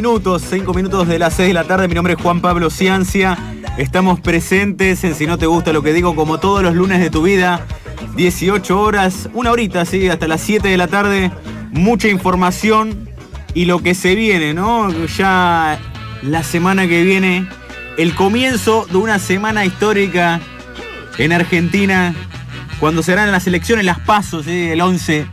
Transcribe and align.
Minutos, 0.00 0.42
cinco 0.48 0.72
minutos 0.72 1.08
de 1.08 1.18
las 1.18 1.34
seis 1.34 1.48
de 1.48 1.52
la 1.52 1.64
tarde. 1.64 1.86
Mi 1.86 1.92
nombre 1.92 2.14
es 2.14 2.22
Juan 2.22 2.40
Pablo 2.40 2.70
Ciancia. 2.70 3.36
Estamos 3.76 4.18
presentes 4.18 5.04
en 5.04 5.14
Si 5.14 5.26
no 5.26 5.36
te 5.36 5.44
gusta 5.44 5.74
lo 5.74 5.82
que 5.82 5.92
digo, 5.92 6.16
como 6.16 6.40
todos 6.40 6.62
los 6.62 6.74
lunes 6.74 7.00
de 7.00 7.10
tu 7.10 7.20
vida. 7.20 7.66
18 8.16 8.80
horas, 8.80 9.28
una 9.34 9.50
horita, 9.50 9.84
sí, 9.84 10.08
hasta 10.08 10.26
las 10.26 10.40
7 10.40 10.68
de 10.68 10.78
la 10.78 10.88
tarde. 10.88 11.30
Mucha 11.72 12.08
información 12.08 13.10
y 13.52 13.66
lo 13.66 13.82
que 13.82 13.94
se 13.94 14.14
viene, 14.14 14.54
¿no? 14.54 14.90
Ya 15.18 15.78
la 16.22 16.42
semana 16.44 16.88
que 16.88 17.02
viene, 17.02 17.46
el 17.98 18.14
comienzo 18.14 18.86
de 18.90 18.96
una 18.96 19.18
semana 19.18 19.66
histórica 19.66 20.40
en 21.18 21.30
Argentina, 21.30 22.14
cuando 22.78 23.02
serán 23.02 23.30
las 23.30 23.46
elecciones, 23.46 23.84
las 23.84 23.98
pasos, 23.98 24.46
¿sí? 24.46 24.70
el 24.70 24.80
11, 24.80 25.26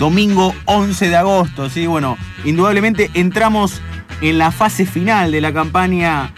domingo 0.00 0.56
11 0.64 1.08
de 1.08 1.16
agosto, 1.16 1.70
¿sí? 1.70 1.86
Bueno, 1.86 2.18
indudablemente 2.44 3.12
entramos 3.14 3.80
en 4.20 4.38
la 4.38 4.50
fase 4.50 4.86
final 4.86 5.32
de 5.32 5.40
la 5.40 5.52
campaña 5.52 6.32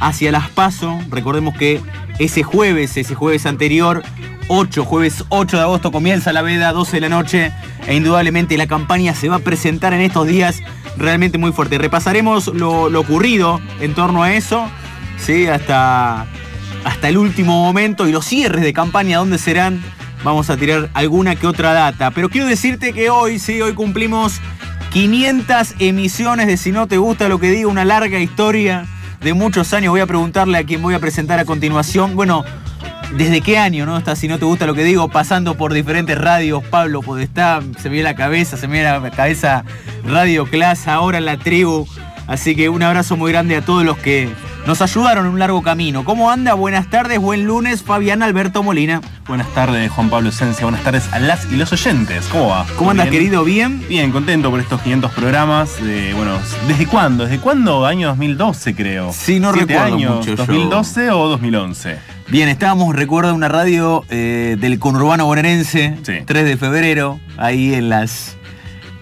hacia 0.00 0.32
las 0.32 0.48
pasos. 0.48 1.08
Recordemos 1.10 1.56
que 1.56 1.80
ese 2.18 2.42
jueves, 2.42 2.96
ese 2.96 3.14
jueves 3.14 3.46
anterior, 3.46 4.02
8, 4.48 4.84
jueves 4.84 5.24
8 5.28 5.56
de 5.56 5.62
agosto 5.62 5.92
comienza 5.92 6.32
la 6.32 6.42
veda, 6.42 6.72
12 6.72 6.96
de 6.96 7.00
la 7.00 7.08
noche, 7.08 7.52
e 7.86 7.94
indudablemente 7.94 8.56
la 8.56 8.66
campaña 8.66 9.14
se 9.14 9.28
va 9.28 9.36
a 9.36 9.40
presentar 9.40 9.92
en 9.92 10.00
estos 10.00 10.26
días 10.26 10.60
realmente 10.96 11.38
muy 11.38 11.52
fuerte. 11.52 11.78
Repasaremos 11.78 12.48
lo, 12.48 12.88
lo 12.88 13.00
ocurrido 13.00 13.60
en 13.80 13.94
torno 13.94 14.22
a 14.22 14.32
eso, 14.34 14.68
¿sí? 15.18 15.46
hasta, 15.46 16.26
hasta 16.84 17.08
el 17.08 17.18
último 17.18 17.62
momento 17.62 18.08
y 18.08 18.12
los 18.12 18.24
cierres 18.24 18.62
de 18.62 18.72
campaña, 18.72 19.18
¿dónde 19.18 19.38
serán? 19.38 19.82
Vamos 20.24 20.50
a 20.50 20.56
tirar 20.56 20.90
alguna 20.94 21.36
que 21.36 21.46
otra 21.46 21.72
data. 21.72 22.10
Pero 22.10 22.28
quiero 22.28 22.46
decirte 22.46 22.92
que 22.92 23.10
hoy, 23.10 23.38
sí, 23.38 23.60
hoy 23.60 23.74
cumplimos 23.74 24.40
500 24.92 25.74
emisiones 25.80 26.46
de 26.46 26.56
Si 26.56 26.72
no 26.72 26.86
te 26.86 26.96
gusta 26.96 27.28
lo 27.28 27.38
que 27.38 27.50
digo, 27.50 27.70
una 27.70 27.84
larga 27.84 28.18
historia 28.18 28.86
de 29.20 29.34
muchos 29.34 29.72
años. 29.74 29.90
Voy 29.90 30.00
a 30.00 30.06
preguntarle 30.06 30.58
a 30.58 30.64
quien 30.64 30.82
voy 30.82 30.94
a 30.94 30.98
presentar 30.98 31.38
a 31.38 31.44
continuación. 31.44 32.16
Bueno, 32.16 32.44
¿desde 33.16 33.40
qué 33.40 33.58
año, 33.58 33.84
no? 33.84 33.98
Está, 33.98 34.16
si 34.16 34.28
no 34.28 34.38
te 34.38 34.44
gusta 34.44 34.66
lo 34.66 34.74
que 34.74 34.84
digo, 34.84 35.08
pasando 35.08 35.56
por 35.56 35.74
diferentes 35.74 36.16
radios. 36.18 36.64
Pablo 36.64 37.02
Podestá, 37.02 37.60
se 37.78 37.88
me 37.88 37.94
viene 37.94 38.10
la 38.10 38.16
cabeza, 38.16 38.56
se 38.56 38.66
me 38.66 38.74
viene 38.74 38.90
la 38.90 39.10
cabeza 39.10 39.64
Radio 40.04 40.46
Class, 40.46 40.88
ahora 40.88 41.20
la 41.20 41.36
tribu. 41.36 41.86
Así 42.28 42.54
que 42.54 42.68
un 42.68 42.82
abrazo 42.82 43.16
muy 43.16 43.32
grande 43.32 43.56
a 43.56 43.62
todos 43.62 43.84
los 43.84 43.96
que 43.98 44.28
nos 44.66 44.82
ayudaron 44.82 45.24
en 45.26 45.32
un 45.32 45.38
largo 45.38 45.62
camino. 45.62 46.04
¿Cómo 46.04 46.30
anda? 46.30 46.52
Buenas 46.52 46.90
tardes, 46.90 47.18
buen 47.18 47.44
lunes, 47.46 47.82
Fabián 47.82 48.22
Alberto 48.22 48.62
Molina. 48.62 49.00
Buenas 49.26 49.48
tardes, 49.54 49.90
Juan 49.90 50.10
Pablo 50.10 50.28
Esencia. 50.28 50.64
Buenas 50.66 50.82
tardes 50.84 51.10
a 51.12 51.18
las 51.20 51.50
y 51.50 51.56
los 51.56 51.72
oyentes. 51.72 52.26
¿Cómo 52.30 52.48
va? 52.48 52.66
¿Cómo 52.76 52.90
andas, 52.90 53.08
querido? 53.08 53.44
¿Bien? 53.44 53.82
Bien, 53.88 54.12
contento 54.12 54.50
por 54.50 54.60
estos 54.60 54.80
500 54.82 55.10
programas. 55.12 55.70
Eh, 55.82 56.12
bueno, 56.14 56.38
¿desde 56.68 56.86
cuándo? 56.86 57.24
¿Desde 57.24 57.38
cuándo? 57.38 57.86
Año 57.86 58.08
2012, 58.08 58.74
creo. 58.74 59.10
Sí, 59.12 59.40
no 59.40 59.52
¿Siete 59.54 59.72
recuerdo 59.74 59.94
años? 59.96 60.16
mucho 60.26 60.34
yo. 60.34 60.46
¿2012 60.46 61.10
o 61.12 61.28
2011? 61.28 61.96
Bien, 62.28 62.50
estábamos, 62.50 62.94
recuerdo, 62.94 63.34
una 63.34 63.48
radio 63.48 64.04
eh, 64.10 64.56
del 64.60 64.78
conurbano 64.78 65.24
bonaerense, 65.24 65.96
Sí. 66.02 66.12
3 66.26 66.44
de 66.44 66.56
febrero, 66.58 67.18
ahí 67.38 67.72
en 67.72 67.88
las... 67.88 68.36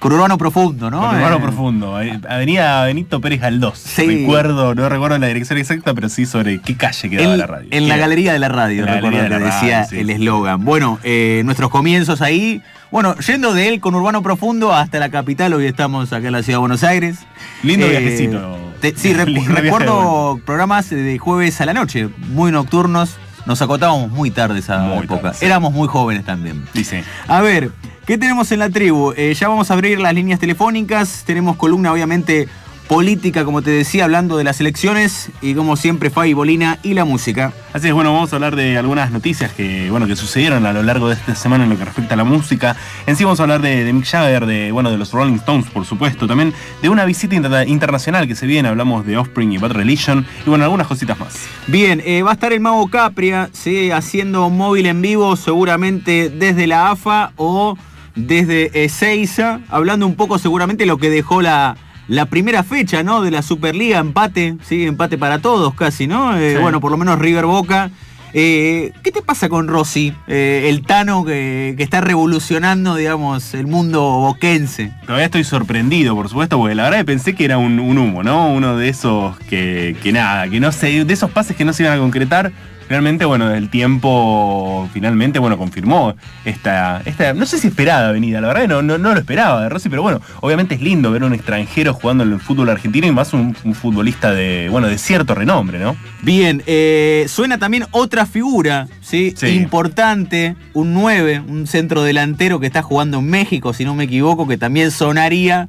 Conurbano 0.09 0.39
profundo, 0.39 0.89
¿no? 0.91 1.00
Conurbano 1.00 1.37
Eh, 1.37 1.41
profundo. 1.41 1.97
Avenida 2.28 2.84
Benito 2.84 3.21
Pérez 3.21 3.41
Galdós. 3.41 3.78
Sí. 3.78 4.06
Recuerdo, 4.06 4.75
no 4.77 4.89
recuerdo 4.89 5.19
la 5.19 5.27
dirección 5.27 5.59
exacta, 5.59 5.94
pero 5.94 6.09
sí 6.09 6.27
sobre 6.27 6.61
qué 6.61 6.77
calle 6.77 7.11
quedaba 7.11 7.33
En, 7.33 7.39
la 7.39 7.47
radio. 7.49 7.69
en 7.72 7.89
la 7.89 7.97
galería 7.97 8.33
de 8.33 8.39
la 8.39 8.49
radio, 8.49 8.87
la 8.87 8.95
recuerdo 8.95 9.19
que 9.19 9.28
de 9.28 9.39
decía 9.41 9.77
radio, 9.81 9.89
sí, 9.91 9.99
el 9.99 10.11
eslogan. 10.11 10.65
Bueno, 10.65 11.00
eh, 11.03 11.43
nuestros 11.45 11.71
comienzos 11.71 12.22
ahí, 12.22 12.62
bueno, 12.93 13.16
yendo 13.19 13.53
de 13.53 13.66
él 13.69 13.81
conurbano 13.81 14.22
profundo 14.22 14.72
hasta 14.72 15.00
la 15.00 15.09
capital, 15.11 15.53
hoy 15.55 15.66
estamos 15.66 16.12
acá 16.12 16.28
en 16.28 16.33
la 16.34 16.43
ciudad 16.45 16.59
de 16.59 16.61
Buenos 16.61 16.84
Aires. 16.84 17.19
Lindo 17.65 17.87
Eh, 17.87 17.91
viajecito. 17.91 18.59
te- 18.81 18.95
sí, 18.97 19.12
recu- 19.15 19.45
recuerdo 19.47 20.39
programas 20.47 20.89
de 20.91 21.19
jueves 21.19 21.61
a 21.61 21.66
la 21.66 21.75
noche, 21.75 22.09
muy 22.28 22.53
nocturnos. 22.53 23.16
Nos 23.47 23.62
acotábamos 23.62 24.11
muy 24.11 24.31
tarde 24.31 24.59
esa 24.59 24.79
Muy 24.81 25.05
época. 25.05 25.23
tarde, 25.23 25.39
sí. 25.39 25.47
Éramos 25.47 25.73
muy 25.73 25.89
jóvenes 25.89 26.25
también. 26.25 26.65
Dice. 26.75 27.05
A 27.29 27.41
ver, 27.41 27.71
¿qué 28.05 28.19
tenemos 28.19 28.51
en 28.53 28.59
la 28.59 28.71
tribu? 28.71 29.12
Eh, 29.17 29.34
ya 29.34 29.49
vamos 29.49 29.71
a 29.71 29.75
abrir 29.75 30.01
las 30.01 30.12
líneas 30.15 30.41
telefónicas. 30.41 31.23
Tenemos 31.25 31.57
columna, 31.57 31.93
obviamente, 31.93 32.49
política, 32.89 33.45
como 33.45 33.63
te 33.63 33.71
decía, 33.71 34.05
hablando 34.05 34.37
de 34.37 34.45
las 34.45 34.61
elecciones. 34.61 35.31
Y 35.43 35.55
como 35.55 35.77
siempre, 35.77 36.11
Fabi 36.11 36.33
Bolina 36.33 36.79
y 36.83 36.95
la 36.95 37.05
música. 37.05 37.53
Así 37.73 37.89
es, 37.89 37.95
bueno, 37.95 38.13
vamos 38.13 38.33
a 38.33 38.37
hablar 38.37 38.57
de 38.57 38.79
algunas 38.79 39.11
noticias 39.11 39.53
que, 39.53 39.91
bueno, 39.91 40.07
que 40.07 40.17
sucedieron 40.17 40.65
a 40.67 40.73
lo 40.73 40.83
largo 40.83 41.09
de 41.09 41.15
esta 41.15 41.35
semana 41.35 41.65
en 41.65 41.71
lo 41.71 41.79
que 41.79 41.85
respecta 41.85 42.15
a 42.15 42.17
la 42.17 42.25
música. 42.25 42.77
En 43.07 43.17
sí 43.17 43.25
vamos 43.25 43.41
a 43.41 43.43
hablar 43.43 43.61
de, 43.61 43.85
de 43.85 43.93
Mick 43.93 44.07
Jagger, 44.07 44.47
de, 44.47 44.73
bueno, 44.73 44.91
de 44.91 44.99
los 44.99 45.13
Rolling 45.13 45.35
Stones, 45.37 45.67
por 45.71 45.85
supuesto. 45.85 46.27
También 46.27 46.55
de 46.81 46.89
una 46.89 47.05
visita 47.05 47.35
inter- 47.35 47.69
internacional 47.69 48.27
que 48.27 48.35
se 48.35 48.47
viene. 48.47 48.69
Hablamos 48.69 49.05
de 49.05 49.19
Offspring 49.19 49.53
y 49.53 49.59
Bad 49.59 49.73
Religion. 49.73 50.27
Y 50.47 50.49
bueno, 50.49 50.65
algunas 50.65 50.87
cositas 50.87 51.19
más. 51.19 51.47
Bien, 51.67 52.03
eh, 52.05 52.23
va 52.23 52.31
a 52.31 52.35
estar 52.35 52.53
el 52.53 52.61
Mago 52.61 52.89
Capria, 52.89 53.51
¿sí? 53.53 53.91
haciendo 53.91 54.49
móvil 54.49 54.87
en 54.87 55.03
vivo, 55.03 55.37
seguramente 55.37 56.31
desde 56.31 56.67
la 56.67 56.91
AFA 56.93 57.33
o 57.37 57.77
desde 58.15 58.85
Ezeiza, 58.85 59.61
hablando 59.69 60.07
un 60.07 60.15
poco 60.15 60.39
seguramente 60.39 60.87
lo 60.87 60.97
que 60.97 61.11
dejó 61.11 61.43
la, 61.43 61.77
la 62.09 62.27
primera 62.27 62.62
fecha, 62.62 63.03
¿no? 63.03 63.22
De 63.22 63.31
la 63.31 63.43
Superliga, 63.43 63.99
empate, 63.99 64.56
sí, 64.65 64.84
empate 64.87 65.19
para 65.19 65.39
todos 65.41 65.75
casi, 65.75 66.06
¿no? 66.06 66.37
Eh, 66.37 66.55
Sí. 66.56 66.62
Bueno, 66.62 66.81
por 66.81 66.91
lo 66.91 66.97
menos 66.97 67.19
River 67.19 67.47
Boca. 67.47 67.91
Eh, 68.39 68.93
¿Qué 69.03 69.12
te 69.12 69.22
pasa 69.22 69.49
con 69.49 69.67
Rossi, 69.67 70.12
eh, 70.27 70.66
el 70.69 70.83
Tano 70.83 71.25
que, 71.25 71.75
que 71.77 71.83
está 71.83 72.03
revolucionando, 72.03 72.95
digamos, 72.97 73.55
el 73.55 73.66
mundo 73.66 74.03
boquense? 74.03 74.93
Todavía 75.06 75.25
estoy 75.27 75.43
sorprendido, 75.45 76.15
por 76.15 76.28
supuesto, 76.28 76.59
porque 76.59 76.75
la 76.75 76.83
verdad 76.84 76.99
que 76.99 77.05
pensé 77.06 77.34
que 77.34 77.47
era 77.47 77.56
un, 77.56 77.78
un 77.81 77.97
humo, 77.97 78.22
¿no? 78.22 78.53
Uno 78.53 78.77
de 78.77 78.91
esos 78.91 79.39
que, 79.49 79.97
que 80.03 80.12
nada, 80.12 80.49
que 80.49 80.61
no 80.61 80.71
sé, 80.71 81.05
de 81.05 81.15
esos 81.15 81.31
pases 81.31 81.57
que 81.57 81.65
no 81.65 81.72
se 81.72 81.84
iban 81.84 81.97
a 81.97 82.01
concretar. 82.01 82.53
Realmente, 82.88 83.24
bueno, 83.24 83.53
el 83.53 83.68
tiempo 83.68 84.88
finalmente, 84.92 85.38
bueno, 85.38 85.59
confirmó 85.59 86.15
esta, 86.44 87.03
esta 87.04 87.34
no 87.34 87.44
sé 87.47 87.59
si 87.59 87.68
esperada 87.68 88.12
venida, 88.12 88.41
la 88.41 88.48
verdad 88.48 88.62
que 88.62 88.68
no, 88.68 88.83
no, 88.83 88.97
no 88.98 89.12
lo 89.12 89.18
esperaba 89.18 89.62
de 89.62 89.68
Rossi, 89.68 89.88
pero 89.88 90.03
bueno, 90.03 90.21
obviamente 90.41 90.77
es 90.77 90.80
lindo 90.80 91.10
ver 91.10 91.22
a 91.22 91.27
un 91.27 91.34
extranjero 91.34 91.94
jugando 91.94 92.22
en 92.22 92.33
el 92.33 92.41
fútbol 92.41 92.68
argentino 92.71 93.06
y 93.06 93.12
más 93.12 93.33
un, 93.33 93.56
un 93.65 93.74
futbolista 93.74 94.33
de, 94.33 94.68
bueno, 94.71 94.86
de 94.86 94.98
cierto 94.98 95.34
renombre, 95.34 95.78
¿no? 95.78 95.97
Bien, 96.22 96.62
eh, 96.66 97.27
suena 97.28 97.59
también 97.59 97.86
otra 97.91 98.24
figura, 98.27 98.88
¿sí? 99.00 99.34
Sí. 99.36 99.48
Importante, 99.48 100.54
un 100.72 100.94
9, 100.94 101.42
un 101.47 101.66
centro 101.66 102.03
delantero 102.03 102.60
que 102.60 102.66
está 102.66 102.83
jugando 102.83 103.18
en 103.18 103.27
México, 103.27 103.72
si 103.72 103.84
no 103.84 103.94
me 103.94 104.04
equivoco, 104.04 104.47
que 104.47 104.59
también 104.59 104.91
sonaría 104.91 105.68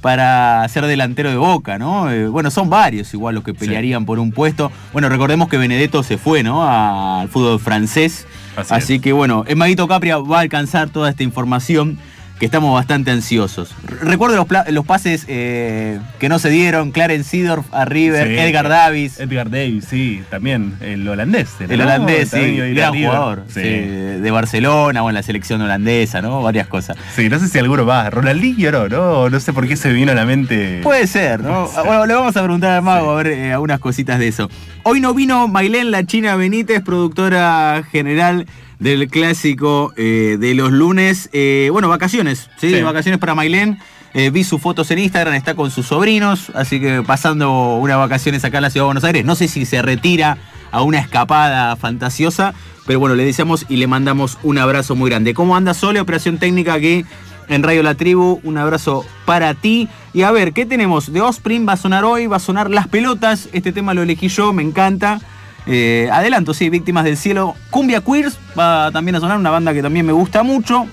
para 0.00 0.66
ser 0.68 0.86
delantero 0.86 1.30
de 1.30 1.36
Boca, 1.36 1.78
¿no? 1.78 2.10
Eh, 2.10 2.28
bueno, 2.28 2.50
son 2.50 2.70
varios 2.70 3.12
igual 3.14 3.34
los 3.34 3.44
que 3.44 3.54
pelearían 3.54 4.06
por 4.06 4.18
un 4.18 4.32
puesto. 4.32 4.70
Bueno, 4.92 5.08
recordemos 5.08 5.48
que 5.48 5.56
Benedetto 5.56 6.02
se 6.02 6.18
fue, 6.18 6.42
¿no? 6.42 6.68
Al 6.68 7.28
fútbol 7.28 7.58
francés. 7.60 8.26
Así 8.56 8.74
Así, 8.74 9.00
que 9.00 9.12
bueno, 9.12 9.44
el 9.46 9.56
Maguito 9.56 9.86
Capria 9.86 10.18
va 10.18 10.38
a 10.38 10.40
alcanzar 10.40 10.88
toda 10.90 11.10
esta 11.10 11.22
información 11.22 11.98
que 12.38 12.46
estamos 12.46 12.72
bastante 12.74 13.10
ansiosos. 13.10 13.74
Re- 13.84 14.10
Recuerdo 14.10 14.36
los, 14.36 14.46
los 14.72 14.86
pases 14.86 15.24
eh, 15.28 15.98
que 16.20 16.28
no 16.28 16.38
se 16.38 16.50
dieron, 16.50 16.92
Clarence 16.92 17.28
Seedorf 17.30 17.66
a 17.74 17.84
River, 17.84 18.28
Sí. 18.28 18.38
Edgar 18.38 18.68
Davis. 18.68 19.18
Edgar 19.20 19.50
Davis, 19.50 19.86
sí, 19.88 20.22
también, 20.30 20.74
el 20.80 21.06
holandés. 21.08 21.48
El 21.60 21.80
holandés, 21.80 22.30
sí, 22.30 22.56
gran 22.74 22.94
jugador. 22.94 23.44
Sí. 23.48 23.60
sí, 23.60 23.68
de 23.68 24.30
Barcelona 24.30 25.02
o 25.02 25.08
en 25.08 25.14
la 25.14 25.22
selección 25.22 25.60
holandesa, 25.60 26.22
¿no? 26.22 26.42
Varias 26.42 26.68
cosas. 26.68 26.96
Sí, 27.16 27.28
no 27.28 27.38
sé 27.38 27.48
si 27.48 27.58
alguno 27.58 27.84
va. 27.84 28.08
Ronaldinho 28.10 28.70
no, 28.70 28.88
no, 28.88 29.30
no 29.30 29.40
sé 29.40 29.52
por 29.52 29.66
qué 29.66 29.76
se 29.76 29.92
vino 29.92 30.12
a 30.12 30.14
la 30.14 30.24
mente. 30.24 30.80
Puede 30.82 31.06
ser, 31.06 31.40
¿no? 31.40 31.64
Puede 31.66 31.74
ser. 31.74 31.84
Bueno, 31.86 32.06
le 32.06 32.14
vamos 32.14 32.36
a 32.36 32.42
preguntar 32.42 32.70
al 32.72 32.82
mago 32.82 33.10
a 33.10 33.16
ver 33.16 33.26
eh, 33.28 33.52
algunas 33.52 33.80
cositas 33.80 34.18
de 34.18 34.28
eso. 34.28 34.48
Hoy 34.84 35.00
no 35.00 35.12
vino 35.12 35.48
Mailén 35.48 35.90
La 35.90 36.04
China 36.06 36.36
Benítez, 36.36 36.82
productora 36.82 37.82
general 37.90 38.46
del 38.78 39.08
clásico 39.08 39.92
eh, 39.96 40.36
de 40.38 40.54
los 40.54 40.70
lunes. 40.70 41.28
Eh, 41.32 41.68
bueno, 41.72 41.88
vacaciones, 41.88 42.50
¿sí? 42.58 42.74
Sí. 42.74 42.82
Vacaciones 42.82 43.18
para 43.18 43.34
Mailén. 43.34 43.78
Eh, 44.14 44.30
vi 44.30 44.42
sus 44.42 44.60
fotos 44.60 44.90
en 44.90 44.98
Instagram, 45.00 45.34
está 45.34 45.54
con 45.54 45.70
sus 45.70 45.86
sobrinos, 45.86 46.50
así 46.54 46.80
que 46.80 47.02
pasando 47.02 47.76
unas 47.76 47.98
vacaciones 47.98 48.42
acá 48.44 48.58
en 48.58 48.62
la 48.62 48.70
ciudad 48.70 48.84
de 48.84 48.88
Buenos 48.88 49.04
Aires. 49.04 49.24
No 49.24 49.34
sé 49.34 49.48
si 49.48 49.66
se 49.66 49.82
retira 49.82 50.38
a 50.70 50.82
una 50.82 50.98
escapada 50.98 51.76
fantasiosa, 51.76 52.54
pero 52.86 53.00
bueno, 53.00 53.14
le 53.14 53.24
deseamos 53.24 53.66
y 53.68 53.76
le 53.76 53.86
mandamos 53.86 54.38
un 54.42 54.58
abrazo 54.58 54.96
muy 54.96 55.10
grande. 55.10 55.34
¿Cómo 55.34 55.56
anda 55.56 55.74
Sole? 55.74 56.00
Operación 56.00 56.38
técnica 56.38 56.74
aquí 56.74 57.04
en 57.48 57.62
Radio 57.62 57.82
La 57.82 57.94
Tribu. 57.94 58.40
Un 58.44 58.56
abrazo 58.56 59.04
para 59.26 59.52
ti. 59.54 59.88
Y 60.14 60.22
a 60.22 60.30
ver, 60.30 60.52
¿qué 60.54 60.64
tenemos? 60.64 61.12
De 61.12 61.20
Osprey 61.20 61.62
va 61.64 61.74
a 61.74 61.76
sonar 61.76 62.04
hoy, 62.04 62.26
va 62.26 62.36
a 62.36 62.40
sonar 62.40 62.70
Las 62.70 62.88
Pelotas. 62.88 63.50
Este 63.52 63.72
tema 63.72 63.92
lo 63.92 64.02
elegí 64.02 64.28
yo, 64.28 64.54
me 64.54 64.62
encanta. 64.62 65.20
Eh, 65.68 66.08
adelanto, 66.10 66.54
sí, 66.54 66.70
Víctimas 66.70 67.04
del 67.04 67.16
Cielo. 67.16 67.54
Cumbia 67.70 68.00
Queers 68.00 68.38
va 68.58 68.90
también 68.90 69.16
a 69.16 69.20
sonar, 69.20 69.36
una 69.36 69.50
banda 69.50 69.74
que 69.74 69.82
también 69.82 70.06
me 70.06 70.12
gusta 70.12 70.42
mucho. 70.42 70.86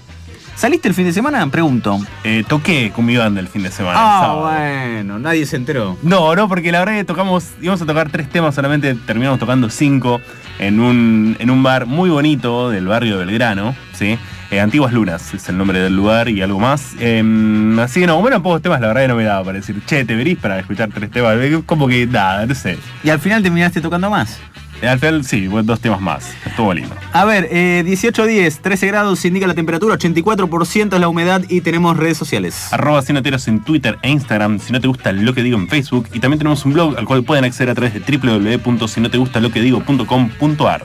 ¿Saliste 0.56 0.88
el 0.88 0.94
fin 0.94 1.06
de 1.06 1.12
semana? 1.13 1.45
Pregunto. 1.48 2.00
Eh, 2.24 2.44
toqué 2.48 2.92
con 2.95 3.06
mi 3.06 3.18
banda 3.18 3.42
el 3.42 3.48
fin 3.48 3.63
de 3.63 3.72
semana. 3.72 3.98
Ah, 4.00 4.36
bueno, 4.42 5.19
nadie 5.19 5.45
se 5.45 5.57
enteró. 5.57 5.98
No, 6.01 6.33
no, 6.36 6.48
porque 6.48 6.72
la 6.72 6.80
verdad 6.80 6.94
que 6.94 7.04
tocamos, 7.04 7.51
íbamos 7.62 7.81
a 7.81 7.86
tocar 7.86 8.10
tres 8.10 8.30
temas, 8.30 8.56
solamente 8.56 8.95
terminamos 8.95 9.38
tocando 9.38 9.69
cinco 9.69 10.22
en 10.60 10.80
un, 10.80 11.36
en 11.39 11.50
un 11.50 11.62
bar 11.62 11.86
muy 11.86 12.10
bonito 12.10 12.69
del 12.69 12.88
barrio 12.88 13.18
Belgrano, 13.18 13.75
¿sí? 13.94 14.18
Eh, 14.50 14.60
Antiguas 14.62 14.94
Lunas 14.94 15.33
es 15.33 15.50
el 15.50 15.57
nombre 15.57 15.80
del 15.80 15.95
lugar 15.95 16.30
y 16.30 16.42
algo 16.42 16.60
más. 16.60 16.95
Em, 17.00 17.77
así 17.80 18.00
que 18.00 18.07
no, 18.07 18.22
bueno, 18.22 18.42
pocos 18.42 18.62
temas, 18.62 18.80
la 18.80 18.88
verdad 18.88 19.01
que 19.01 19.07
no 19.10 19.16
me 19.16 19.24
daba 19.25 19.44
para 19.44 19.57
decir, 19.57 19.81
che, 19.86 20.06
te 20.06 20.16
verís 20.16 20.38
para 20.38 20.60
escuchar 20.60 20.89
tres 20.94 21.12
temas. 21.12 21.36
Como 21.66 21.88
que 21.88 22.07
nada, 22.07 22.45
no 22.45 22.56
sé. 22.56 22.77
Y 23.04 23.10
al 23.10 23.19
final 23.19 23.44
terminaste 23.44 23.81
tocando 23.81 24.10
más. 24.10 24.39
Al 24.81 25.00
final, 25.00 25.24
sí, 25.25 25.48
dos 25.48 25.80
temas 25.80 26.01
más. 26.01 26.33
Estuvo 26.45 26.74
lindo. 26.74 26.94
A 27.13 27.25
ver, 27.25 27.48
eh, 27.51 27.83
18 27.86 28.25
10, 28.25 28.60
13 28.60 28.88
grados 28.88 29.24
indica 29.25 29.48
la 29.48 29.54
temperatura, 29.54 29.95
84% 29.95 30.95
es 30.95 31.01
la 31.01 31.07
humedad 31.07 31.44
y 31.50 31.62
tenemos 31.62 31.95
redes 31.98 32.18
sociales. 32.18 32.68
Arroba 32.72 33.01
Sinoteros 33.01 33.48
en 33.48 33.63
Twitter 33.63 33.98
e 34.01 34.10
Instagram, 34.10 34.60
si 34.60 34.74
no 34.74 34.81
te 34.81 34.88
gusta 34.88 35.12
lo 35.12 35.33
que 35.33 35.44
digo 35.44 35.57
en 35.57 35.68
Facebook. 35.68 36.07
Y 36.13 36.19
también 36.19 36.39
tenemos 36.39 36.66
un 36.66 36.74
blog 36.74 36.98
al 36.98 37.06
cual 37.06 37.24
pueden 37.24 37.45
acceder 37.45 37.69
a 37.69 37.75
través 37.75 37.94
de 37.94 38.00
www.sinotegustaloquedigo.com.ar. 38.00 40.83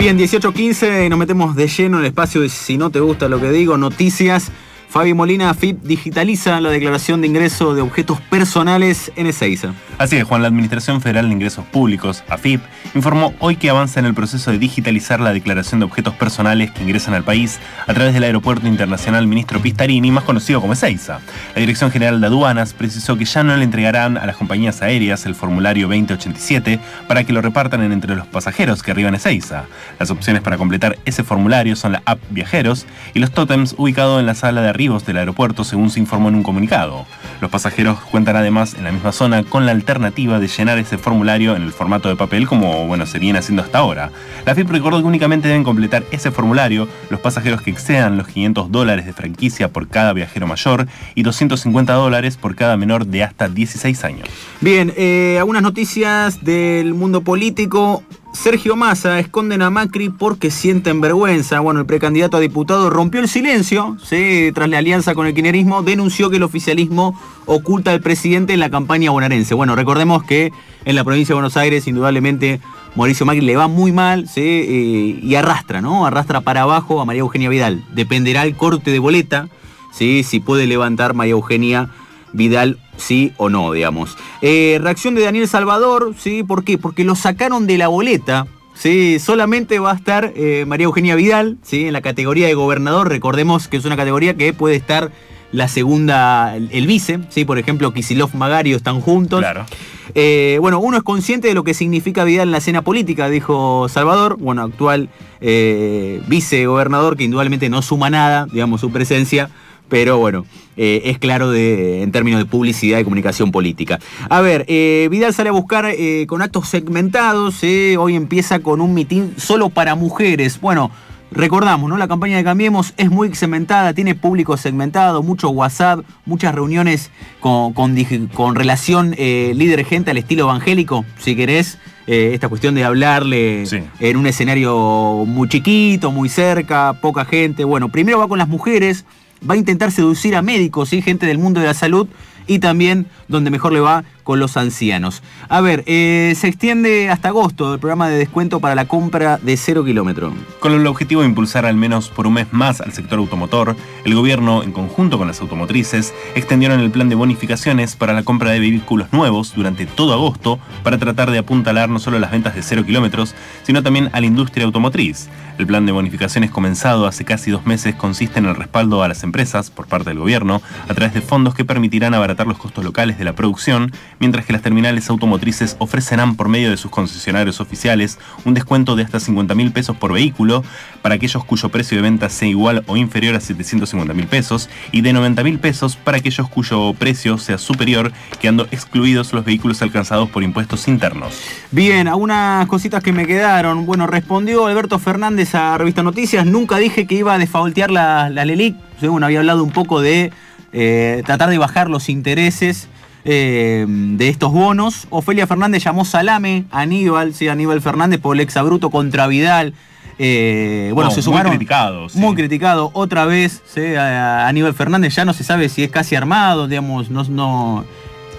Bien, 0.00 0.18
18.15, 0.18 1.10
nos 1.10 1.18
metemos 1.18 1.54
de 1.54 1.68
lleno 1.68 1.98
en 1.98 2.04
el 2.04 2.08
espacio 2.08 2.40
de 2.40 2.48
si 2.48 2.78
no 2.78 2.88
te 2.88 3.00
gusta 3.00 3.28
lo 3.28 3.38
que 3.38 3.52
digo, 3.52 3.76
noticias. 3.76 4.50
Fabi 4.90 5.14
Molina, 5.14 5.50
AFIP, 5.50 5.82
digitaliza 5.84 6.60
la 6.60 6.68
declaración 6.68 7.20
de 7.20 7.28
ingreso 7.28 7.76
de 7.76 7.80
objetos 7.80 8.20
personales 8.22 9.12
en 9.14 9.28
Ezeiza. 9.28 9.72
Así 9.98 10.16
es, 10.16 10.24
Juan, 10.24 10.42
la 10.42 10.48
Administración 10.48 11.00
Federal 11.00 11.28
de 11.28 11.34
Ingresos 11.34 11.64
Públicos, 11.64 12.24
AFIP, 12.28 12.60
informó 12.96 13.32
hoy 13.38 13.54
que 13.54 13.70
avanza 13.70 14.00
en 14.00 14.06
el 14.06 14.14
proceso 14.14 14.50
de 14.50 14.58
digitalizar 14.58 15.20
la 15.20 15.32
declaración 15.32 15.78
de 15.78 15.86
objetos 15.86 16.14
personales 16.14 16.72
que 16.72 16.82
ingresan 16.82 17.14
al 17.14 17.22
país 17.22 17.60
a 17.86 17.94
través 17.94 18.14
del 18.14 18.24
Aeropuerto 18.24 18.66
Internacional 18.66 19.28
Ministro 19.28 19.60
Pistarini, 19.60 20.10
más 20.10 20.24
conocido 20.24 20.60
como 20.60 20.72
Ezeiza. 20.72 21.20
La 21.54 21.60
Dirección 21.60 21.92
General 21.92 22.20
de 22.20 22.26
Aduanas 22.26 22.74
precisó 22.74 23.16
que 23.16 23.26
ya 23.26 23.44
no 23.44 23.56
le 23.56 23.62
entregarán 23.62 24.18
a 24.18 24.26
las 24.26 24.36
compañías 24.36 24.82
aéreas 24.82 25.24
el 25.24 25.36
formulario 25.36 25.86
2087 25.86 26.80
para 27.06 27.22
que 27.22 27.32
lo 27.32 27.42
repartan 27.42 27.92
entre 27.92 28.16
los 28.16 28.26
pasajeros 28.26 28.82
que 28.82 28.90
arriban 28.90 29.14
a 29.14 29.18
Ezeiza. 29.18 29.66
Las 30.00 30.10
opciones 30.10 30.42
para 30.42 30.58
completar 30.58 30.98
ese 31.04 31.22
formulario 31.22 31.76
son 31.76 31.92
la 31.92 32.02
app 32.06 32.18
Viajeros 32.30 32.86
y 33.14 33.20
los 33.20 33.30
tótems 33.30 33.76
ubicados 33.78 34.18
en 34.18 34.26
la 34.26 34.34
sala 34.34 34.62
de 34.62 34.79
del 34.80 35.18
aeropuerto, 35.18 35.62
según 35.62 35.90
se 35.90 36.00
informó 36.00 36.30
en 36.30 36.36
un 36.36 36.42
comunicado. 36.42 37.04
Los 37.42 37.50
pasajeros 37.50 38.00
cuentan 38.00 38.36
además 38.36 38.72
en 38.72 38.84
la 38.84 38.92
misma 38.92 39.12
zona 39.12 39.44
con 39.44 39.66
la 39.66 39.72
alternativa 39.72 40.38
de 40.38 40.48
llenar 40.48 40.78
ese 40.78 40.96
formulario 40.96 41.54
en 41.54 41.62
el 41.62 41.72
formato 41.72 42.08
de 42.08 42.16
papel 42.16 42.46
como 42.46 42.86
bueno 42.86 43.04
se 43.04 43.18
haciendo 43.36 43.62
hasta 43.62 43.78
ahora. 43.78 44.10
La 44.46 44.54
FIP 44.54 44.70
recordó 44.70 44.98
que 44.98 45.06
únicamente 45.06 45.48
deben 45.48 45.64
completar 45.64 46.02
ese 46.12 46.30
formulario 46.30 46.88
los 47.10 47.20
pasajeros 47.20 47.60
que 47.60 47.70
excedan 47.70 48.16
los 48.16 48.26
500 48.28 48.72
dólares 48.72 49.04
de 49.04 49.12
franquicia 49.12 49.68
por 49.68 49.86
cada 49.86 50.14
viajero 50.14 50.46
mayor 50.46 50.86
y 51.14 51.24
250 51.24 51.92
dólares 51.92 52.38
por 52.38 52.56
cada 52.56 52.78
menor 52.78 53.04
de 53.04 53.22
hasta 53.22 53.50
16 53.50 54.02
años. 54.04 54.28
Bien, 54.62 54.94
eh, 54.96 55.36
algunas 55.38 55.62
noticias 55.62 56.42
del 56.42 56.94
mundo 56.94 57.20
político. 57.20 58.02
Sergio 58.32 58.76
Massa 58.76 59.18
esconden 59.18 59.60
a 59.60 59.70
Macri 59.70 60.08
porque 60.08 60.50
sienten 60.50 61.00
vergüenza. 61.00 61.60
Bueno, 61.60 61.80
el 61.80 61.86
precandidato 61.86 62.36
a 62.36 62.40
diputado 62.40 62.88
rompió 62.88 63.20
el 63.20 63.28
silencio, 63.28 63.96
¿sí? 64.02 64.50
tras 64.54 64.68
la 64.68 64.78
alianza 64.78 65.14
con 65.14 65.26
el 65.26 65.34
kirchnerismo, 65.34 65.82
denunció 65.82 66.30
que 66.30 66.36
el 66.36 66.42
oficialismo 66.44 67.18
oculta 67.46 67.90
al 67.90 68.00
presidente 68.00 68.52
en 68.52 68.60
la 68.60 68.70
campaña 68.70 69.10
bonaerense. 69.10 69.54
Bueno, 69.54 69.74
recordemos 69.74 70.22
que 70.22 70.52
en 70.84 70.94
la 70.94 71.04
provincia 71.04 71.32
de 71.32 71.34
Buenos 71.34 71.56
Aires, 71.56 71.86
indudablemente, 71.86 72.60
Mauricio 72.96 73.26
Macri 73.26 73.42
le 73.42 73.56
va 73.56 73.68
muy 73.68 73.92
mal 73.92 74.28
¿sí? 74.28 74.40
Eh, 74.40 75.20
y 75.22 75.34
arrastra, 75.34 75.80
¿no? 75.80 76.06
Arrastra 76.06 76.40
para 76.40 76.62
abajo 76.62 77.00
a 77.00 77.04
María 77.04 77.20
Eugenia 77.20 77.48
Vidal. 77.48 77.84
Dependerá 77.92 78.44
el 78.44 78.56
corte 78.56 78.90
de 78.90 78.98
boleta, 79.00 79.48
¿sí? 79.92 80.22
si 80.22 80.40
puede 80.40 80.66
levantar 80.66 81.14
María 81.14 81.32
Eugenia 81.32 81.90
Vidal 82.32 82.78
sí 82.96 83.32
o 83.36 83.48
no, 83.48 83.72
digamos. 83.72 84.16
Eh, 84.42 84.78
reacción 84.80 85.14
de 85.14 85.22
Daniel 85.22 85.48
Salvador, 85.48 86.14
¿sí? 86.18 86.42
¿Por 86.42 86.64
qué? 86.64 86.78
Porque 86.78 87.04
lo 87.04 87.14
sacaron 87.14 87.66
de 87.66 87.78
la 87.78 87.88
boleta. 87.88 88.46
Sí, 88.74 89.18
solamente 89.18 89.78
va 89.78 89.92
a 89.92 89.96
estar 89.96 90.32
eh, 90.36 90.64
María 90.66 90.84
Eugenia 90.84 91.14
Vidal, 91.14 91.58
¿sí? 91.62 91.86
En 91.86 91.92
la 91.92 92.00
categoría 92.00 92.46
de 92.46 92.54
gobernador. 92.54 93.08
Recordemos 93.08 93.68
que 93.68 93.76
es 93.76 93.84
una 93.84 93.96
categoría 93.96 94.34
que 94.34 94.52
puede 94.52 94.76
estar 94.76 95.10
la 95.52 95.66
segunda, 95.66 96.56
el, 96.56 96.86
vice, 96.86 97.18
¿sí? 97.28 97.44
Por 97.44 97.58
ejemplo, 97.58 97.92
Kisilov 97.92 98.34
Magario 98.34 98.76
están 98.76 99.00
juntos. 99.00 99.40
Claro. 99.40 99.66
Eh, 100.14 100.58
bueno, 100.60 100.78
uno 100.78 100.96
es 100.96 101.02
consciente 101.02 101.48
de 101.48 101.54
lo 101.54 101.64
que 101.64 101.74
significa 101.74 102.24
Vidal 102.24 102.48
en 102.48 102.52
la 102.52 102.58
escena 102.58 102.82
política, 102.82 103.28
dijo 103.28 103.88
Salvador, 103.88 104.36
bueno, 104.38 104.62
actual 104.62 105.08
vicegobernador, 105.40 107.16
que 107.16 107.24
indudablemente 107.24 107.68
no 107.70 107.80
suma 107.80 108.10
nada, 108.10 108.46
digamos, 108.52 108.80
su 108.82 108.92
presencia 108.92 109.50
pero 109.90 110.16
bueno, 110.16 110.46
eh, 110.76 111.02
es 111.10 111.18
claro 111.18 111.50
de, 111.50 112.02
en 112.02 112.12
términos 112.12 112.40
de 112.40 112.46
publicidad 112.46 112.98
y 112.98 113.04
comunicación 113.04 113.52
política. 113.52 113.98
A 114.30 114.40
ver, 114.40 114.64
eh, 114.68 115.08
Vidal 115.10 115.34
sale 115.34 115.50
a 115.50 115.52
buscar 115.52 115.84
eh, 115.84 116.24
con 116.26 116.40
actos 116.40 116.68
segmentados, 116.68 117.62
hoy 117.98 118.14
empieza 118.14 118.60
con 118.60 118.80
un 118.80 118.94
mitin 118.94 119.34
solo 119.36 119.68
para 119.68 119.96
mujeres. 119.96 120.60
Bueno, 120.60 120.90
recordamos, 121.32 121.90
¿no? 121.90 121.98
La 121.98 122.08
campaña 122.08 122.36
de 122.38 122.44
Cambiemos 122.44 122.94
es 122.96 123.10
muy 123.10 123.34
segmentada, 123.34 123.92
tiene 123.92 124.14
público 124.14 124.56
segmentado, 124.56 125.22
mucho 125.22 125.50
WhatsApp, 125.50 126.00
muchas 126.24 126.54
reuniones 126.54 127.10
con, 127.40 127.72
con, 127.74 128.54
relación 128.54 129.10
líder-gente 129.10 130.12
al 130.12 130.18
estilo 130.18 130.44
evangélico, 130.44 131.04
si 131.18 131.36
querés. 131.36 131.78
esta 132.06 132.48
cuestión 132.48 132.74
de 132.74 132.84
hablarle 132.84 133.64
en 134.00 134.16
un 134.16 134.26
escenario 134.26 135.24
muy 135.26 135.48
chiquito, 135.48 136.10
muy 136.10 136.28
cerca, 136.28 136.94
poca 137.02 137.24
gente. 137.24 137.64
Bueno, 137.64 137.88
primero 137.88 138.18
va 138.18 138.28
con 138.28 138.38
las 138.38 138.48
mujeres, 138.48 139.04
va 139.48 139.54
a 139.54 139.56
intentar 139.56 139.90
seducir 139.90 140.36
a 140.36 140.42
médicos 140.42 140.92
y 140.92 141.02
gente 141.02 141.26
del 141.26 141.38
mundo 141.38 141.60
de 141.60 141.66
la 141.66 141.74
salud 141.74 142.08
y 142.46 142.58
también 142.58 143.06
donde 143.28 143.50
mejor 143.50 143.72
le 143.72 143.80
va 143.80 144.04
con 144.22 144.38
los 144.38 144.56
ancianos. 144.56 145.22
A 145.48 145.60
ver, 145.60 145.82
eh, 145.86 146.34
se 146.36 146.46
extiende 146.46 147.08
hasta 147.08 147.28
agosto 147.28 147.74
el 147.74 147.80
programa 147.80 148.08
de 148.08 148.16
descuento 148.16 148.60
para 148.60 148.74
la 148.74 148.86
compra 148.86 149.38
de 149.38 149.56
cero 149.56 149.84
kilómetro. 149.84 150.32
Con 150.60 150.72
el 150.72 150.86
objetivo 150.86 151.22
de 151.22 151.28
impulsar 151.28 151.66
al 151.66 151.76
menos 151.76 152.08
por 152.08 152.26
un 152.26 152.34
mes 152.34 152.46
más 152.52 152.80
al 152.80 152.92
sector 152.92 153.18
automotor, 153.18 153.74
el 154.04 154.14
gobierno, 154.14 154.62
en 154.62 154.72
conjunto 154.72 155.18
con 155.18 155.26
las 155.26 155.40
automotrices, 155.40 156.14
extendieron 156.34 156.80
el 156.80 156.90
plan 156.90 157.08
de 157.08 157.16
bonificaciones 157.16 157.96
para 157.96 158.12
la 158.12 158.22
compra 158.22 158.50
de 158.52 158.60
vehículos 158.60 159.12
nuevos 159.12 159.54
durante 159.54 159.86
todo 159.86 160.12
agosto 160.12 160.60
para 160.84 160.98
tratar 160.98 161.30
de 161.30 161.38
apuntalar 161.38 161.88
no 161.88 161.98
solo 161.98 162.18
las 162.18 162.30
ventas 162.30 162.54
de 162.54 162.62
cero 162.62 162.84
kilómetros, 162.84 163.34
sino 163.64 163.82
también 163.82 164.10
a 164.12 164.20
la 164.20 164.26
industria 164.26 164.64
automotriz. 164.64 165.28
El 165.58 165.66
plan 165.66 165.84
de 165.84 165.92
bonificaciones 165.92 166.50
comenzado 166.50 167.06
hace 167.06 167.24
casi 167.24 167.50
dos 167.50 167.66
meses 167.66 167.94
consiste 167.94 168.38
en 168.38 168.46
el 168.46 168.54
respaldo 168.54 169.02
a 169.02 169.08
las 169.08 169.24
empresas 169.24 169.70
por 169.70 169.86
parte 169.86 170.10
del 170.10 170.18
gobierno 170.18 170.62
a 170.88 170.94
través 170.94 171.12
de 171.12 171.20
fondos 171.20 171.54
que 171.54 171.64
permitirán 171.64 172.14
abaratar 172.14 172.29
los 172.46 172.58
costos 172.58 172.84
locales 172.84 173.18
de 173.18 173.24
la 173.24 173.34
producción 173.34 173.92
mientras 174.18 174.46
que 174.46 174.52
las 174.52 174.62
terminales 174.62 175.10
automotrices 175.10 175.76
ofrecerán 175.78 176.36
por 176.36 176.48
medio 176.48 176.70
de 176.70 176.76
sus 176.76 176.90
concesionarios 176.90 177.60
oficiales 177.60 178.18
un 178.44 178.54
descuento 178.54 178.96
de 178.96 179.02
hasta 179.02 179.20
50 179.20 179.54
mil 179.54 179.72
pesos 179.72 179.96
por 179.96 180.12
vehículo 180.12 180.64
para 181.02 181.16
aquellos 181.16 181.44
cuyo 181.44 181.68
precio 181.68 181.96
de 181.96 182.02
venta 182.02 182.28
sea 182.28 182.48
igual 182.48 182.82
o 182.86 182.96
inferior 182.96 183.34
a 183.34 183.40
750 183.40 184.14
mil 184.14 184.26
pesos 184.26 184.68
y 184.92 185.02
de 185.02 185.12
90 185.12 185.42
mil 185.44 185.58
pesos 185.58 185.96
para 185.96 186.18
aquellos 186.18 186.48
cuyo 186.48 186.94
precio 186.94 187.38
sea 187.38 187.58
superior, 187.58 188.12
quedando 188.40 188.66
excluidos 188.70 189.32
los 189.32 189.44
vehículos 189.44 189.82
alcanzados 189.82 190.30
por 190.30 190.42
impuestos 190.42 190.88
internos. 190.88 191.40
Bien, 191.70 192.08
algunas 192.08 192.66
cositas 192.66 193.02
que 193.02 193.12
me 193.12 193.26
quedaron. 193.26 193.86
Bueno, 193.86 194.06
respondió 194.06 194.66
Alberto 194.66 194.98
Fernández 194.98 195.54
a 195.54 195.76
Revista 195.78 196.02
Noticias, 196.02 196.46
nunca 196.46 196.78
dije 196.78 197.06
que 197.06 197.14
iba 197.14 197.34
a 197.34 197.38
desfaultear 197.38 197.90
la, 197.90 198.30
la 198.30 198.44
LELIC, 198.44 198.76
según 198.98 199.24
había 199.24 199.40
hablado 199.40 199.64
un 199.64 199.70
poco 199.70 200.00
de 200.00 200.32
eh, 200.72 201.22
tratar 201.26 201.50
de 201.50 201.58
bajar 201.58 201.90
los 201.90 202.08
intereses 202.08 202.88
eh, 203.24 203.86
de 203.88 204.28
estos 204.28 204.52
bonos. 204.52 205.06
Ofelia 205.10 205.46
Fernández 205.46 205.84
llamó 205.84 206.04
salame 206.04 206.64
a 206.70 206.80
Aníbal, 206.80 207.34
sí, 207.34 207.48
Aníbal 207.48 207.80
Fernández 207.80 208.20
por 208.20 208.36
el 208.36 208.40
exabruto 208.40 208.90
contra 208.90 209.26
Vidal. 209.26 209.74
Eh, 210.18 210.90
bueno, 210.94 211.10
se 211.10 211.22
sumaron. 211.22 211.48
Muy 211.48 211.56
criticado. 211.56 212.06
Muy 212.14 212.34
criticado. 212.34 212.90
Otra 212.92 213.24
vez, 213.24 213.62
Aníbal 213.76 214.74
Fernández 214.74 215.14
ya 215.14 215.24
no 215.24 215.32
se 215.32 215.44
sabe 215.44 215.68
si 215.68 215.82
es 215.82 215.90
casi 215.90 216.14
armado, 216.14 216.68
digamos, 216.68 217.10
no, 217.10 217.24
no 217.24 217.84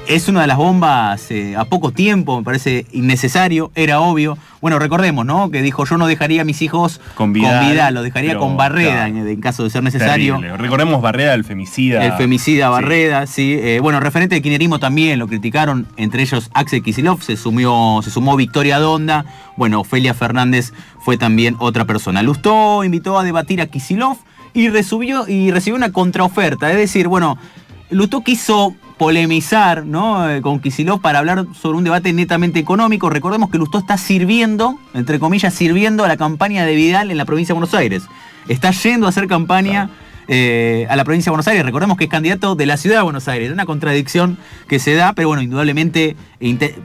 es 0.07 0.27
una 0.27 0.41
de 0.41 0.47
las 0.47 0.57
bombas 0.57 1.31
eh, 1.31 1.55
a 1.55 1.65
poco 1.65 1.91
tiempo, 1.91 2.37
me 2.37 2.43
parece 2.43 2.85
innecesario, 2.91 3.71
era 3.75 4.01
obvio. 4.01 4.37
Bueno, 4.59 4.77
recordemos, 4.79 5.25
¿no? 5.25 5.49
Que 5.51 5.61
dijo, 5.61 5.85
yo 5.85 5.97
no 5.97 6.07
dejaría 6.07 6.41
a 6.41 6.45
mis 6.45 6.61
hijos 6.61 6.99
con 7.15 7.33
vida, 7.33 7.91
lo 7.91 8.03
dejaría 8.03 8.37
con 8.37 8.57
Barreda 8.57 9.07
en, 9.07 9.41
caso 9.41 9.63
de 9.63 9.69
ser 9.69 9.83
necesario. 9.83 10.39
Recordemos 10.57 11.01
Barreda, 11.01 11.33
el 11.33 11.43
femicida. 11.43 12.05
El 12.05 12.13
femicida 12.13 12.69
Barreda, 12.69 13.25
sí. 13.27 13.57
Eh, 13.59 13.79
bueno, 13.81 13.99
referente 13.99 14.35
de 14.35 14.41
kinerismo 14.41 14.79
también 14.79 15.17
lo 15.19 15.27
criticaron, 15.27 15.87
entre 15.97 16.23
ellos 16.23 16.49
Axel 16.53 16.83
Kisilov, 16.83 17.21
se, 17.21 17.37
sumió, 17.37 18.01
se 18.03 18.11
sumó 18.11 18.35
Victoria 18.35 18.79
Donda. 18.79 19.25
Bueno, 19.55 19.81
Ofelia 19.81 20.13
Fernández 20.13 20.73
fue 20.99 21.17
también 21.17 21.55
otra 21.59 21.85
persona. 21.85 22.21
Lustó 22.21 22.83
invitó 22.83 23.17
a 23.17 23.23
debatir 23.23 23.61
a 23.61 23.67
Kisilov 23.67 24.17
y 24.53 24.69
recibió, 24.69 25.27
y 25.27 25.51
recibió 25.51 25.75
una 25.77 25.91
contraoferta. 25.91 26.69
Es 26.71 26.77
decir, 26.77 27.07
bueno, 27.07 27.37
Lustó 27.91 28.21
quiso 28.21 28.73
polemizar 29.01 29.83
¿no? 29.83 30.29
Eh, 30.29 30.43
con 30.43 30.59
Kisilov 30.59 31.01
para 31.01 31.17
hablar 31.17 31.47
sobre 31.59 31.75
un 31.75 31.83
debate 31.83 32.13
netamente 32.13 32.59
económico. 32.59 33.09
Recordemos 33.09 33.49
que 33.49 33.57
Lustó 33.57 33.79
está 33.79 33.97
sirviendo, 33.97 34.77
entre 34.93 35.17
comillas, 35.17 35.55
sirviendo 35.55 36.03
a 36.03 36.07
la 36.07 36.17
campaña 36.17 36.67
de 36.67 36.75
Vidal 36.75 37.09
en 37.09 37.17
la 37.17 37.25
provincia 37.25 37.55
de 37.55 37.59
Buenos 37.59 37.73
Aires. 37.73 38.03
Está 38.47 38.69
yendo 38.69 39.07
a 39.07 39.09
hacer 39.09 39.25
campaña 39.25 39.89
eh, 40.27 40.85
a 40.87 40.95
la 40.95 41.03
provincia 41.03 41.31
de 41.31 41.31
Buenos 41.31 41.47
Aires. 41.47 41.65
Recordemos 41.65 41.97
que 41.97 42.03
es 42.03 42.11
candidato 42.11 42.53
de 42.53 42.67
la 42.67 42.77
ciudad 42.77 42.97
de 42.97 43.01
Buenos 43.01 43.27
Aires. 43.27 43.51
Una 43.51 43.65
contradicción 43.65 44.37
que 44.67 44.77
se 44.77 44.93
da, 44.93 45.13
pero 45.13 45.29
bueno, 45.29 45.41
indudablemente 45.41 46.15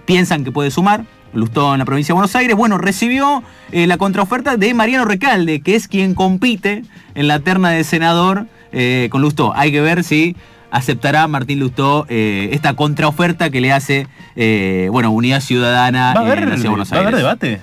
piensan 0.07 0.43
que 0.43 0.53
puede 0.53 0.71
sumar. 0.71 1.05
Lustó 1.35 1.75
en 1.75 1.81
la 1.81 1.85
provincia 1.85 2.15
de 2.15 2.15
Buenos 2.15 2.35
Aires. 2.35 2.57
Bueno, 2.57 2.79
recibió 2.79 3.43
eh, 3.73 3.87
la 3.87 3.99
contraoferta 3.99 4.57
de 4.57 4.73
Mariano 4.73 5.05
Recalde, 5.05 5.61
que 5.61 5.75
es 5.75 5.87
quien 5.87 6.15
compite 6.15 6.83
en 7.15 7.29
la 7.29 7.41
terna 7.41 7.73
de 7.73 7.85
senador 7.85 8.47
con 9.11 9.23
Lustó. 9.23 9.55
Hay 9.55 9.73
que 9.73 9.81
ver 9.81 10.05
si 10.05 10.37
aceptará 10.71 11.27
Martín 11.29 11.61
Lustó 11.61 12.07
eh, 12.09 12.51
esta 12.53 12.75
contraoferta 12.75 13.51
que 13.51 13.61
le 13.61 13.73
hace 13.73 14.07
eh, 14.35 14.89
bueno, 14.91 15.11
Unidad 15.11 15.41
Ciudadana 15.41 16.13
¿Va 16.15 16.21
a 16.21 16.25
haber, 16.25 16.47
Buenos 16.47 16.65
Aires. 16.69 16.93
¿Va 16.93 16.97
a 16.97 17.01
haber 17.01 17.17
debate? 17.17 17.61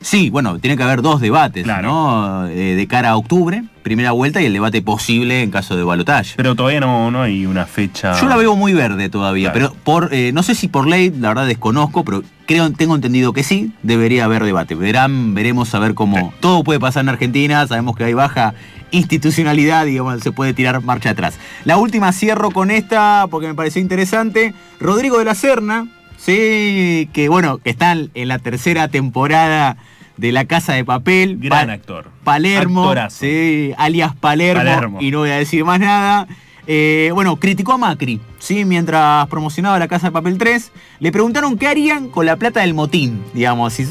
Sí, 0.00 0.30
bueno, 0.30 0.58
tiene 0.58 0.76
que 0.78 0.82
haber 0.82 1.02
dos 1.02 1.20
debates, 1.20 1.64
Claro. 1.64 1.88
¿no? 1.88 2.46
Eh, 2.48 2.74
de 2.74 2.86
cara 2.86 3.10
a 3.10 3.16
octubre, 3.16 3.64
primera 3.82 4.12
vuelta, 4.12 4.40
y 4.40 4.46
el 4.46 4.52
debate 4.54 4.80
posible 4.80 5.42
en 5.42 5.50
caso 5.50 5.76
de 5.76 5.82
balotaje. 5.82 6.32
Pero 6.36 6.54
todavía 6.54 6.80
no, 6.80 7.10
no 7.10 7.20
hay 7.22 7.44
una 7.44 7.66
fecha. 7.66 8.18
Yo 8.18 8.26
la 8.26 8.36
veo 8.36 8.56
muy 8.56 8.72
verde 8.72 9.10
todavía, 9.10 9.52
Claro. 9.52 9.72
pero 9.72 9.82
por 9.84 10.14
eh, 10.14 10.32
no 10.32 10.42
sé 10.42 10.54
si 10.54 10.68
por 10.68 10.86
ley, 10.86 11.10
la 11.10 11.28
verdad 11.28 11.46
desconozco, 11.46 12.02
pero 12.04 12.22
creo 12.46 12.70
tengo 12.72 12.94
entendido 12.94 13.32
que 13.34 13.42
sí, 13.42 13.72
debería 13.82 14.24
haber 14.24 14.42
debate. 14.44 14.74
Verán, 14.74 15.34
veremos 15.34 15.74
a 15.74 15.78
ver 15.78 15.92
cómo 15.94 16.32
todo 16.40 16.64
puede 16.64 16.80
pasar 16.80 17.02
en 17.04 17.10
Argentina, 17.10 17.66
sabemos 17.66 17.94
que 17.94 18.04
hay 18.04 18.14
baja 18.14 18.54
institucionalidad, 18.92 19.84
digamos, 19.84 20.20
se 20.22 20.32
puede 20.32 20.52
tirar 20.54 20.82
marcha 20.82 21.10
atrás. 21.10 21.38
La 21.64 21.76
última 21.76 22.12
cierro 22.12 22.50
con 22.50 22.70
esta 22.70 23.26
porque 23.30 23.46
me 23.48 23.54
pareció 23.54 23.80
interesante. 23.80 24.54
Rodrigo 24.80 25.18
de 25.18 25.24
la 25.26 25.34
Serna, 25.34 25.86
sí, 26.24 27.08
que 27.12 27.28
bueno, 27.28 27.58
que 27.58 27.70
está 27.70 27.92
en 27.92 28.28
la 28.28 28.38
tercera 28.38 28.88
temporada 28.88 29.76
de 30.16 30.32
La 30.32 30.44
Casa 30.44 30.74
de 30.74 30.84
Papel. 30.84 31.38
Gran 31.40 31.68
Pa- 31.68 31.72
actor. 31.72 32.10
Palermo, 32.24 32.82
Actorazo. 32.84 33.16
sí, 33.20 33.72
alias 33.78 34.14
Palermo, 34.14 34.62
Palermo. 34.62 34.98
y 35.00 35.10
no 35.10 35.18
voy 35.20 35.30
a 35.30 35.36
decir 35.36 35.64
más 35.64 35.80
nada. 35.80 36.26
Eh, 36.66 37.10
bueno, 37.14 37.36
criticó 37.36 37.72
a 37.72 37.78
Macri, 37.78 38.20
¿sí? 38.38 38.64
Mientras 38.64 39.26
promocionaba 39.28 39.78
La 39.78 39.88
Casa 39.88 40.08
de 40.08 40.12
Papel 40.12 40.36
3, 40.38 40.70
le 41.00 41.10
preguntaron 41.10 41.56
qué 41.58 41.66
harían 41.66 42.08
con 42.10 42.26
la 42.26 42.36
plata 42.36 42.60
del 42.60 42.74
motín, 42.74 43.22
digamos, 43.34 43.72
si 43.72 43.84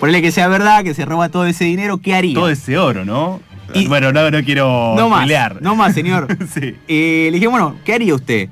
ponele 0.00 0.22
que 0.22 0.30
sea 0.32 0.48
verdad, 0.48 0.82
que 0.84 0.94
se 0.94 1.04
roba 1.04 1.28
todo 1.28 1.44
ese 1.46 1.64
dinero, 1.64 1.98
¿qué 1.98 2.14
haría? 2.14 2.34
Todo 2.34 2.48
ese 2.48 2.78
oro, 2.78 3.04
¿no? 3.04 3.40
Y- 3.74 3.86
bueno, 3.86 4.12
no, 4.12 4.30
no 4.30 4.42
quiero 4.44 4.94
no 4.96 5.08
más, 5.08 5.22
pelear. 5.22 5.60
no 5.60 5.74
más, 5.74 5.94
señor. 5.94 6.28
sí. 6.54 6.76
Eh, 6.88 7.28
le 7.30 7.32
dije, 7.32 7.48
bueno, 7.48 7.74
¿qué 7.84 7.94
haría 7.94 8.14
usted? 8.14 8.48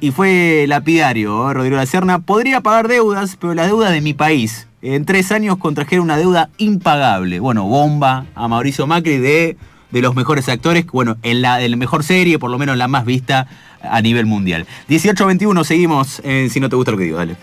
Y 0.00 0.12
fue 0.12 0.64
lapidario, 0.66 1.50
¿eh? 1.50 1.54
Rodrigo 1.54 1.76
la 1.76 1.84
Serna. 1.84 2.20
Podría 2.20 2.62
pagar 2.62 2.88
deudas, 2.88 3.36
pero 3.38 3.52
las 3.52 3.66
deudas 3.66 3.92
de 3.92 4.00
mi 4.00 4.14
país. 4.14 4.66
En 4.80 5.04
tres 5.04 5.30
años 5.30 5.58
contrajeron 5.58 6.04
una 6.04 6.16
deuda 6.16 6.48
impagable. 6.56 7.38
Bueno, 7.38 7.64
bomba 7.64 8.24
a 8.34 8.48
Mauricio 8.48 8.86
Macri 8.86 9.18
de, 9.18 9.58
de 9.90 10.02
los 10.02 10.14
mejores 10.14 10.48
actores, 10.48 10.86
bueno, 10.86 11.18
en 11.22 11.42
la, 11.42 11.62
en 11.62 11.70
la 11.72 11.76
mejor 11.76 12.02
serie, 12.02 12.38
por 12.38 12.50
lo 12.50 12.58
menos 12.58 12.78
la 12.78 12.88
más 12.88 13.04
vista 13.04 13.46
a 13.82 14.00
nivel 14.00 14.24
mundial. 14.24 14.66
18-21, 14.88 15.64
seguimos 15.64 16.22
Si 16.48 16.60
no 16.60 16.70
te 16.70 16.76
gusta 16.76 16.92
lo 16.92 16.96
que 16.96 17.04
digo, 17.04 17.18
dale. 17.18 17.36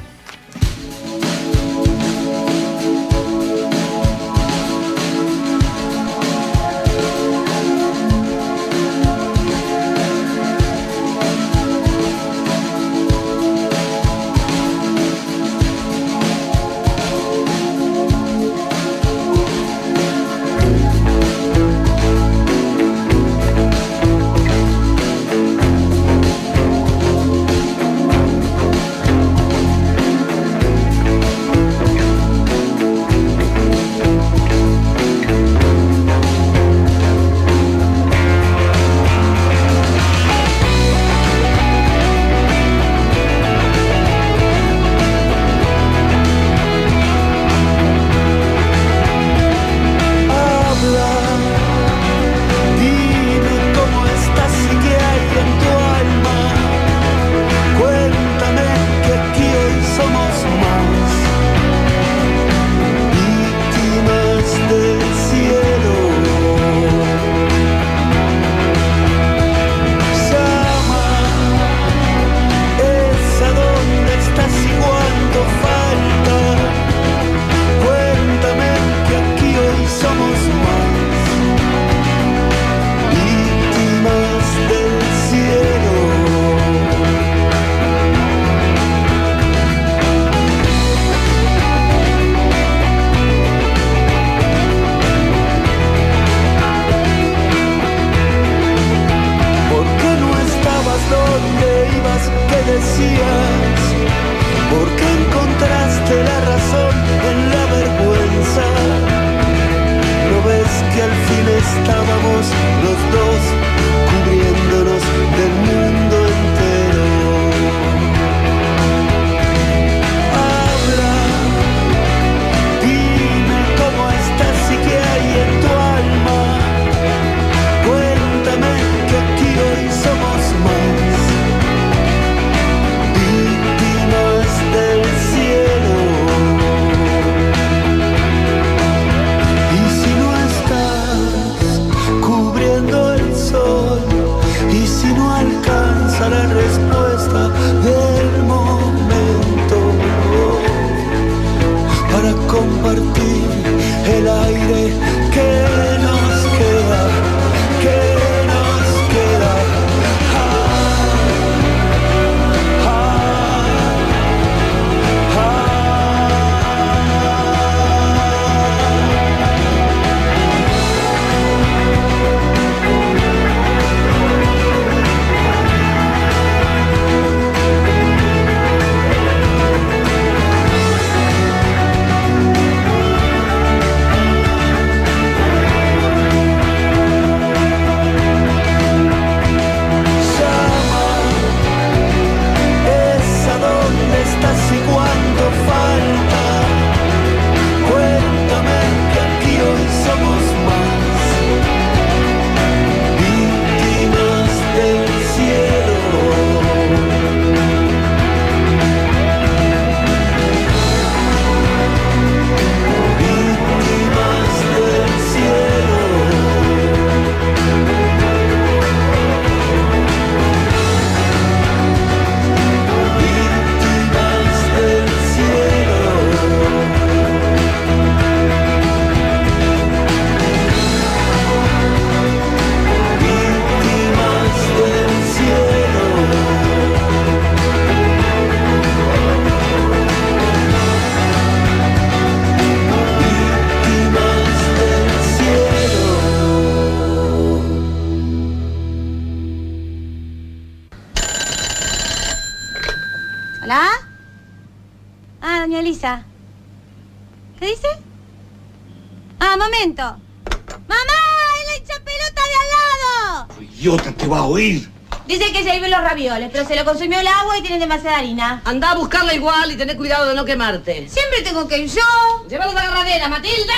Pero 266.57 266.69
se 266.69 266.75
lo 266.75 266.85
consumió 266.85 267.19
el 267.19 267.27
agua 267.27 267.55
y 267.59 267.61
tienen 267.61 267.79
demasiada 267.79 268.17
harina. 268.17 268.63
Anda 268.65 268.89
a 268.89 268.95
buscarla 268.95 269.31
igual 269.35 269.71
y 269.71 269.75
tener 269.75 269.95
cuidado 269.95 270.27
de 270.27 270.33
no 270.33 270.43
quemarte. 270.43 271.07
Siempre 271.07 271.43
tengo 271.43 271.67
que 271.67 271.77
ir 271.77 271.87
yo. 271.87 272.47
Llévalo 272.49 272.71
a 272.71 272.73
la 272.73 272.81
agarradera, 272.81 273.29
Matilde. 273.29 273.73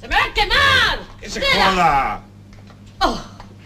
¡Se 0.00 0.08
me 0.08 0.16
va 0.16 0.24
a 0.24 0.34
quemar! 0.34 0.98
¡Que 1.20 1.30
se 1.30 1.40
joda! 1.40 2.20
Oh. 3.00 3.20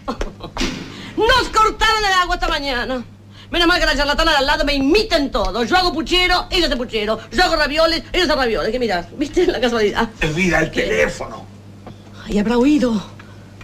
Nos 1.17 1.49
cortaron 1.49 2.05
el 2.05 2.13
agua 2.21 2.35
esta 2.35 2.47
mañana. 2.49 3.03
Menos 3.49 3.67
mal 3.67 3.79
que 3.79 3.85
la 3.87 3.95
charlatana 3.95 4.29
de 4.29 4.37
al 4.37 4.45
lado 4.45 4.63
me 4.63 4.75
imiten 4.75 5.31
todo. 5.31 5.63
Yo 5.63 5.75
hago 5.75 5.91
puchero, 5.91 6.45
ellos 6.51 6.65
hacen 6.67 6.77
puchero. 6.77 7.19
Yo 7.31 7.43
hago 7.43 7.55
ravioles, 7.55 8.03
ellos 8.13 8.27
hacen 8.27 8.37
ravioles. 8.37 8.71
¿Qué 8.71 8.77
miras? 8.77 9.07
¿Viste 9.17 9.47
la 9.47 9.59
casualidad? 9.59 10.07
Olvida 10.21 10.59
el 10.59 10.69
¿Qué? 10.69 10.83
teléfono. 10.83 11.47
Ay, 12.27 12.37
habrá 12.37 12.59
oído. 12.59 13.01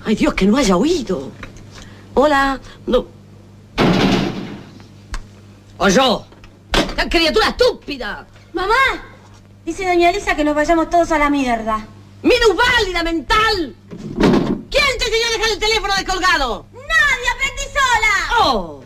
Ay, 0.04 0.16
Dios, 0.16 0.34
que 0.34 0.48
no 0.48 0.58
haya 0.58 0.76
oído. 0.76 1.32
Hola. 2.16 2.60
No. 2.88 3.17
O 5.78 5.88
yo. 5.90 6.26
¡Qué 6.72 7.10
criatura 7.10 7.50
estúpida! 7.50 8.26
Mamá, 8.54 8.74
dice 9.64 9.86
doña 9.86 10.10
Elisa 10.10 10.36
que 10.36 10.44
nos 10.44 10.56
vayamos 10.56 10.90
todos 10.90 11.12
a 11.12 11.20
la 11.20 11.30
mierda. 11.30 11.86
¡Minusválida 12.24 13.04
mental! 13.04 13.76
¿Quién 14.70 14.98
te 14.98 15.06
enseñó 15.06 15.28
a 15.28 15.38
dejar 15.38 15.52
el 15.52 15.60
teléfono 15.60 15.94
descolgado? 15.96 16.66
¡Nadie! 16.74 17.30
¡Aprendí 17.32 17.64
sola! 17.72 18.40
¡Oh! 18.40 18.77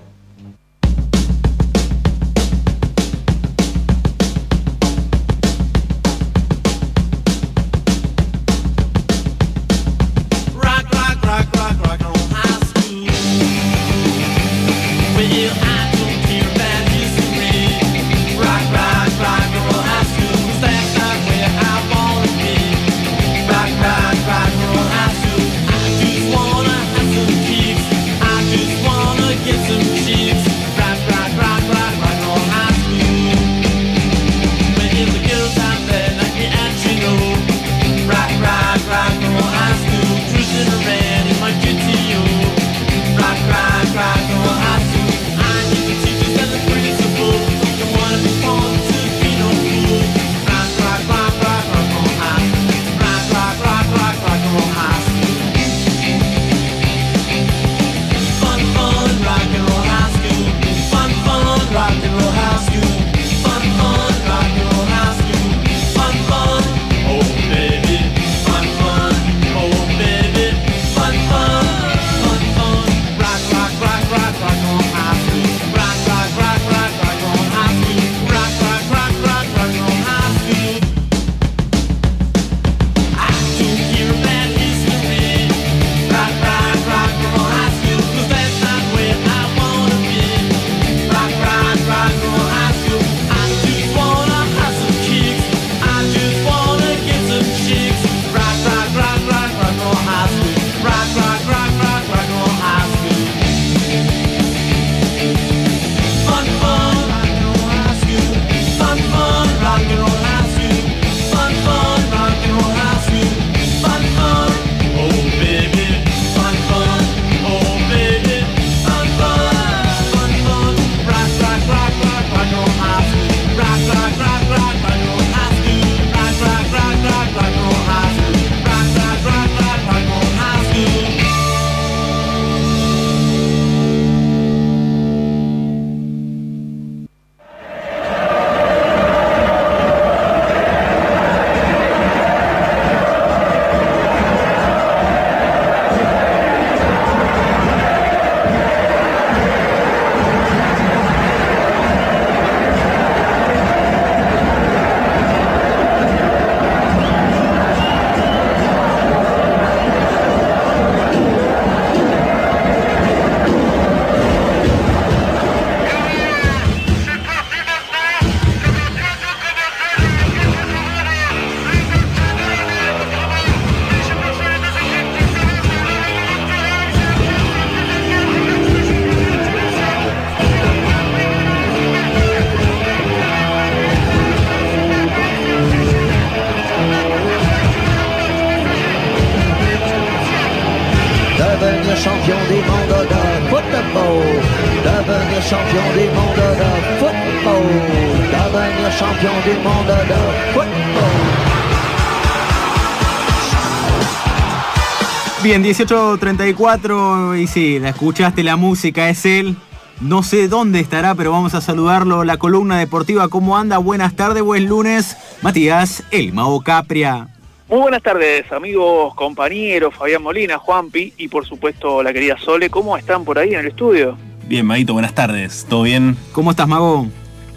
18.34 205.86 207.42
y 207.42 207.48
sí, 207.48 207.80
la 207.80 207.90
escuchaste, 207.90 208.44
la 208.44 208.56
música 208.56 209.10
es 209.10 209.26
él. 209.26 209.56
No 210.00 210.22
sé 210.22 210.48
dónde 210.48 210.80
estará, 210.80 211.16
pero 211.16 211.32
vamos 211.32 211.56
a 211.56 211.62
saludarlo. 211.62 212.24
La 212.24 212.38
columna 212.38 212.78
deportiva, 212.78 213.30
¿cómo 213.30 213.58
anda? 213.58 213.80
Buenas 213.80 214.16
tardes, 214.16 214.44
buen 214.44 214.68
lunes. 214.68 215.18
Matías, 215.42 216.04
el 216.12 216.34
Mao 216.34 216.62
Capria. 216.62 217.30
Muy 217.68 217.80
buenas 217.80 218.04
tardes, 218.04 218.52
amigos, 218.52 219.16
compañeros, 219.16 219.96
Fabián 219.96 220.22
Molina, 220.22 220.60
Juanpi 220.60 221.14
y 221.18 221.28
por 221.30 221.48
supuesto 221.48 222.04
la 222.04 222.14
querida 222.14 222.38
Sole. 222.38 222.70
¿Cómo 222.70 222.96
están 222.96 223.26
por 223.26 223.40
ahí 223.40 223.56
en 223.56 223.62
el 223.62 223.68
estudio? 223.70 224.16
Bien, 224.46 224.68
Maguito, 224.68 224.94
buenas 224.94 225.16
tardes. 225.16 225.66
¿Todo 225.68 225.82
bien? 225.82 226.16
¿Cómo 226.32 226.52
estás, 226.52 226.68
Mago? 226.68 227.08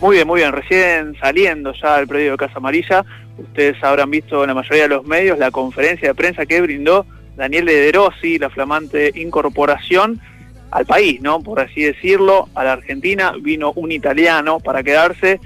Muy 0.01 0.17
bien, 0.17 0.27
muy 0.27 0.41
bien. 0.41 0.53
Recién 0.53 1.15
saliendo 1.21 1.75
ya 1.75 1.99
del 1.99 2.09
predio 2.09 2.31
de 2.31 2.37
Casa 2.39 2.55
Amarilla, 2.57 3.05
ustedes 3.37 3.77
habrán 3.85 4.11
visto 4.11 4.43
en 4.43 4.49
la 4.49 4.55
mayoría 4.55 4.85
de 4.85 4.89
los 4.89 5.05
medios 5.05 5.39
la 5.39 5.51
conferencia 5.51 6.09
de 6.09 6.15
prensa 6.15 6.47
que 6.47 6.63
brindó 6.63 7.05
Daniel 7.37 7.67
de 7.67 7.93
Rossi, 7.93 8.39
la 8.39 8.51
flamante 8.51 9.13
incorporación 9.15 10.21
al 10.71 10.87
país, 10.87 11.21
¿no? 11.21 11.41
Por 11.41 11.61
así 11.61 11.83
decirlo, 11.83 12.49
a 12.55 12.65
la 12.65 12.73
Argentina 12.73 13.33
vino 13.41 13.73
un 13.77 13.93
italiano 13.93 14.61
para 14.61 14.83
quedarse 14.83 15.41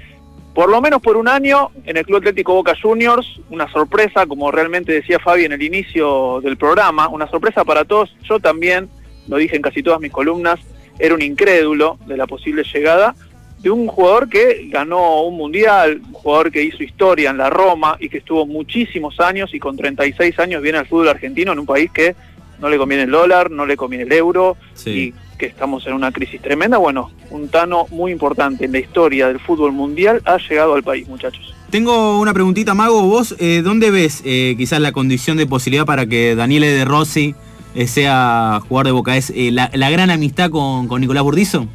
por 0.53 0.69
lo 0.69 0.81
menos 0.81 1.01
por 1.01 1.15
un 1.15 1.27
año 1.27 1.69
en 1.85 1.97
el 1.97 2.05
Club 2.05 2.17
Atlético 2.17 2.53
Boca 2.53 2.73
Juniors, 2.81 3.39
una 3.49 3.71
sorpresa, 3.71 4.25
como 4.25 4.51
realmente 4.51 4.91
decía 4.91 5.19
Fabi 5.19 5.45
en 5.45 5.53
el 5.53 5.61
inicio 5.61 6.41
del 6.41 6.57
programa, 6.57 7.07
una 7.07 7.29
sorpresa 7.29 7.63
para 7.63 7.85
todos. 7.85 8.13
Yo 8.23 8.39
también, 8.39 8.89
lo 9.27 9.37
dije 9.37 9.55
en 9.55 9.61
casi 9.61 9.83
todas 9.83 10.01
mis 10.01 10.11
columnas, 10.11 10.59
era 10.97 11.15
un 11.15 11.21
incrédulo 11.21 11.97
de 12.07 12.17
la 12.17 12.27
posible 12.27 12.63
llegada 12.63 13.15
de 13.61 13.69
un 13.69 13.87
jugador 13.87 14.29
que 14.29 14.67
ganó 14.69 15.23
un 15.23 15.35
mundial, 15.35 16.01
un 16.07 16.13
jugador 16.13 16.51
que 16.51 16.63
hizo 16.63 16.81
historia 16.83 17.29
en 17.29 17.37
la 17.37 17.49
Roma 17.49 17.97
y 17.99 18.07
que 18.09 18.19
estuvo 18.19 18.45
muchísimos 18.45 19.19
años 19.19 19.53
y 19.53 19.59
con 19.59 19.75
36 19.75 20.39
años 20.39 20.61
viene 20.61 20.77
al 20.77 20.87
fútbol 20.87 21.09
argentino 21.09 21.51
en 21.51 21.59
un 21.59 21.65
país 21.65 21.91
que 21.91 22.15
no 22.59 22.69
le 22.69 22.77
conviene 22.77 23.03
el 23.03 23.11
dólar, 23.11 23.51
no 23.51 23.65
le 23.65 23.75
conviene 23.77 24.05
el 24.05 24.11
euro 24.13 24.55
Sí. 24.73 24.89
y 24.89 25.13
que 25.37 25.45
estamos 25.45 25.85
en 25.87 25.93
una 25.93 26.11
crisis 26.11 26.41
tremenda. 26.41 26.77
Bueno, 26.77 27.11
un 27.31 27.47
Tano 27.49 27.85
muy 27.91 28.11
importante 28.11 28.65
en 28.65 28.71
la 28.73 28.79
historia 28.79 29.27
del 29.27 29.39
fútbol 29.39 29.71
mundial 29.71 30.21
ha 30.25 30.37
llegado 30.37 30.73
al 30.75 30.83
país, 30.83 31.07
muchachos. 31.07 31.53
Tengo 31.69 32.19
una 32.19 32.33
preguntita, 32.33 32.73
Mago. 32.73 33.03
¿Vos 33.03 33.35
eh, 33.39 33.61
dónde 33.63 33.91
ves 33.91 34.21
eh, 34.25 34.55
quizás 34.57 34.81
la 34.81 34.91
condición 34.91 35.37
de 35.37 35.45
posibilidad 35.47 35.85
para 35.85 36.05
que 36.07 36.35
Daniele 36.35 36.67
De 36.67 36.83
Rossi 36.83 37.35
eh, 37.75 37.87
sea 37.87 38.59
jugador 38.67 38.87
de 38.87 38.91
Boca? 38.91 39.15
¿Es 39.17 39.29
eh, 39.35 39.51
la, 39.51 39.69
la 39.73 39.89
gran 39.89 40.09
amistad 40.09 40.49
con, 40.49 40.87
con 40.87 40.99
Nicolás 40.99 41.23
Burdizo? 41.23 41.67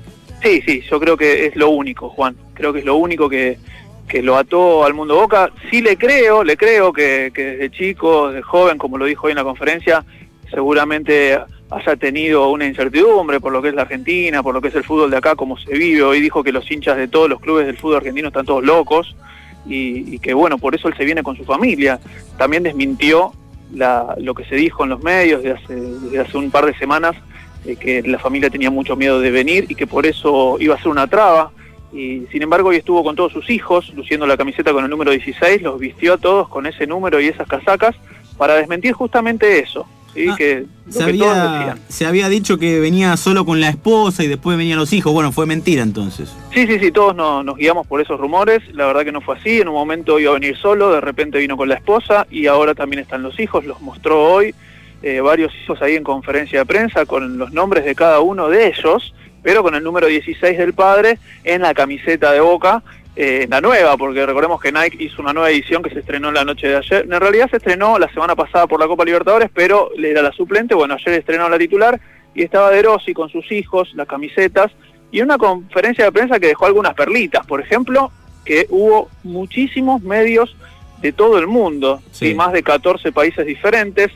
Sí, 0.45 0.63
sí, 0.67 0.83
yo 0.91 1.01
creo 1.01 1.17
que 1.17 1.47
es 1.47 1.57
lo 1.57 1.71
único, 1.71 2.11
Juan. 2.11 2.37
Creo 2.53 2.73
que 2.73 2.81
es 2.81 2.85
lo 2.85 2.97
único 2.97 3.29
que, 3.31 3.57
que 4.07 4.23
lo 4.23 4.37
ató 4.37 4.85
al 4.85 4.93
mundo 4.95 5.15
Boca. 5.17 5.51
Sí 5.71 5.81
le 5.81 5.97
creo, 5.97 6.45
le 6.45 6.57
creo 6.57 6.93
que, 6.93 7.33
que 7.35 7.43
desde 7.45 7.71
chico, 7.71 8.29
desde 8.29 8.43
joven, 8.43 8.77
como 8.77 8.99
lo 8.99 9.07
dijo 9.07 9.27
hoy 9.27 9.31
en 9.33 9.39
la 9.39 9.45
conferencia, 9.45 10.05
seguramente 10.51 11.39
haya 11.71 11.97
tenido 11.97 12.51
una 12.51 12.67
incertidumbre 12.67 13.41
por 13.41 13.53
lo 13.53 13.63
que 13.63 13.69
es 13.71 13.75
la 13.75 13.83
Argentina, 13.83 14.43
por 14.43 14.55
lo 14.55 14.61
que 14.61 14.69
es 14.69 14.75
el 14.75 14.85
fútbol 14.85 15.11
de 15.11 15.17
acá, 15.17 15.35
cómo 15.35 15.57
se 15.57 15.73
vive. 15.77 16.03
Hoy 16.03 16.21
dijo 16.21 16.45
que 16.45 16.53
los 16.53 16.71
hinchas 16.71 16.97
de 16.99 17.09
todos 17.09 17.29
los 17.29 17.41
clubes 17.41 17.67
del 17.67 17.79
fútbol 17.79 17.97
argentino 17.97 18.29
están 18.29 18.45
todos 18.47 18.63
locos 18.63 19.17
y, 19.67 20.15
y 20.15 20.19
que 20.19 20.35
bueno, 20.35 20.59
por 20.59 20.75
eso 20.75 20.89
él 20.89 20.95
se 20.97 21.07
viene 21.07 21.23
con 21.23 21.37
su 21.37 21.45
familia. 21.45 21.99
También 22.37 22.63
desmintió 22.63 23.33
la- 23.73 24.15
lo 24.19 24.35
que 24.35 24.45
se 24.45 24.57
dijo 24.57 24.85
en 24.85 24.91
los 24.91 25.03
medios 25.03 25.43
de 25.43 25.53
hace, 25.53 25.75
desde 25.75 26.21
hace 26.21 26.37
un 26.37 26.51
par 26.51 26.67
de 26.67 26.75
semanas, 26.77 27.17
de 27.65 27.77
que 27.77 28.03
la 28.03 28.19
familia 28.19 28.51
tenía 28.51 28.71
mucho 28.71 28.95
miedo 28.97 29.21
de 29.21 29.31
venir 29.31 29.67
y 29.69 29.75
que 29.75 29.87
por 29.87 30.07
eso 30.07 30.57
iba 30.61 30.75
a 30.75 30.79
ser 30.79 30.89
una 30.89 31.07
traba. 31.07 31.51
Y 31.93 32.23
sin 32.33 32.43
embargo 32.43 32.71
hoy 32.71 32.77
estuvo 32.77 33.03
con 33.05 33.15
todos 33.17 33.33
sus 33.33 33.49
hijos, 33.51 33.93
luciendo 33.95 34.27
la 34.27 34.37
camiseta 34.37 34.73
con 34.73 34.85
el 34.85 34.91
número 34.91 35.13
16, 35.13 35.63
los 35.63 35.79
vistió 35.79 36.15
a 36.15 36.19
todos 36.19 36.49
con 36.49 36.67
ese 36.67 36.87
número 36.87 37.21
y 37.21 37.27
esas 37.29 37.47
casacas 37.47 37.95
para 38.37 38.55
desmentir 38.55 38.93
justamente 38.93 39.61
eso. 39.61 39.87
¿sí? 40.13 40.27
Ah, 40.29 40.35
que, 40.37 40.65
Se 40.91 41.05
que 41.07 41.13
todos 41.15 41.37
había, 41.37 41.59
decían. 41.59 41.81
se 41.89 42.07
había 42.07 42.29
dicho 42.29 42.59
que 42.59 42.81
venía 42.81 43.17
solo 43.17 43.45
con 43.45 43.61
la 43.61 43.69
esposa 43.69 44.25
y 44.25 44.27
después 44.27 44.59
venían 44.59 44.79
los 44.79 44.93
hijos. 44.93 45.13
Bueno, 45.13 45.31
fue 45.31 45.47
mentira 45.47 45.83
entonces. 45.85 46.35
Sí, 46.53 46.67
sí, 46.67 46.79
sí, 46.81 46.91
todos 46.91 47.15
no- 47.15 47.45
nos 47.45 47.57
guiamos 47.57 47.87
por 47.87 48.01
esos 48.01 48.19
rumores. 48.19 48.63
La 48.75 48.87
verdad 48.87 49.05
que 49.05 49.13
no 49.13 49.21
fue 49.21 49.37
así. 49.37 49.61
En 49.61 49.69
un 49.69 49.75
momento 49.75 50.19
iba 50.19 50.33
a 50.33 50.35
venir 50.35 50.57
solo, 50.57 50.91
de 50.93 51.01
repente 51.01 51.39
vino 51.39 51.57
con 51.57 51.69
la 51.69 51.77
esposa 51.77 52.27
y 52.31 52.47
ahora 52.47 52.75
también 52.75 53.01
están 53.03 53.23
los 53.23 53.39
hijos. 53.39 53.65
Los 53.65 53.81
mostró 53.81 54.21
hoy 54.21 54.53
eh, 55.05 55.21
varios 55.21 55.53
hijos 55.63 55.81
ahí 55.83 55.95
en 55.97 56.03
conferencia 56.03 56.61
de 56.61 56.67
prensa 56.67 57.05
con 57.07 57.37
los 57.39 57.53
nombres 57.53 57.85
de 57.85 57.95
cada 57.95 58.21
uno 58.21 58.49
de 58.49 58.69
ellos, 58.69 59.15
pero 59.43 59.63
con 59.63 59.75
el 59.75 59.83
número 59.85 60.07
16 60.07 60.57
del 60.57 60.73
padre 60.73 61.19
en 61.45 61.61
la 61.63 61.75
camiseta 61.75 62.33
de 62.33 62.41
Boca. 62.41 62.83
eh, 63.17 63.47
la 63.49 63.61
nueva, 63.61 63.97
porque 63.97 64.27
recordemos 64.27 64.61
que 64.61 64.73
Nike 64.73 64.97
hizo 65.05 65.23
una 65.23 65.33
nueva 65.33 65.49
edición 65.51 65.85
que 65.85 65.91
se 65.91 66.01
estrenó 66.01 66.29
en 66.31 66.35
la 66.35 66.45
noche 66.45 66.67
de 66.67 66.77
ayer. 66.79 67.05
En 67.09 67.21
realidad 67.21 67.49
se 67.49 67.59
estrenó 67.59 67.97
la 67.97 68.09
semana 68.13 68.35
pasada 68.35 68.67
por 68.67 68.81
la 68.81 68.89
Copa 68.89 69.05
Libertadores, 69.05 69.51
pero 69.55 69.91
le 69.97 70.11
era 70.11 70.21
la 70.21 70.33
suplente. 70.33 70.75
Bueno, 70.75 70.95
ayer 70.95 71.21
estrenó 71.21 71.49
la 71.49 71.57
titular 71.57 72.01
y 72.35 72.43
estaba 72.43 72.71
De 72.73 72.83
Rossi 72.83 73.15
con 73.15 73.29
sus 73.29 73.53
hijos, 73.53 73.93
las 73.95 74.09
camisetas, 74.09 74.73
y 75.13 75.21
una 75.21 75.39
conferencia 75.39 76.07
de 76.07 76.11
prensa 76.11 76.41
que 76.41 76.49
dejó 76.49 76.67
algunas 76.67 76.95
perlitas. 76.95 77.47
Por 77.47 77.61
ejemplo, 77.61 78.11
que 78.45 78.67
hubo 78.71 79.09
muchísimos 79.23 80.03
medios 80.03 80.57
de 81.01 81.13
todo 81.13 81.39
el 81.39 81.47
mundo, 81.47 82.01
Sí. 82.11 82.31
¿sí? 82.31 82.35
más 82.35 82.53
de 82.53 82.65
14 82.65 83.13
países 83.13 83.47
diferentes, 83.47 84.11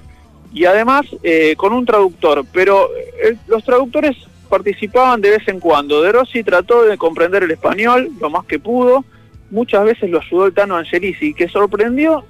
y 0.53 0.65
además 0.65 1.07
eh, 1.23 1.55
con 1.57 1.73
un 1.73 1.85
traductor, 1.85 2.45
pero 2.53 2.89
eh, 3.23 3.37
los 3.47 3.65
traductores 3.65 4.17
participaban 4.49 5.21
de 5.21 5.31
vez 5.31 5.49
en 5.49 5.61
cuando. 5.61 6.03
De 6.03 6.13
Rossi 6.13 6.43
trató 6.43 6.85
de 6.85 6.97
comprender 6.97 7.43
el 7.43 7.51
español 7.51 8.11
lo 8.21 8.31
más 8.31 8.45
que 8.47 8.59
pudo, 8.59 9.05
muchas 9.51 9.85
veces 9.85 10.11
lo 10.11 10.21
ayudó 10.21 10.47
el 10.47 10.55
Tano 10.55 10.77
Angelici, 10.77 11.35
que 11.35 11.49
sorprendió 11.49 12.25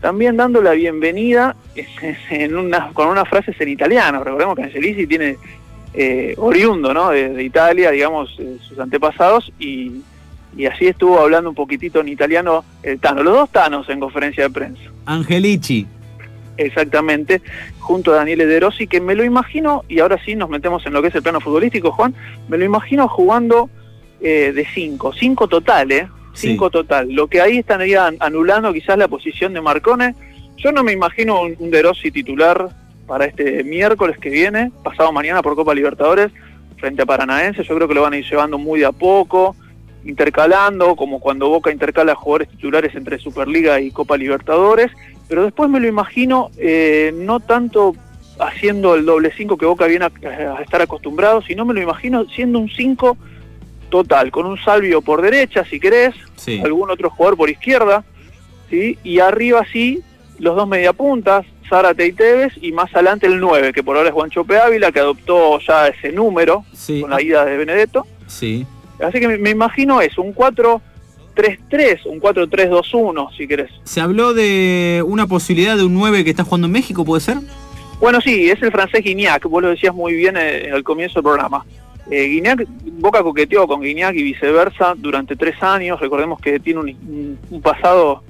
también 0.00 0.36
dando 0.36 0.60
la 0.60 0.72
bienvenida 0.72 1.56
en 2.30 2.56
una, 2.56 2.90
con 2.92 3.08
unas 3.08 3.28
frases 3.28 3.58
en 3.60 3.68
italiano. 3.68 4.22
Recordemos 4.22 4.56
que 4.56 4.64
Angelici 4.64 5.06
tiene 5.06 5.38
eh, 5.94 6.34
oriundo 6.38 7.10
de 7.10 7.42
Italia, 7.42 7.90
digamos, 7.90 8.34
eh, 8.38 8.56
sus 8.60 8.78
antepasados, 8.78 9.52
y, 9.58 10.02
y 10.56 10.66
así 10.66 10.86
estuvo 10.86 11.18
hablando 11.20 11.50
un 11.50 11.54
poquitito 11.54 12.00
en 12.00 12.08
italiano 12.08 12.64
el 12.82 12.98
Tano. 12.98 13.22
Los 13.22 13.34
dos 13.34 13.50
Tanos 13.50 13.88
en 13.88 14.00
conferencia 14.00 14.44
de 14.44 14.50
prensa. 14.50 14.82
Angelici. 15.06 15.86
Exactamente, 16.66 17.42
junto 17.80 18.12
a 18.12 18.16
Daniele 18.16 18.46
De 18.46 18.60
Rossi, 18.60 18.86
que 18.86 19.00
me 19.00 19.14
lo 19.14 19.24
imagino, 19.24 19.84
y 19.88 20.00
ahora 20.00 20.18
sí 20.24 20.34
nos 20.34 20.48
metemos 20.48 20.84
en 20.86 20.92
lo 20.92 21.02
que 21.02 21.08
es 21.08 21.14
el 21.14 21.22
plano 21.22 21.40
futbolístico, 21.40 21.92
Juan, 21.92 22.14
me 22.48 22.58
lo 22.58 22.64
imagino 22.64 23.08
jugando 23.08 23.68
eh, 24.20 24.52
de 24.54 24.64
5, 24.64 25.12
5 25.12 25.48
total, 25.48 25.92
¿eh? 25.92 26.08
Sí. 26.34 26.48
5 26.48 26.70
total. 26.70 27.12
Lo 27.12 27.26
que 27.26 27.40
ahí 27.40 27.58
estarían 27.58 28.16
anulando 28.20 28.72
quizás 28.72 28.96
la 28.96 29.08
posición 29.08 29.52
de 29.52 29.60
Marcone. 29.60 30.14
Yo 30.56 30.72
no 30.72 30.82
me 30.82 30.92
imagino 30.92 31.42
un, 31.42 31.56
un 31.58 31.70
De 31.70 31.82
Rossi 31.82 32.10
titular 32.10 32.68
para 33.06 33.26
este 33.26 33.64
miércoles 33.64 34.16
que 34.18 34.30
viene, 34.30 34.70
pasado 34.82 35.12
mañana 35.12 35.42
por 35.42 35.54
Copa 35.54 35.74
Libertadores, 35.74 36.30
frente 36.78 37.02
a 37.02 37.06
Paranaense. 37.06 37.64
Yo 37.64 37.74
creo 37.74 37.88
que 37.88 37.94
lo 37.94 38.02
van 38.02 38.14
a 38.14 38.18
ir 38.18 38.24
llevando 38.24 38.58
muy 38.58 38.80
de 38.80 38.86
a 38.86 38.92
poco, 38.92 39.54
intercalando, 40.04 40.96
como 40.96 41.20
cuando 41.20 41.48
Boca 41.48 41.70
intercala 41.70 42.14
jugadores 42.14 42.48
titulares 42.48 42.94
entre 42.94 43.18
Superliga 43.18 43.80
y 43.80 43.90
Copa 43.90 44.16
Libertadores 44.16 44.90
pero 45.32 45.44
después 45.44 45.70
me 45.70 45.80
lo 45.80 45.88
imagino 45.88 46.50
eh, 46.58 47.10
no 47.16 47.40
tanto 47.40 47.96
haciendo 48.38 48.94
el 48.96 49.06
doble 49.06 49.32
5 49.34 49.56
que 49.56 49.64
Boca 49.64 49.86
viene 49.86 50.04
a, 50.04 50.10
a 50.58 50.60
estar 50.60 50.82
acostumbrado, 50.82 51.40
sino 51.40 51.64
me 51.64 51.72
lo 51.72 51.80
imagino 51.80 52.26
siendo 52.28 52.58
un 52.58 52.68
5 52.68 53.16
total, 53.88 54.30
con 54.30 54.44
un 54.44 54.58
Salvio 54.58 55.00
por 55.00 55.22
derecha, 55.22 55.64
si 55.64 55.80
querés, 55.80 56.14
Sí. 56.36 56.60
algún 56.62 56.90
otro 56.90 57.08
jugador 57.08 57.38
por 57.38 57.48
izquierda, 57.48 58.04
¿sí? 58.68 58.98
y 59.02 59.20
arriba 59.20 59.64
sí, 59.72 60.02
los 60.38 60.54
dos 60.54 60.68
mediapuntas, 60.68 61.46
Zárate 61.66 62.06
y 62.08 62.12
Tevez, 62.12 62.52
y 62.60 62.70
más 62.72 62.92
adelante 62.94 63.26
el 63.26 63.40
9, 63.40 63.72
que 63.72 63.82
por 63.82 63.96
ahora 63.96 64.10
es 64.10 64.14
Guanchope 64.14 64.58
Ávila, 64.58 64.92
que 64.92 65.00
adoptó 65.00 65.58
ya 65.60 65.88
ese 65.88 66.12
número 66.12 66.66
Sí. 66.74 67.00
con 67.00 67.08
la 67.08 67.22
ida 67.22 67.46
de 67.46 67.56
Benedetto. 67.56 68.06
Sí. 68.26 68.66
Así 69.02 69.18
que 69.18 69.28
me, 69.28 69.38
me 69.38 69.48
imagino 69.48 70.02
eso, 70.02 70.20
un 70.20 70.34
4-3-3, 71.34 72.06
un 72.06 72.20
4-3-2-1, 72.20 73.36
si 73.36 73.46
querés. 73.48 73.70
Se 73.84 74.00
habló 74.00 74.34
de 74.34 75.02
una 75.06 75.26
posibilidad 75.26 75.76
de 75.76 75.84
un 75.84 75.94
9 75.94 76.24
que 76.24 76.30
está 76.30 76.44
jugando 76.44 76.66
en 76.66 76.72
México, 76.72 77.04
¿puede 77.04 77.20
ser? 77.20 77.38
Bueno, 78.00 78.20
sí, 78.20 78.50
es 78.50 78.60
el 78.62 78.72
francés 78.72 79.02
Guignac, 79.04 79.44
vos 79.44 79.62
lo 79.62 79.68
decías 79.70 79.94
muy 79.94 80.14
bien 80.14 80.36
eh, 80.36 80.70
al 80.72 80.82
comienzo 80.82 81.14
del 81.14 81.22
programa. 81.24 81.64
Eh, 82.10 82.24
Guignac, 82.24 82.66
Boca 82.98 83.22
coqueteó 83.22 83.66
con 83.68 83.80
Guignac 83.80 84.14
y 84.16 84.22
viceversa 84.22 84.94
durante 84.96 85.36
tres 85.36 85.62
años, 85.62 86.00
recordemos 86.00 86.40
que 86.40 86.58
tiene 86.58 86.80
un, 86.80 86.88
un- 86.88 87.38
un 87.50 87.62
pasado 87.62 88.22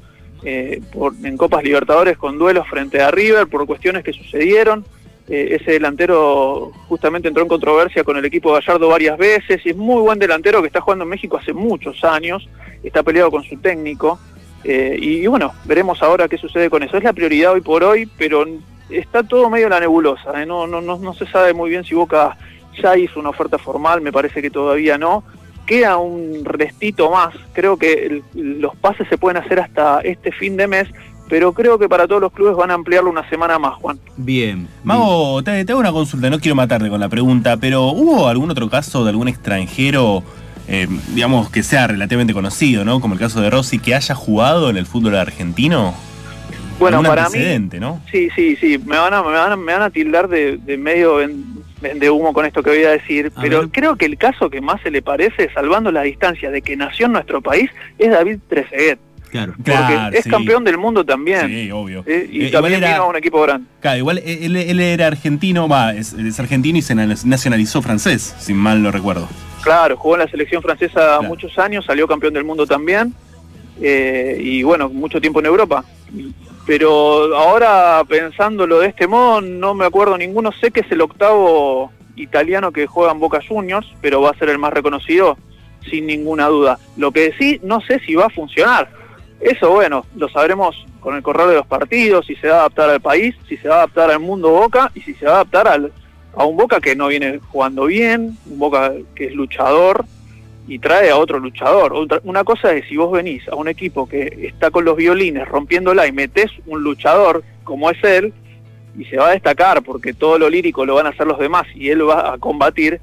eh, 0.45 0.81
por- 0.93 1.15
en 1.25 1.37
Copas 1.37 1.63
Libertadores 1.65 2.19
con 2.19 2.39
duelos 2.39 2.67
frente 2.69 3.01
a 3.01 3.11
River 3.11 3.47
por 3.47 3.65
cuestiones 3.67 4.05
que 4.05 4.13
sucedieron. 4.13 4.85
Eh, 5.29 5.57
ese 5.61 5.73
delantero 5.73 6.73
justamente 6.89 7.29
entró 7.29 7.43
en 7.43 7.49
controversia 7.49 8.03
con 8.05 8.17
el 8.17 8.25
equipo 8.25 8.53
Gallardo 8.53 8.89
varias 8.89 9.17
veces 9.17 9.65
y 9.65 9.71
es 9.71 9.77
muy 9.77 10.03
buen 10.03 10.19
delantero 10.19 10.61
que 10.61 10.67
está 10.67 10.81
jugando 10.81 11.05
en 11.05 11.11
México 11.11 11.37
hace 11.39 11.53
muchos 11.53 12.03
años, 12.05 12.49
está 12.83 13.03
peleado 13.03 13.31
con 13.31 13.43
su 13.45 13.57
técnico. 13.59 14.19
eh, 14.65 14.97
y, 15.01 15.27
bueno, 15.27 15.53
veremos 15.65 16.03
ahora 16.03 16.29
qué 16.29 16.39
sucede 16.39 16.71
con 16.71 16.83
eso. 16.83 16.97
Es 16.97 17.03
la 17.05 17.13
prioridad 17.13 17.53
hoy 17.53 17.61
por 17.61 17.83
hoy, 17.83 18.09
pero 18.19 18.45
está 18.91 19.23
todo 19.23 19.49
medio 19.51 19.67
en 19.67 19.71
la 19.71 19.81
nebulosa. 19.81 20.41
¿eh? 20.43 20.47
No, 20.47 20.67
no, 20.67 20.81
no, 20.81 20.99
no 20.99 21.15
se 21.15 21.27
sabe 21.27 21.53
muy 21.53 21.71
bien 21.71 21.83
si 21.85 21.95
Boca 21.95 22.37
ya 22.81 22.97
hizo 22.97 23.19
una 23.21 23.31
oferta 23.31 23.59
formal, 23.59 24.01
me 24.01 24.13
parece 24.13 24.41
que 24.43 24.51
todavía 24.51 24.99
no. 24.99 25.25
Queda 25.67 25.97
un 25.97 26.45
restito 26.45 27.11
más. 27.11 27.35
Creo 27.53 27.77
que 27.77 27.93
el- 28.07 28.23
los 28.61 28.75
pases 28.77 29.07
se 29.09 29.19
pueden 29.19 29.43
hacer 29.43 29.61
hasta 29.61 30.01
este 30.01 30.31
fin 30.33 30.57
de 30.57 30.67
mes, 30.67 30.89
pero 31.33 31.55
creo 31.55 31.79
que 31.79 31.89
para 31.89 32.07
todos 32.07 32.21
los 32.21 32.31
clubes 32.31 32.55
van 32.57 32.71
a 32.71 32.75
ampliarlo 32.75 33.09
una 33.09 33.27
semana 33.31 33.59
más, 33.59 33.77
Juan. 33.77 33.99
Bien. 34.19 34.69
Mago, 34.85 35.43
te, 35.43 35.65
te 35.65 35.73
hago 35.73 35.81
una 35.81 35.91
consulta, 35.91 36.29
no 36.29 36.39
quiero 36.39 36.55
matarte 36.55 36.91
con 36.91 37.01
la 37.01 37.09
pregunta, 37.09 37.57
pero 37.57 37.87
¿hubo 37.87 38.29
algún 38.29 38.51
otro 38.51 38.69
caso 38.69 39.03
de 39.03 39.09
algún 39.09 39.29
extranjero, 39.29 40.23
eh, 40.69 40.87
digamos, 41.15 41.49
que 41.49 41.63
sea 41.63 41.87
relativamente 41.87 42.35
conocido, 42.35 42.85
¿no? 42.85 43.01
Como 43.01 43.15
el 43.15 43.21
caso 43.21 43.41
de 43.41 43.49
Rossi, 43.49 43.79
que 43.79 43.95
haya 43.95 44.15
jugado 44.15 44.69
en 44.69 44.77
el 44.77 44.85
fútbol 44.85 45.17
argentino? 45.17 45.95
Bueno, 46.79 46.99
Algún 46.99 47.09
para 47.09 47.31
mí. 47.31 47.39
Sí, 48.11 48.29
sí, 48.37 48.57
sí, 48.57 48.79
me 48.85 48.99
van 48.99 49.15
a, 49.15 49.23
me 49.23 49.33
van 49.33 49.53
a, 49.53 49.57
me 49.57 49.73
van 49.73 49.83
a 49.85 49.89
tildar 49.89 50.29
de, 50.29 50.59
de 50.59 50.77
medio 50.77 51.17
de 51.17 52.11
humo 52.11 52.35
con 52.35 52.45
esto 52.45 52.63
que 52.63 52.69
voy 52.69 52.85
a 52.85 52.91
decir, 52.91 53.33
A 53.35 53.41
pero 53.41 53.61
ver. 53.61 53.69
creo 53.71 53.97
que 53.97 54.05
el 54.05 54.19
caso 54.19 54.51
que 54.51 54.61
más 54.61 54.83
se 54.83 54.91
le 54.91 55.01
parece, 55.01 55.51
salvando 55.55 55.91
la 55.91 56.03
distancia 56.03 56.51
de 56.51 56.61
que 56.61 56.77
nació 56.77 57.07
en 57.07 57.13
nuestro 57.13 57.41
país, 57.41 57.71
es 57.99 58.11
David 58.11 58.39
Trezeguet, 58.49 58.99
Claro. 59.33 59.55
porque 59.57 59.73
Claro, 59.73 60.15
es 60.17 60.23
sí. 60.25 60.31
campeón 60.31 60.63
del 60.63 60.79
mundo 60.79 61.05
también, 61.05 61.49
Sí, 61.49 61.71
obvio. 61.73 62.05
¿eh? 62.07 62.29
y 62.31 62.45
Eh, 62.47 62.51
también 62.51 62.75
era- 62.75 62.93
vino 62.93 63.03
a 63.03 63.07
un 63.09 63.17
equipo 63.17 63.41
grande. 63.43 63.67
Claro, 63.81 63.99
igual 63.99 64.19
él, 64.25 64.55
él 64.57 64.79
era 64.81 65.09
argentino, 65.09 65.67
va, 65.69 65.93
es, 65.95 66.13
es 66.13 66.39
argentino 66.39 66.79
y 66.79 66.83
se 66.83 66.95
na- 66.95 67.07
nacionalizó 67.25 67.83
francés, 67.83 68.35
si 68.39 68.53
mal 68.55 68.81
no 68.83 68.91
recuerdo. 68.93 69.27
Claro, 69.63 69.97
jugó 69.97 70.15
en 70.17 70.21
la 70.21 70.29
selección 70.29 70.63
francesa 70.63 70.93
Claro. 70.93 71.23
muchos 71.25 71.59
años, 71.59 71.85
salió 71.87 72.07
campeón 72.07 72.35
del 72.35 72.45
mundo 72.45 72.67
también, 72.67 73.15
eh, 73.81 74.39
y 74.41 74.63
bueno, 74.63 74.89
mucho 74.91 75.21
tiempo 75.21 75.41
en 75.41 75.47
Europa. 75.47 75.85
Pero 76.67 77.35
ahora 77.37 78.03
pensándolo 78.09 78.79
de 78.81 78.89
este 78.89 79.07
modo, 79.07 79.41
no 79.41 79.75
me 79.75 79.85
acuerdo 79.85 80.17
ninguno. 80.17 80.53
Sé 80.61 80.71
que 80.71 80.81
es 80.81 80.93
el 80.93 81.01
octavo 81.01 81.91
italiano 82.17 82.71
que 82.71 82.87
juega 82.87 83.13
en 83.13 83.19
Boca 83.19 83.41
Juniors, 83.47 83.87
pero 84.01 84.21
va 84.21 84.31
a 84.31 84.35
ser 84.39 84.49
el 84.51 84.59
más 84.59 84.73
reconocido 84.73 85.37
sin 85.91 86.07
ninguna 86.07 86.47
duda. 86.47 86.79
Lo 86.97 87.11
que 87.11 87.33
sí, 87.39 87.59
no 87.65 87.81
sé 87.81 87.99
si 88.07 88.15
va 88.15 88.27
a 88.27 88.31
funcionar. 88.31 88.91
Eso, 89.43 89.71
bueno, 89.71 90.07
lo 90.17 90.29
sabremos 90.29 90.87
con 91.01 91.17
el 91.17 91.23
correr 91.23 91.49
de 91.49 91.57
los 91.57 91.67
partidos, 91.67 92.27
si 92.27 92.37
se 92.37 92.47
va 92.49 92.55
a 92.57 92.61
adaptar 92.61 92.89
al 92.91 93.01
país, 93.01 93.35
si 93.49 93.57
se 93.57 93.69
va 93.69 93.75
a 93.75 93.79
adaptar 93.79 94.11
al 94.11 94.21
mundo 94.21 94.51
Boca 94.51 94.91
y 94.95 95.01
si 95.01 95.15
se 95.15 95.27
va 95.27 95.33
a 95.33 95.35
adaptar 95.37 95.67
al, 95.67 95.93
a 96.37 96.45
un 96.45 96.57
Boca 96.57 96.81
que 96.81 96.95
no 96.95 97.09
viene 97.09 97.41
jugando 97.51 97.87
bien, 97.87 98.39
un 98.49 98.59
Boca 98.61 98.93
que 99.17 99.27
es 99.27 99.35
luchador 99.35 100.05
y 100.69 100.79
trae 100.79 101.11
a 101.11 101.17
otro 101.17 101.41
luchador. 101.41 101.93
Otra- 101.93 102.21
una 102.23 102.45
cosa 102.45 102.73
es 102.73 102.87
si 102.89 102.97
vos 102.97 103.11
venís 103.11 103.47
a 103.49 103.57
un 103.57 103.67
equipo 103.67 104.09
que 104.09 104.47
está 104.55 104.71
con 104.71 104.85
los 104.85 104.97
violines 104.97 105.49
rompiéndola 105.49 106.07
y 106.07 106.13
metés 106.13 106.53
un 106.67 106.85
luchador 106.85 107.43
como 107.65 107.91
es 107.91 108.03
él 108.05 108.33
y 108.97 109.05
se 109.07 109.17
va 109.17 109.29
a 109.31 109.33
destacar 109.33 109.83
porque 109.83 110.15
todo 110.15 110.39
lo 110.39 110.49
lírico 110.49 110.87
lo 110.87 110.95
van 110.95 111.07
a 111.07 111.11
hacer 111.11 111.27
los 111.27 111.41
demás 111.41 111.67
y 111.75 111.89
él 111.91 112.09
va 112.09 112.35
a 112.35 112.39
combatir. 112.39 113.01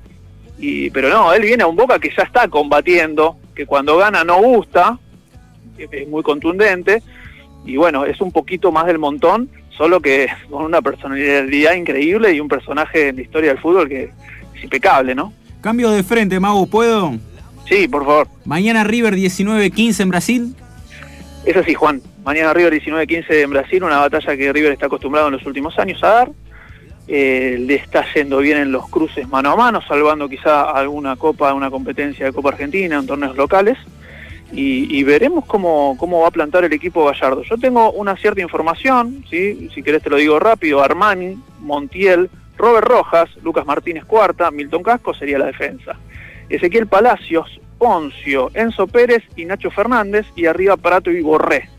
Y, 0.57 0.89
pero 0.91 1.09
no, 1.09 1.33
él 1.33 1.41
viene 1.41 1.63
a 1.63 1.67
un 1.67 1.75
Boca 1.75 1.99
que 1.99 2.11
ya 2.15 2.23
está 2.23 2.47
combatiendo, 2.47 3.35
que 3.53 3.65
cuando 3.65 3.97
gana 3.97 4.23
no 4.23 4.41
gusta, 4.41 4.97
muy 6.07 6.23
contundente 6.23 7.01
y 7.65 7.77
bueno, 7.77 8.05
es 8.05 8.19
un 8.21 8.31
poquito 8.31 8.71
más 8.71 8.85
del 8.85 8.99
montón, 8.99 9.49
solo 9.69 9.99
que 9.99 10.27
con 10.49 10.63
una 10.63 10.81
personalidad 10.81 11.73
increíble 11.73 12.33
y 12.33 12.39
un 12.39 12.47
personaje 12.47 13.09
en 13.09 13.17
la 13.17 13.21
historia 13.21 13.49
del 13.49 13.59
fútbol 13.59 13.87
que 13.87 14.11
es 14.55 14.63
impecable, 14.63 15.15
¿no? 15.15 15.33
Cambio 15.61 15.91
de 15.91 16.03
frente, 16.03 16.39
Mago, 16.39 16.65
¿puedo? 16.67 17.13
Sí, 17.67 17.87
por 17.87 18.05
favor. 18.05 18.27
Mañana 18.45 18.83
River 18.83 19.15
19-15 19.15 19.99
en 19.99 20.09
Brasil. 20.09 20.55
Es 21.45 21.55
así, 21.55 21.73
Juan. 21.73 22.01
Mañana 22.23 22.53
River 22.53 22.81
19-15 22.81 23.25
en 23.43 23.49
Brasil, 23.49 23.83
una 23.83 23.97
batalla 23.97 24.35
que 24.35 24.51
River 24.51 24.71
está 24.71 24.87
acostumbrado 24.87 25.27
en 25.27 25.33
los 25.33 25.45
últimos 25.45 25.77
años 25.77 26.03
a 26.03 26.07
dar. 26.07 26.31
Eh, 27.07 27.57
le 27.59 27.75
está 27.75 28.05
yendo 28.13 28.37
bien 28.37 28.59
en 28.59 28.71
los 28.71 28.87
cruces 28.87 29.27
mano 29.27 29.51
a 29.51 29.55
mano, 29.55 29.81
salvando 29.81 30.29
quizá 30.29 30.69
alguna 30.69 31.15
copa, 31.15 31.53
una 31.53 31.71
competencia 31.71 32.25
de 32.25 32.33
Copa 32.33 32.49
Argentina, 32.49 32.97
en 32.97 33.07
torneos 33.07 33.35
locales. 33.35 33.77
Y, 34.51 34.97
y 34.97 35.03
veremos 35.03 35.45
cómo, 35.45 35.95
cómo 35.99 36.21
va 36.21 36.27
a 36.29 36.31
plantar 36.31 36.63
el 36.63 36.73
equipo 36.73 37.05
Gallardo. 37.05 37.43
Yo 37.43 37.57
tengo 37.57 37.91
una 37.91 38.17
cierta 38.17 38.41
información, 38.41 39.23
¿sí? 39.29 39.69
si 39.75 39.83
querés 39.83 40.01
te 40.01 40.09
lo 40.09 40.15
digo 40.17 40.39
rápido, 40.39 40.81
Armani, 40.83 41.37
Montiel, 41.59 42.29
Robert 42.57 42.87
Rojas, 42.87 43.29
Lucas 43.43 43.65
Martínez 43.65 44.05
Cuarta, 44.05 44.49
Milton 44.51 44.81
Casco 44.83 45.13
sería 45.13 45.37
la 45.37 45.45
defensa. 45.45 45.95
Ezequiel 46.49 46.87
Palacios, 46.87 47.59
Poncio, 47.77 48.49
Enzo 48.55 48.87
Pérez 48.87 49.23
y 49.35 49.45
Nacho 49.45 49.69
Fernández, 49.69 50.25
y 50.35 50.45
arriba 50.47 50.75
Prato 50.77 51.11
y 51.11 51.21
Borré. 51.21 51.69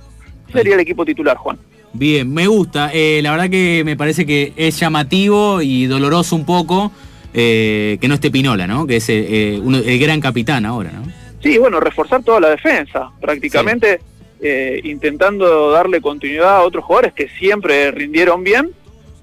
Sería 0.52 0.74
el 0.74 0.80
equipo 0.80 1.04
titular, 1.04 1.36
Juan. 1.36 1.58
Bien, 1.92 2.32
me 2.32 2.46
gusta. 2.46 2.90
Eh, 2.94 3.20
la 3.20 3.32
verdad 3.32 3.50
que 3.50 3.82
me 3.84 3.96
parece 3.96 4.24
que 4.24 4.52
es 4.56 4.78
llamativo 4.78 5.60
y 5.60 5.86
doloroso 5.86 6.36
un 6.36 6.44
poco 6.46 6.92
eh, 7.34 7.98
que 8.00 8.06
no 8.08 8.14
esté 8.14 8.30
Pinola, 8.30 8.66
¿no? 8.68 8.86
Que 8.86 8.96
es 8.96 9.06
eh, 9.08 9.58
uno- 9.62 9.78
el 9.78 9.98
gran 9.98 10.20
capitán 10.20 10.64
ahora, 10.66 10.92
¿no? 10.92 11.02
Sí, 11.42 11.58
bueno, 11.58 11.80
reforzar 11.80 12.22
toda 12.22 12.40
la 12.40 12.50
defensa, 12.50 13.10
prácticamente 13.20 14.00
eh, 14.42 14.80
intentando 14.84 15.70
darle 15.70 16.00
continuidad 16.00 16.56
a 16.56 16.62
otros 16.62 16.84
jugadores 16.84 17.12
que 17.12 17.28
siempre 17.28 17.90
rindieron 17.90 18.44
bien. 18.44 18.72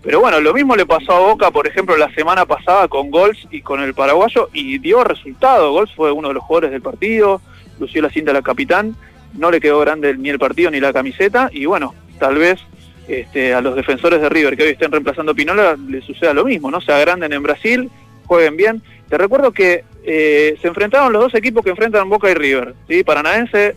Pero 0.03 0.21
bueno, 0.21 0.39
lo 0.39 0.53
mismo 0.53 0.75
le 0.75 0.85
pasó 0.85 1.13
a 1.13 1.19
Boca, 1.19 1.51
por 1.51 1.67
ejemplo, 1.67 1.97
la 1.97 2.13
semana 2.13 2.45
pasada 2.45 2.87
con 2.87 3.11
Gols 3.11 3.47
y 3.51 3.61
con 3.61 3.81
el 3.81 3.93
paraguayo 3.93 4.49
y 4.53 4.77
dio 4.77 5.03
resultado. 5.03 5.71
Gols 5.71 5.93
fue 5.95 6.11
uno 6.11 6.29
de 6.29 6.35
los 6.35 6.43
jugadores 6.43 6.71
del 6.71 6.81
partido, 6.81 7.41
lució 7.79 8.01
la 8.01 8.09
cinta 8.09 8.31
de 8.31 8.39
la 8.39 8.41
capitán, 8.41 8.95
no 9.33 9.51
le 9.51 9.59
quedó 9.59 9.79
grande 9.79 10.15
ni 10.15 10.29
el 10.29 10.39
partido 10.39 10.71
ni 10.71 10.79
la 10.79 10.93
camiseta 10.93 11.49
y 11.51 11.65
bueno, 11.65 11.93
tal 12.19 12.35
vez 12.35 12.59
este, 13.07 13.53
a 13.53 13.61
los 13.61 13.75
defensores 13.75 14.21
de 14.21 14.29
River 14.29 14.55
que 14.55 14.63
hoy 14.63 14.69
estén 14.69 14.91
reemplazando 14.91 15.31
a 15.31 15.35
Pinola 15.35 15.77
les 15.89 16.05
suceda 16.05 16.33
lo 16.33 16.45
mismo, 16.45 16.71
¿no? 16.71 16.79
Se 16.81 16.91
agranden 16.91 17.33
en 17.33 17.43
Brasil, 17.43 17.89
jueguen 18.25 18.57
bien. 18.57 18.81
Te 19.09 19.17
recuerdo 19.17 19.51
que 19.51 19.83
eh, 20.03 20.57
se 20.61 20.67
enfrentaron 20.67 21.13
los 21.13 21.23
dos 21.23 21.35
equipos 21.35 21.63
que 21.63 21.69
enfrentan 21.71 22.09
Boca 22.09 22.29
y 22.29 22.33
River. 22.33 22.75
¿sí? 22.87 23.03
Paranaense 23.03 23.75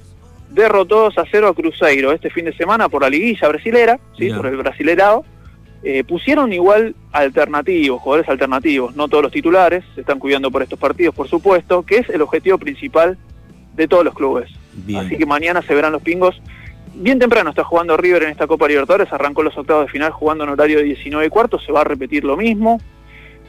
derrotó 0.51 1.03
2 1.03 1.19
a 1.19 1.25
0 1.31 1.49
a 1.49 1.55
Cruzeiro 1.55 2.12
este 2.12 2.31
fin 2.31 2.45
de 2.45 2.53
semana 2.53 2.88
por 2.88 3.03
la 3.03 3.11
liguilla 3.11 3.49
brasilera, 3.49 3.99
¿sí? 4.19 4.29
Ya. 4.29 4.37
por 4.37 4.47
el 4.47 4.57
brasilerado. 4.57 5.25
Eh, 5.83 6.05
pusieron 6.05 6.53
igual 6.53 6.95
alternativos, 7.11 8.03
jugadores 8.03 8.29
alternativos, 8.29 8.95
no 8.97 9.09
todos 9.09 9.23
los 9.23 9.33
titulares, 9.33 9.83
se 9.95 10.03
están 10.03 10.19
cuidando 10.19 10.51
por 10.51 10.62
estos 10.62 10.79
partidos, 10.79 11.14
por 11.14 11.27
supuesto, 11.27 11.85
que 11.85 11.99
es 11.99 12.09
el 12.11 12.21
objetivo 12.21 12.59
principal 12.59 13.16
de 13.75 13.88
todos 13.88 14.05
los 14.05 14.14
clubes. 14.14 14.51
Bien. 14.75 15.07
Así 15.07 15.16
que 15.16 15.25
mañana 15.25 15.62
se 15.62 15.75
verán 15.75 15.93
los 15.93 16.03
pingos. 16.03 16.40
Bien 16.95 17.19
temprano 17.19 17.51
está 17.51 17.64
jugando 17.64 17.97
River 17.97 18.25
en 18.25 18.31
esta 18.31 18.47
Copa 18.47 18.69
Libertadores, 18.69 19.11
arrancó 19.11 19.43
los 19.43 19.57
octavos 19.57 19.87
de 19.87 19.93
final 19.93 20.11
jugando 20.11 20.45
en 20.45 20.51
horario 20.51 20.79
de 20.79 20.85
19 20.85 21.27
y 21.27 21.31
cuarto, 21.31 21.59
se 21.59 21.73
va 21.73 21.81
a 21.81 21.85
repetir 21.85 22.25
lo 22.25 22.37
mismo. 22.37 22.79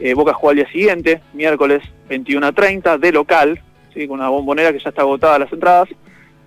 Eh, 0.02 0.16
Boca 0.16 0.34
juega 0.34 0.52
al 0.52 0.56
día 0.58 0.72
siguiente, 0.72 1.22
miércoles 1.34 1.84
21 2.10 2.48
a 2.48 2.52
30, 2.52 2.98
de 2.98 3.12
local, 3.12 3.62
¿sí? 3.94 4.08
con 4.08 4.20
una 4.20 4.30
bombonera 4.30 4.74
que 4.74 4.80
ya 4.80 4.90
está 4.90 5.04
agotada 5.04 5.40
las 5.40 5.54
entradas. 5.54 5.90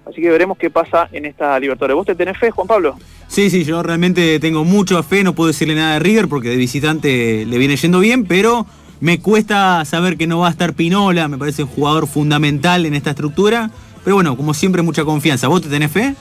Así 0.06 0.20
que 0.20 0.28
veremos 0.28 0.58
qué 0.58 0.70
pasa 0.70 1.08
en 1.12 1.24
esta 1.24 1.58
Libertadores. 1.58 1.94
¿Vos 1.94 2.06
te 2.06 2.14
tenés 2.14 2.36
fe, 2.36 2.50
Juan 2.50 2.66
Pablo? 2.66 2.96
Sí, 3.28 3.48
sí, 3.50 3.64
yo 3.64 3.82
realmente 3.82 4.38
tengo 4.40 4.64
mucha 4.64 5.02
fe, 5.02 5.24
no 5.24 5.34
puedo 5.34 5.48
decirle 5.48 5.74
nada 5.76 5.94
de 5.94 6.00
River 6.00 6.28
porque 6.28 6.48
de 6.48 6.56
visitante 6.56 7.46
le 7.46 7.58
viene 7.58 7.76
yendo 7.76 8.00
bien, 8.00 8.26
pero 8.26 8.66
me 9.00 9.20
cuesta 9.20 9.84
saber 9.84 10.16
que 10.16 10.26
no 10.26 10.40
va 10.40 10.48
a 10.48 10.50
estar 10.50 10.74
Pinola, 10.74 11.28
me 11.28 11.38
parece 11.38 11.62
un 11.62 11.68
jugador 11.68 12.06
fundamental 12.06 12.86
en 12.86 12.94
esta 12.94 13.10
estructura. 13.10 13.70
Pero 14.02 14.16
bueno, 14.16 14.36
como 14.36 14.52
siempre, 14.52 14.82
mucha 14.82 15.04
confianza. 15.04 15.48
¿Vos 15.48 15.62
te 15.62 15.68
tenés 15.68 15.90
fe? 15.90 16.14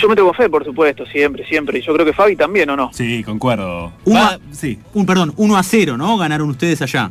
Yo 0.00 0.08
me 0.08 0.14
tengo 0.16 0.32
fe, 0.32 0.48
por 0.48 0.64
supuesto, 0.64 1.04
siempre, 1.06 1.44
siempre. 1.46 1.78
Y 1.78 1.82
yo 1.82 1.92
creo 1.92 2.06
que 2.06 2.12
Fabi 2.12 2.36
también, 2.36 2.70
¿o 2.70 2.76
no? 2.76 2.90
Sí, 2.92 3.22
concuerdo. 3.24 3.92
Uno- 4.04 4.30
sí. 4.52 4.78
Un, 4.94 5.04
perdón, 5.06 5.32
1 5.36 5.56
a 5.56 5.62
0, 5.62 5.96
¿no? 5.96 6.16
Ganaron 6.16 6.48
ustedes 6.50 6.80
allá. 6.82 7.10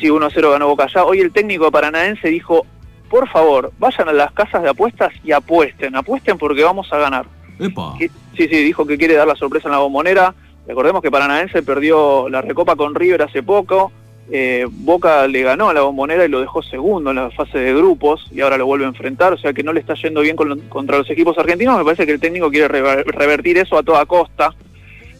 Sí, 0.00 0.08
1-0 0.10 0.50
ganó 0.50 0.66
Boca 0.68 0.84
allá. 0.84 1.04
Hoy 1.04 1.20
el 1.20 1.30
técnico 1.32 1.70
paranaense 1.70 2.28
dijo, 2.28 2.66
por 3.08 3.28
favor, 3.28 3.72
vayan 3.78 4.08
a 4.08 4.12
las 4.12 4.32
casas 4.32 4.62
de 4.62 4.68
apuestas 4.70 5.12
y 5.24 5.32
apuesten. 5.32 5.94
Apuesten 5.96 6.36
porque 6.36 6.62
vamos 6.64 6.92
a 6.92 6.98
ganar. 6.98 7.26
Epa. 7.58 7.94
Que- 7.98 8.10
Sí, 8.36 8.48
sí, 8.48 8.56
dijo 8.64 8.84
que 8.86 8.98
quiere 8.98 9.14
dar 9.14 9.26
la 9.26 9.34
sorpresa 9.34 9.68
en 9.68 9.72
la 9.72 9.78
bombonera. 9.78 10.34
Recordemos 10.68 11.00
que 11.00 11.10
Paranaense 11.10 11.62
perdió 11.62 12.28
la 12.28 12.42
recopa 12.42 12.76
con 12.76 12.94
River 12.94 13.22
hace 13.22 13.42
poco. 13.42 13.90
Eh, 14.30 14.66
Boca 14.68 15.26
le 15.28 15.42
ganó 15.42 15.68
a 15.68 15.74
la 15.74 15.82
bombonera 15.82 16.24
y 16.24 16.28
lo 16.28 16.40
dejó 16.40 16.60
segundo 16.62 17.10
en 17.10 17.16
la 17.16 17.30
fase 17.30 17.58
de 17.58 17.72
grupos 17.72 18.26
y 18.32 18.40
ahora 18.40 18.58
lo 18.58 18.66
vuelve 18.66 18.84
a 18.84 18.88
enfrentar. 18.88 19.32
O 19.32 19.38
sea 19.38 19.52
que 19.52 19.62
no 19.62 19.72
le 19.72 19.80
está 19.80 19.94
yendo 19.94 20.20
bien 20.20 20.34
con 20.36 20.58
contra 20.68 20.98
los 20.98 21.08
equipos 21.10 21.38
argentinos. 21.38 21.78
Me 21.78 21.84
parece 21.84 22.06
que 22.06 22.12
el 22.12 22.20
técnico 22.20 22.50
quiere 22.50 22.68
rever- 22.68 23.04
revertir 23.06 23.58
eso 23.58 23.78
a 23.78 23.82
toda 23.82 24.04
costa. 24.06 24.52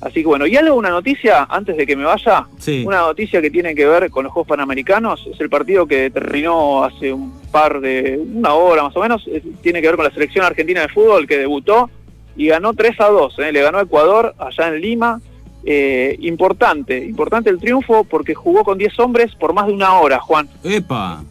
Así 0.01 0.21
que 0.21 0.27
bueno, 0.27 0.47
y 0.47 0.55
algo, 0.57 0.75
una 0.75 0.91
noticia 0.91 1.45
antes 1.49 1.77
de 1.77 1.87
que 1.87 1.97
me 1.97 2.05
vaya. 2.05 2.47
Sí. 2.59 2.85
Una 2.87 2.99
noticia 2.99 3.41
que 3.41 3.51
tiene 3.51 3.75
que 3.75 3.87
ver 3.87 4.11
con 4.11 4.25
los 4.25 4.33
Juegos 4.33 4.49
Panamericanos. 4.49 5.27
Es 5.33 5.41
el 5.41 5.49
partido 5.49 5.87
que 5.87 6.11
terminó 6.11 6.85
hace 6.85 7.13
un 7.13 7.33
par 7.51 7.81
de, 7.81 8.19
una 8.35 8.55
hora 8.55 8.83
más 8.83 8.97
o 8.97 9.01
menos. 9.01 9.27
Es- 9.27 9.43
tiene 9.63 9.81
que 9.81 9.87
ver 9.87 9.97
con 9.97 10.05
la 10.05 10.11
selección 10.13 10.45
argentina 10.45 10.83
de 10.83 10.89
fútbol 10.89 11.27
que 11.27 11.39
debutó 11.39 11.89
y 12.37 12.49
ganó 12.49 12.75
3 12.75 13.01
a 13.01 13.07
2. 13.09 13.39
¿eh? 13.39 13.53
Le 13.53 13.63
ganó 13.63 13.79
a 13.79 13.83
Ecuador 13.83 14.35
allá 14.39 14.69
en 14.69 14.81
Lima. 14.81 15.21
Eh, 15.69 16.17
importante, 16.21 16.97
importante 17.05 17.51
el 17.51 17.59
triunfo 17.59 18.05
porque 18.05 18.35
jugó 18.35 18.63
con 18.63 18.79
10 18.79 18.99
hombres 19.01 19.35
por 19.35 19.53
más 19.53 19.67
de 19.67 19.73
una 19.73 19.95
hora, 19.99 20.21
Juan. 20.21 20.49
Epa. 20.63 21.25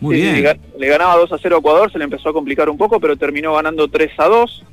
Muy 0.00 0.16
Sí, 0.16 0.22
bien. 0.22 0.34
Le, 0.36 0.42
ga- 0.42 0.58
le 0.78 0.88
ganaba 0.88 1.16
2 1.16 1.32
a 1.32 1.38
0 1.38 1.56
a 1.56 1.58
Ecuador, 1.58 1.90
se 1.92 1.98
le 1.98 2.04
empezó 2.04 2.28
a 2.28 2.32
complicar 2.32 2.70
un 2.70 2.78
poco, 2.78 3.00
pero 3.00 3.16
terminó 3.16 3.54
ganando 3.54 3.88
3 3.88 4.12
a 4.18 4.26
2. 4.26 4.64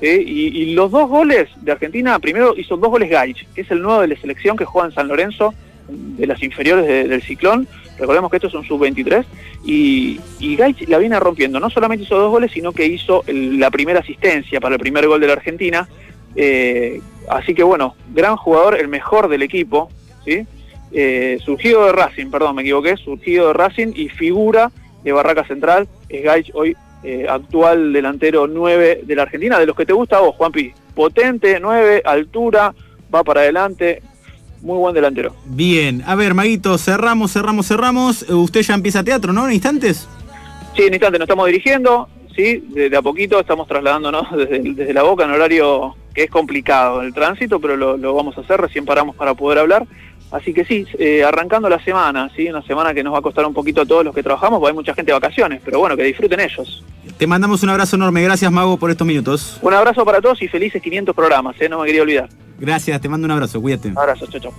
¿sí? 0.00 0.06
Y, 0.06 0.46
y 0.62 0.74
los 0.74 0.90
dos 0.92 1.08
goles 1.08 1.48
de 1.62 1.72
Argentina, 1.72 2.18
primero 2.20 2.54
hizo 2.56 2.76
dos 2.76 2.90
goles 2.90 3.10
Gaich, 3.10 3.44
que 3.54 3.62
es 3.62 3.70
el 3.72 3.82
nuevo 3.82 4.00
de 4.02 4.08
la 4.08 4.16
selección 4.20 4.56
que 4.56 4.64
juega 4.64 4.86
en 4.88 4.94
San 4.94 5.08
Lorenzo, 5.08 5.52
de 5.88 6.26
las 6.26 6.40
inferiores 6.42 6.86
de- 6.86 7.08
del 7.08 7.22
Ciclón. 7.22 7.66
Recordemos 7.98 8.30
que 8.30 8.36
esto 8.36 8.46
es 8.46 8.54
un 8.54 8.64
sub-23. 8.64 9.24
Y, 9.64 10.20
y 10.38 10.54
Gaich 10.54 10.86
la 10.88 10.98
viene 10.98 11.18
rompiendo. 11.18 11.58
No 11.58 11.70
solamente 11.70 12.04
hizo 12.04 12.16
dos 12.16 12.30
goles, 12.30 12.52
sino 12.52 12.70
que 12.70 12.86
hizo 12.86 13.24
el- 13.26 13.58
la 13.58 13.70
primera 13.72 13.98
asistencia 14.00 14.60
para 14.60 14.76
el 14.76 14.80
primer 14.80 15.08
gol 15.08 15.20
de 15.20 15.26
la 15.26 15.32
Argentina. 15.32 15.88
Eh, 16.36 17.00
así 17.30 17.54
que 17.54 17.62
bueno, 17.62 17.94
gran 18.14 18.36
jugador, 18.36 18.78
el 18.78 18.88
mejor 18.88 19.28
del 19.28 19.42
equipo. 19.42 19.90
¿sí? 20.24 20.46
Eh, 20.92 21.38
surgido 21.44 21.86
de 21.86 21.92
Racing, 21.92 22.30
perdón, 22.30 22.56
me 22.56 22.62
equivoqué, 22.62 22.96
surgido 22.96 23.48
de 23.48 23.52
Racing 23.52 23.92
y 23.94 24.08
figura 24.08 24.70
de 25.04 25.12
Barraca 25.12 25.46
Central, 25.46 25.86
es 26.08 26.24
Gaich 26.24 26.50
hoy 26.54 26.76
eh, 27.02 27.26
actual 27.28 27.92
delantero 27.92 28.46
9 28.46 29.02
de 29.04 29.14
la 29.14 29.22
Argentina, 29.22 29.58
de 29.58 29.66
los 29.66 29.76
que 29.76 29.86
te 29.86 29.92
gusta 29.92 30.16
a 30.16 30.20
vos, 30.20 30.34
Juanpi. 30.36 30.72
Potente, 30.94 31.60
9, 31.60 32.02
altura, 32.04 32.74
va 33.14 33.22
para 33.22 33.42
adelante, 33.42 34.02
muy 34.62 34.78
buen 34.78 34.94
delantero. 34.94 35.34
Bien. 35.44 36.02
A 36.06 36.14
ver, 36.16 36.34
Maguito, 36.34 36.76
cerramos, 36.78 37.32
cerramos, 37.32 37.68
cerramos. 37.68 38.22
Eh, 38.28 38.34
Usted 38.34 38.62
ya 38.62 38.74
empieza 38.74 39.04
teatro, 39.04 39.32
¿no? 39.32 39.46
En 39.46 39.52
instantes. 39.52 40.08
Sí, 40.74 40.82
en 40.82 40.94
instante 40.94 41.18
nos 41.18 41.26
estamos 41.26 41.46
dirigiendo, 41.46 42.08
sí, 42.38 42.64
de, 42.68 42.88
de 42.88 42.96
a 42.96 43.02
poquito 43.02 43.40
estamos 43.40 43.66
trasladándonos 43.66 44.30
desde, 44.36 44.60
desde 44.60 44.94
la 44.94 45.02
boca 45.02 45.24
en 45.24 45.32
horario 45.32 45.96
que 46.14 46.24
es 46.24 46.30
complicado 46.30 47.02
el 47.02 47.12
tránsito, 47.12 47.60
pero 47.60 47.76
lo, 47.76 47.96
lo 47.96 48.14
vamos 48.14 48.38
a 48.38 48.42
hacer, 48.42 48.60
recién 48.60 48.84
paramos 48.84 49.16
para 49.16 49.34
poder 49.34 49.58
hablar. 49.58 49.86
Así 50.30 50.52
que 50.52 50.64
sí, 50.64 50.86
eh, 50.98 51.24
arrancando 51.24 51.68
la 51.68 51.82
semana, 51.82 52.30
sí, 52.36 52.48
una 52.48 52.62
semana 52.62 52.92
que 52.92 53.02
nos 53.02 53.14
va 53.14 53.18
a 53.18 53.22
costar 53.22 53.46
un 53.46 53.54
poquito 53.54 53.80
a 53.80 53.86
todos 53.86 54.04
los 54.04 54.14
que 54.14 54.22
trabajamos, 54.22 54.60
porque 54.60 54.70
hay 54.70 54.76
mucha 54.76 54.94
gente 54.94 55.10
de 55.10 55.18
vacaciones, 55.18 55.60
pero 55.64 55.78
bueno, 55.78 55.96
que 55.96 56.02
disfruten 56.02 56.40
ellos. 56.40 56.84
Te 57.16 57.26
mandamos 57.26 57.62
un 57.62 57.70
abrazo 57.70 57.96
enorme. 57.96 58.22
Gracias, 58.22 58.52
Mago, 58.52 58.76
por 58.76 58.90
estos 58.90 59.06
minutos. 59.06 59.58
Un 59.62 59.72
abrazo 59.72 60.04
para 60.04 60.20
todos 60.20 60.40
y 60.42 60.48
felices 60.48 60.82
500 60.82 61.14
programas, 61.14 61.56
¿eh? 61.60 61.68
no 61.68 61.80
me 61.80 61.86
quería 61.86 62.02
olvidar. 62.02 62.28
Gracias, 62.58 63.00
te 63.00 63.08
mando 63.08 63.24
un 63.24 63.30
abrazo. 63.30 63.60
Cuídate. 63.60 63.92
Abrazo, 63.96 64.26
chao, 64.26 64.40
chao. 64.40 64.52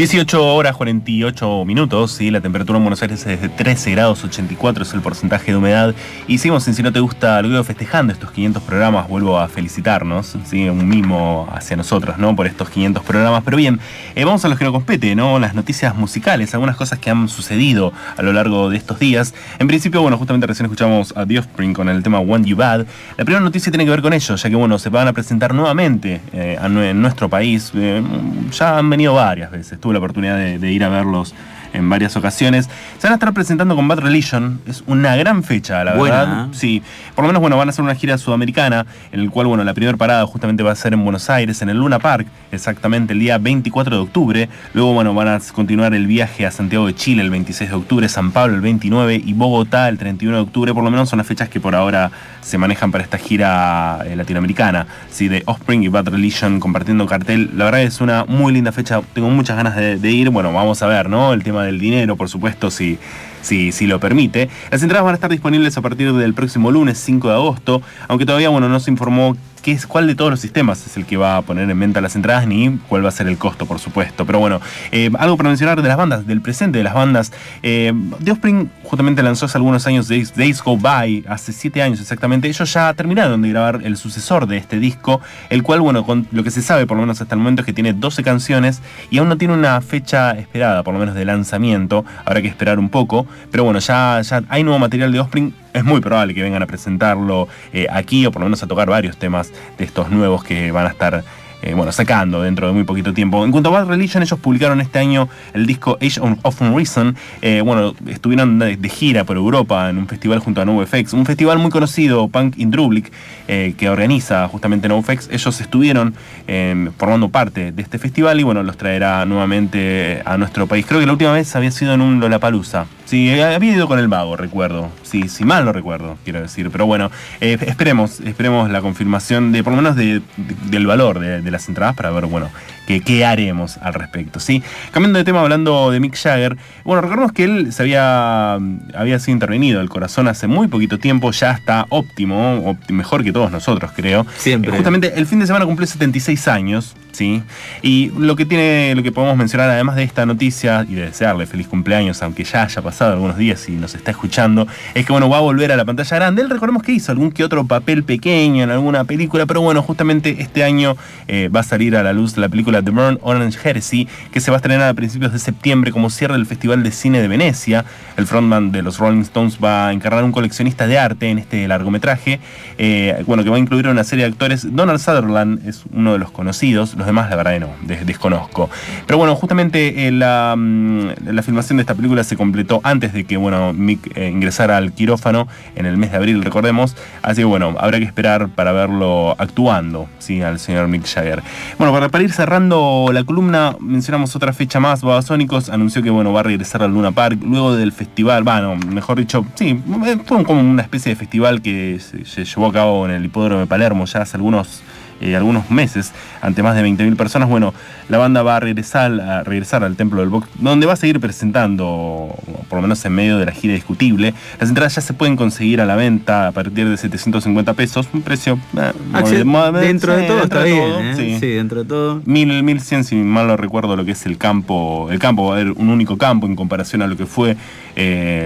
18 0.00 0.54
horas 0.54 0.78
48 0.78 1.66
minutos, 1.66 2.12
¿sí? 2.12 2.30
la 2.30 2.40
temperatura 2.40 2.78
en 2.78 2.84
Buenos 2.84 3.02
Aires 3.02 3.26
es 3.26 3.42
de 3.42 3.50
13 3.50 3.90
grados 3.90 4.24
84, 4.24 4.84
es 4.84 4.94
el 4.94 5.02
porcentaje 5.02 5.52
de 5.52 5.58
humedad. 5.58 5.94
Seguimos 6.26 6.66
en 6.68 6.74
Si 6.74 6.82
no 6.82 6.90
te 6.90 7.00
gusta, 7.00 7.42
luego 7.42 7.62
festejando 7.64 8.10
estos 8.10 8.30
500 8.30 8.62
programas, 8.62 9.06
vuelvo 9.10 9.38
a 9.38 9.46
felicitarnos, 9.48 10.38
¿sí? 10.46 10.70
un 10.70 10.88
mimo 10.88 11.46
hacia 11.52 11.76
nosotros 11.76 12.16
¿no? 12.16 12.34
por 12.34 12.46
estos 12.46 12.70
500 12.70 13.04
programas. 13.04 13.42
Pero 13.44 13.58
bien, 13.58 13.78
eh, 14.14 14.24
vamos 14.24 14.42
a 14.42 14.48
los 14.48 14.56
que 14.56 14.64
nos 14.64 14.72
compete, 14.72 15.14
¿no? 15.14 15.38
las 15.38 15.54
noticias 15.54 15.94
musicales, 15.94 16.54
algunas 16.54 16.76
cosas 16.76 16.98
que 16.98 17.10
han 17.10 17.28
sucedido 17.28 17.92
a 18.16 18.22
lo 18.22 18.32
largo 18.32 18.70
de 18.70 18.78
estos 18.78 18.98
días. 18.98 19.34
En 19.58 19.66
principio, 19.66 20.00
bueno, 20.00 20.16
justamente 20.16 20.46
recién 20.46 20.64
escuchamos 20.64 21.12
a 21.14 21.26
The 21.26 21.40
Offspring 21.40 21.74
con 21.74 21.90
el 21.90 22.02
tema 22.02 22.20
Want 22.20 22.46
You 22.46 22.56
Bad. 22.56 22.86
La 23.18 23.24
primera 23.26 23.44
noticia 23.44 23.70
tiene 23.70 23.84
que 23.84 23.90
ver 23.90 24.00
con 24.00 24.14
ellos, 24.14 24.42
ya 24.42 24.48
que 24.48 24.56
bueno, 24.56 24.78
se 24.78 24.88
van 24.88 25.08
a 25.08 25.12
presentar 25.12 25.52
nuevamente 25.52 26.22
eh, 26.32 26.58
en 26.58 27.02
nuestro 27.02 27.28
país. 27.28 27.70
Eh, 27.74 28.02
ya 28.50 28.78
han 28.78 28.88
venido 28.88 29.12
varias 29.12 29.50
veces, 29.50 29.78
tuve 29.90 29.94
la 29.94 29.98
oportunidad 29.98 30.36
de, 30.36 30.58
de 30.58 30.72
ir 30.72 30.84
a 30.84 30.88
verlos 30.88 31.34
en 31.72 31.88
varias 31.88 32.16
ocasiones. 32.16 32.68
Se 32.98 33.06
van 33.06 33.12
a 33.12 33.16
estar 33.16 33.32
presentando 33.32 33.76
con 33.76 33.88
Bad 33.88 34.00
Religion, 34.00 34.60
es 34.66 34.82
una 34.86 35.16
gran 35.16 35.42
fecha, 35.42 35.84
la 35.84 35.94
Buena, 35.94 36.18
verdad. 36.18 36.44
¿eh? 36.46 36.48
Sí, 36.52 36.82
por 37.14 37.24
lo 37.24 37.28
menos 37.28 37.40
bueno, 37.40 37.56
van 37.56 37.68
a 37.68 37.70
hacer 37.70 37.84
una 37.84 37.94
gira 37.94 38.18
sudamericana, 38.18 38.86
en 39.12 39.20
el 39.20 39.30
cual 39.30 39.46
bueno, 39.46 39.64
la 39.64 39.74
primera 39.74 39.96
parada 39.96 40.26
justamente 40.26 40.62
va 40.62 40.72
a 40.72 40.76
ser 40.76 40.92
en 40.92 41.02
Buenos 41.02 41.30
Aires, 41.30 41.62
en 41.62 41.70
el 41.70 41.78
Luna 41.78 41.98
Park, 41.98 42.26
exactamente 42.52 43.12
el 43.12 43.20
día 43.20 43.38
24 43.38 43.96
de 43.96 44.02
octubre. 44.02 44.48
Luego 44.74 44.92
bueno, 44.92 45.14
van 45.14 45.28
a 45.28 45.40
continuar 45.52 45.94
el 45.94 46.06
viaje 46.06 46.46
a 46.46 46.50
Santiago 46.50 46.86
de 46.86 46.94
Chile 46.94 47.22
el 47.22 47.30
26 47.30 47.70
de 47.70 47.76
octubre, 47.76 48.08
San 48.08 48.32
Pablo 48.32 48.54
el 48.54 48.60
29 48.60 49.22
y 49.24 49.32
Bogotá 49.32 49.88
el 49.88 49.98
31 49.98 50.36
de 50.36 50.42
octubre. 50.42 50.74
Por 50.74 50.84
lo 50.84 50.90
menos 50.90 51.08
son 51.08 51.18
las 51.18 51.26
fechas 51.26 51.48
que 51.48 51.60
por 51.60 51.74
ahora 51.74 52.10
se 52.40 52.58
manejan 52.58 52.90
para 52.90 53.04
esta 53.04 53.18
gira 53.18 54.00
eh, 54.06 54.16
latinoamericana. 54.16 54.86
Sí, 55.10 55.28
de 55.28 55.42
Offspring 55.46 55.82
y 55.82 55.88
Bad 55.88 56.08
Religion 56.08 56.60
compartiendo 56.60 57.06
cartel. 57.06 57.50
La 57.56 57.64
verdad 57.66 57.82
es 57.82 58.00
una 58.00 58.24
muy 58.24 58.52
linda 58.52 58.72
fecha. 58.72 59.00
Tengo 59.12 59.30
muchas 59.30 59.56
ganas 59.56 59.76
de, 59.76 59.98
de 59.98 60.10
ir. 60.10 60.30
Bueno, 60.30 60.52
vamos 60.52 60.82
a 60.82 60.86
ver, 60.86 61.08
¿no? 61.08 61.32
El 61.32 61.42
tema 61.42 61.59
del 61.62 61.78
dinero, 61.78 62.16
por 62.16 62.28
supuesto, 62.28 62.70
si, 62.70 62.98
si, 63.42 63.72
si 63.72 63.86
lo 63.86 64.00
permite. 64.00 64.48
Las 64.70 64.82
entradas 64.82 65.04
van 65.04 65.14
a 65.14 65.16
estar 65.16 65.30
disponibles 65.30 65.76
a 65.76 65.82
partir 65.82 66.12
del 66.12 66.34
próximo 66.34 66.70
lunes 66.70 66.98
5 66.98 67.28
de 67.28 67.34
agosto, 67.34 67.82
aunque 68.08 68.26
todavía 68.26 68.48
bueno, 68.48 68.68
no 68.68 68.80
se 68.80 68.90
informó 68.90 69.36
qué 69.60 69.72
es, 69.72 69.86
cuál 69.86 70.06
de 70.06 70.14
todos 70.14 70.30
los 70.30 70.40
sistemas 70.40 70.86
es 70.86 70.96
el 70.96 71.06
que 71.06 71.16
va 71.16 71.36
a 71.36 71.42
poner 71.42 71.70
en 71.70 71.78
venta 71.78 72.00
las 72.00 72.16
entradas 72.16 72.46
ni 72.46 72.78
cuál 72.88 73.04
va 73.04 73.08
a 73.08 73.12
ser 73.12 73.28
el 73.28 73.38
costo, 73.38 73.66
por 73.66 73.78
supuesto. 73.78 74.26
Pero 74.26 74.38
bueno, 74.38 74.60
eh, 74.92 75.10
algo 75.18 75.36
para 75.36 75.48
mencionar 75.48 75.80
de 75.80 75.88
las 75.88 75.96
bandas, 75.96 76.26
del 76.26 76.40
presente 76.40 76.78
de 76.78 76.84
las 76.84 76.94
bandas. 76.94 77.32
Eh, 77.62 77.92
The 78.24 78.32
Offspring 78.32 78.70
justamente 78.84 79.22
lanzó 79.22 79.46
hace 79.46 79.58
algunos 79.58 79.86
años 79.86 80.08
Days, 80.08 80.34
Days 80.34 80.62
Go 80.62 80.76
By, 80.76 81.24
hace 81.28 81.52
siete 81.52 81.82
años 81.82 82.00
exactamente. 82.00 82.48
Ellos 82.48 82.72
ya 82.72 82.92
terminaron 82.94 83.42
de 83.42 83.48
grabar 83.50 83.80
el 83.84 83.96
sucesor 83.96 84.46
de 84.46 84.56
este 84.56 84.78
disco, 84.78 85.20
el 85.48 85.62
cual, 85.62 85.80
bueno, 85.80 86.04
lo 86.32 86.44
que 86.44 86.50
se 86.50 86.62
sabe 86.62 86.86
por 86.86 86.96
lo 86.96 87.02
menos 87.02 87.20
hasta 87.20 87.34
el 87.34 87.40
momento 87.40 87.62
es 87.62 87.66
que 87.66 87.72
tiene 87.72 87.92
12 87.92 88.22
canciones 88.22 88.80
y 89.10 89.18
aún 89.18 89.28
no 89.28 89.38
tiene 89.38 89.54
una 89.54 89.80
fecha 89.80 90.32
esperada, 90.32 90.82
por 90.82 90.94
lo 90.94 91.00
menos 91.00 91.14
de 91.14 91.24
lanzamiento. 91.24 92.04
Habrá 92.24 92.42
que 92.42 92.48
esperar 92.48 92.78
un 92.78 92.88
poco. 92.88 93.26
Pero 93.50 93.64
bueno, 93.64 93.78
ya, 93.78 94.20
ya 94.22 94.42
hay 94.48 94.62
nuevo 94.62 94.78
material 94.78 95.12
de 95.12 95.20
Offspring. 95.20 95.59
Es 95.72 95.84
muy 95.84 96.00
probable 96.00 96.34
que 96.34 96.42
vengan 96.42 96.62
a 96.62 96.66
presentarlo 96.66 97.48
eh, 97.72 97.86
aquí 97.90 98.26
o 98.26 98.32
por 98.32 98.40
lo 98.40 98.46
menos 98.46 98.62
a 98.62 98.66
tocar 98.66 98.88
varios 98.88 99.16
temas 99.16 99.52
de 99.78 99.84
estos 99.84 100.10
nuevos 100.10 100.42
que 100.42 100.72
van 100.72 100.86
a 100.86 100.90
estar 100.90 101.24
eh, 101.62 101.74
bueno, 101.74 101.92
sacando 101.92 102.42
dentro 102.42 102.66
de 102.66 102.72
muy 102.72 102.84
poquito 102.84 103.12
tiempo. 103.12 103.44
En 103.44 103.50
cuanto 103.52 103.68
a 103.70 103.80
Bad 103.80 103.88
Religion, 103.88 104.22
ellos 104.22 104.38
publicaron 104.38 104.80
este 104.80 104.98
año 104.98 105.28
el 105.54 105.66
disco 105.66 105.98
Age 106.00 106.20
of 106.42 106.60
Unreason. 106.60 107.16
Eh, 107.42 107.62
bueno, 107.64 107.94
estuvieron 108.06 108.58
de, 108.58 108.76
gira 108.88 109.24
por 109.24 109.36
Europa 109.36 109.88
en 109.90 109.98
un 109.98 110.06
festival 110.08 110.38
junto 110.40 110.60
a 110.60 110.64
NoFX, 110.64 111.12
un 111.12 111.26
festival 111.26 111.58
muy 111.58 111.70
conocido, 111.70 112.28
Punk 112.28 112.58
in 112.58 112.70
Drublic, 112.70 113.10
eh, 113.48 113.74
que 113.76 113.88
organiza 113.88 114.48
justamente 114.48 114.88
NoFX. 114.88 115.28
Ellos 115.30 115.60
estuvieron 115.60 116.14
eh, 116.48 116.90
formando 116.98 117.28
parte 117.28 117.72
de 117.72 117.82
este 117.82 117.98
festival 117.98 118.40
y 118.40 118.42
bueno, 118.42 118.62
los 118.62 118.76
traerá 118.76 119.24
nuevamente 119.26 120.22
a 120.24 120.36
nuestro 120.38 120.66
país. 120.66 120.86
Creo 120.86 121.00
que 121.00 121.06
la 121.06 121.12
última 121.12 121.32
vez 121.32 121.54
había 121.56 121.70
sido 121.70 121.94
en 121.94 122.00
un 122.00 122.20
Lollapalooza. 122.20 122.86
Sí, 123.04 123.28
había 123.40 123.72
ido 123.74 123.88
con 123.88 123.98
el 123.98 124.06
vago, 124.06 124.36
recuerdo. 124.36 124.88
Sí, 125.02 125.28
si 125.28 125.44
mal 125.44 125.64
no 125.64 125.72
recuerdo, 125.72 126.16
quiero 126.22 126.40
decir. 126.40 126.70
Pero 126.70 126.86
bueno, 126.86 127.10
esperemos, 127.40 128.20
esperemos 128.20 128.70
la 128.70 128.80
confirmación 128.80 129.50
de, 129.52 129.64
por 129.64 129.72
lo 129.72 129.78
menos, 129.82 129.96
de, 129.96 130.20
de- 130.36 130.54
del 130.70 130.86
valor 130.86 131.18
de, 131.18 131.49
de 131.50 131.52
las 131.52 131.68
entradas 131.68 131.94
para 131.96 132.10
ver, 132.10 132.26
bueno, 132.26 132.48
qué, 132.86 133.00
qué 133.00 133.24
haremos 133.24 133.76
al 133.78 133.94
respecto. 133.94 134.40
¿sí? 134.40 134.62
Cambiando 134.92 135.18
de 135.18 135.24
tema, 135.24 135.40
hablando 135.40 135.90
de 135.90 136.00
Mick 136.00 136.16
Jagger, 136.16 136.56
bueno, 136.84 137.02
recordemos 137.02 137.32
que 137.32 137.44
él 137.44 137.72
se 137.72 137.82
había, 137.82 138.54
había 138.54 139.18
sido 139.18 139.32
intervenido 139.34 139.80
el 139.80 139.88
corazón 139.88 140.28
hace 140.28 140.46
muy 140.46 140.68
poquito 140.68 140.98
tiempo, 140.98 141.30
ya 141.32 141.52
está 141.52 141.86
óptimo, 141.90 142.62
ópti- 142.64 142.92
mejor 142.92 143.24
que 143.24 143.32
todos 143.32 143.50
nosotros, 143.50 143.90
creo. 143.94 144.26
Siempre. 144.36 144.70
Eh, 144.70 144.74
Justamente 144.74 145.12
el 145.16 145.26
fin 145.26 145.40
de 145.40 145.46
semana 145.46 145.64
cumplió 145.66 145.86
76 145.86 146.48
años, 146.48 146.94
¿sí? 147.12 147.42
Y 147.82 148.10
lo 148.18 148.36
que 148.36 148.44
tiene, 148.46 148.94
lo 148.94 149.02
que 149.02 149.12
podemos 149.12 149.36
mencionar, 149.36 149.70
además 149.70 149.96
de 149.96 150.02
esta 150.04 150.26
noticia 150.26 150.84
y 150.88 150.94
de 150.94 151.06
desearle 151.06 151.46
feliz 151.46 151.66
cumpleaños, 151.68 152.22
aunque 152.22 152.44
ya 152.44 152.62
haya 152.64 152.82
pasado 152.82 153.12
algunos 153.12 153.36
días 153.36 153.68
y 153.68 153.72
nos 153.72 153.94
está 153.94 154.10
escuchando, 154.10 154.66
es 154.94 155.06
que 155.06 155.12
bueno, 155.12 155.28
va 155.28 155.38
a 155.38 155.40
volver 155.40 155.72
a 155.72 155.76
la 155.76 155.84
pantalla 155.84 156.16
grande. 156.16 156.42
Él 156.42 156.50
recordemos 156.50 156.82
que 156.82 156.92
hizo 156.92 157.10
algún 157.12 157.30
que 157.32 157.44
otro 157.44 157.64
papel 157.66 158.04
pequeño 158.04 158.64
en 158.64 158.70
alguna 158.70 159.04
película, 159.04 159.46
pero 159.46 159.60
bueno, 159.60 159.82
justamente 159.82 160.36
este 160.40 160.64
año 160.64 160.96
eh, 161.28 161.39
va 161.48 161.60
a 161.60 161.62
salir 161.62 161.96
a 161.96 162.02
la 162.02 162.12
luz 162.12 162.36
la 162.36 162.48
película 162.48 162.82
The 162.82 162.90
Burn 162.90 163.18
Orange 163.22 163.58
Heresy, 163.62 164.06
que 164.32 164.40
se 164.40 164.50
va 164.50 164.56
a 164.56 164.58
estrenar 164.58 164.88
a 164.88 164.94
principios 164.94 165.32
de 165.32 165.38
septiembre 165.38 165.92
como 165.92 166.10
cierre 166.10 166.34
del 166.34 166.46
Festival 166.46 166.82
de 166.82 166.90
Cine 166.90 167.20
de 167.20 167.28
Venecia. 167.28 167.84
El 168.16 168.26
frontman 168.26 168.72
de 168.72 168.82
los 168.82 168.98
Rolling 168.98 169.22
Stones 169.22 169.58
va 169.62 169.88
a 169.88 169.92
encarnar 169.92 170.24
un 170.24 170.32
coleccionista 170.32 170.86
de 170.86 170.98
arte 170.98 171.30
en 171.30 171.38
este 171.38 171.66
largometraje, 171.68 172.40
eh, 172.78 173.22
bueno, 173.26 173.42
que 173.44 173.50
va 173.50 173.56
a 173.56 173.58
incluir 173.58 173.88
una 173.88 174.04
serie 174.04 174.24
de 174.24 174.30
actores. 174.32 174.74
Donald 174.74 174.98
Sutherland 175.00 175.66
es 175.66 175.84
uno 175.92 176.12
de 176.12 176.18
los 176.18 176.30
conocidos, 176.30 176.94
los 176.96 177.06
demás 177.06 177.30
la 177.30 177.36
verdad 177.36 177.58
no, 177.60 177.68
des- 177.82 178.04
desconozco. 178.06 178.68
Pero 179.06 179.18
bueno, 179.18 179.34
justamente 179.36 180.06
eh, 180.06 180.10
la, 180.12 180.54
mm, 180.56 181.08
la 181.32 181.42
filmación 181.42 181.76
de 181.78 181.82
esta 181.82 181.94
película 181.94 182.24
se 182.24 182.36
completó 182.36 182.80
antes 182.84 183.12
de 183.12 183.24
que 183.24 183.36
bueno, 183.36 183.72
Mick 183.72 184.16
eh, 184.16 184.28
ingresara 184.28 184.76
al 184.76 184.92
quirófano 184.92 185.46
en 185.76 185.86
el 185.86 185.96
mes 185.96 186.10
de 186.10 186.16
abril, 186.16 186.42
recordemos. 186.42 186.96
Así 187.22 187.42
que 187.42 187.44
bueno, 187.44 187.74
habrá 187.78 187.98
que 187.98 188.04
esperar 188.04 188.48
para 188.48 188.72
verlo 188.72 189.36
actuando, 189.38 190.08
¿sí? 190.18 190.42
al 190.42 190.58
señor 190.58 190.88
Mick 190.88 191.06
Jagger. 191.06 191.29
Bueno, 191.78 191.92
para, 191.92 192.08
para 192.08 192.24
ir 192.24 192.32
cerrando 192.32 193.10
la 193.12 193.24
columna, 193.24 193.76
mencionamos 193.80 194.34
otra 194.36 194.52
fecha 194.52 194.80
más. 194.80 195.02
Babasónicos 195.02 195.68
anunció 195.68 196.02
que 196.02 196.10
bueno, 196.10 196.32
va 196.32 196.40
a 196.40 196.44
regresar 196.44 196.82
al 196.82 196.92
Luna 196.92 197.12
Park 197.12 197.38
luego 197.42 197.76
del 197.76 197.92
festival, 197.92 198.42
bueno, 198.44 198.76
mejor 198.76 199.18
dicho, 199.18 199.44
sí, 199.54 199.80
fue 200.24 200.44
como 200.44 200.60
una 200.60 200.82
especie 200.82 201.10
de 201.10 201.16
festival 201.16 201.62
que 201.62 201.98
se, 202.00 202.24
se 202.24 202.44
llevó 202.44 202.66
a 202.66 202.72
cabo 202.72 203.06
en 203.06 203.12
el 203.12 203.24
hipódromo 203.24 203.60
de 203.60 203.66
Palermo 203.66 204.04
ya 204.04 204.22
hace 204.22 204.36
algunos 204.36 204.82
eh, 205.20 205.36
algunos 205.36 205.70
meses 205.70 206.12
ante 206.40 206.62
más 206.62 206.74
de 206.76 206.82
20.000 206.84 207.16
personas. 207.16 207.48
Bueno, 207.48 207.74
la 208.08 208.18
banda 208.18 208.42
va 208.42 208.56
a 208.56 208.60
regresar, 208.60 209.20
a 209.20 209.42
regresar 209.44 209.84
al 209.84 209.96
Templo 209.96 210.20
del 210.20 210.28
Box, 210.30 210.48
donde 210.58 210.86
va 210.86 210.94
a 210.94 210.96
seguir 210.96 211.20
presentando, 211.20 212.34
por 212.68 212.78
lo 212.78 212.82
menos 212.82 213.04
en 213.04 213.12
medio 213.12 213.38
de 213.38 213.46
la 213.46 213.52
gira 213.52 213.74
discutible. 213.74 214.34
Las 214.58 214.68
entradas 214.68 214.94
ya 214.94 215.02
se 215.02 215.12
pueden 215.12 215.36
conseguir 215.36 215.80
a 215.80 215.86
la 215.86 215.96
venta 215.96 216.46
a 216.48 216.52
partir 216.52 216.88
de 216.88 216.96
750 216.96 217.74
pesos, 217.74 218.08
un 218.12 218.22
precio... 218.22 218.58
eh, 218.76 219.44
mod- 219.44 219.78
dentro 219.80 220.14
de 220.16 220.22
todo 220.24 220.38
dentro 220.40 220.60
está 220.60 220.64
de 220.64 220.72
bien, 220.72 220.90
todo, 220.90 221.00
¿eh? 221.00 221.14
sí. 221.16 221.36
Sí, 221.40 221.46
dentro 221.48 221.82
de 221.82 221.88
todo. 221.88 222.22
1000, 222.24 222.62
1100, 222.62 223.04
si 223.04 223.16
mal 223.16 223.46
no 223.46 223.56
recuerdo 223.56 223.96
lo 223.96 224.04
que 224.04 224.12
es 224.12 224.24
el 224.26 224.38
campo. 224.38 225.08
El 225.10 225.18
campo 225.18 225.46
va 225.46 225.56
a 225.56 225.60
haber 225.60 225.72
un 225.72 225.88
único 225.90 226.16
campo 226.18 226.46
en 226.46 226.56
comparación 226.56 227.02
a 227.02 227.06
lo 227.06 227.16
que 227.16 227.26
fue, 227.26 227.56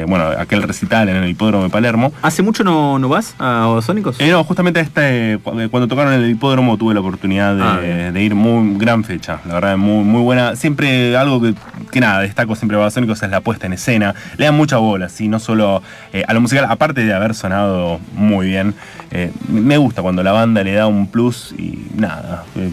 bueno, 0.09 0.25
aquel 0.39 0.63
recital 0.63 1.09
en 1.09 1.17
el 1.17 1.29
hipódromo 1.31 1.65
de 1.65 1.71
Palermo. 1.71 2.13
¿Hace 2.23 2.43
mucho 2.43 2.65
no, 2.65 2.99
no 2.99 3.09
vas 3.09 3.35
a 3.39 3.67
Babasónicos? 3.67 4.21
Eh, 4.21 4.31
no, 4.31 4.43
justamente 4.45 4.81
este, 4.81 5.39
cu- 5.43 5.53
cuando 5.71 5.87
tocaron 5.89 6.13
en 6.15 6.23
el 6.23 6.31
hipódromo 6.31 6.64
tuve 6.79 6.95
la 6.95 7.01
oportunidad 7.01 7.55
de, 7.57 7.63
Ah, 7.63 8.11
de 8.13 8.23
ir 8.23 8.35
muy 8.35 8.77
gran 8.79 9.05
fecha, 9.05 9.41
la 9.47 9.55
verdad, 9.55 9.77
muy, 9.77 10.05
muy 10.05 10.21
buena. 10.23 10.57
Siempre 10.57 11.17
algo 11.17 11.41
que, 11.41 11.55
que 11.91 12.01
nada, 12.01 12.21
destaco 12.21 12.55
siempre 12.57 12.77
Babasónicos 12.77 13.23
es 13.23 13.31
la 13.31 13.41
puesta 13.41 13.67
en 13.67 13.75
escena. 13.75 14.15
Le 14.37 14.47
dan 14.47 14.55
mucha 14.57 14.77
bola, 14.79 15.09
sí, 15.09 15.29
no 15.29 15.39
solo 15.39 15.83
eh, 16.13 16.25
a 16.27 16.33
lo 16.35 16.41
musical, 16.41 16.67
aparte 16.69 17.05
de 17.05 17.13
haber 17.15 17.35
sonado 17.35 18.01
muy 18.15 18.47
bien. 18.49 18.75
eh, 19.11 19.31
me 19.49 19.77
gusta 19.77 20.03
cuando 20.03 20.23
la 20.23 20.33
banda 20.33 20.63
le 20.65 20.73
da 20.73 20.87
un 20.87 21.07
plus 21.07 21.55
y 21.59 21.87
nada. 21.95 22.45
eh, 22.57 22.71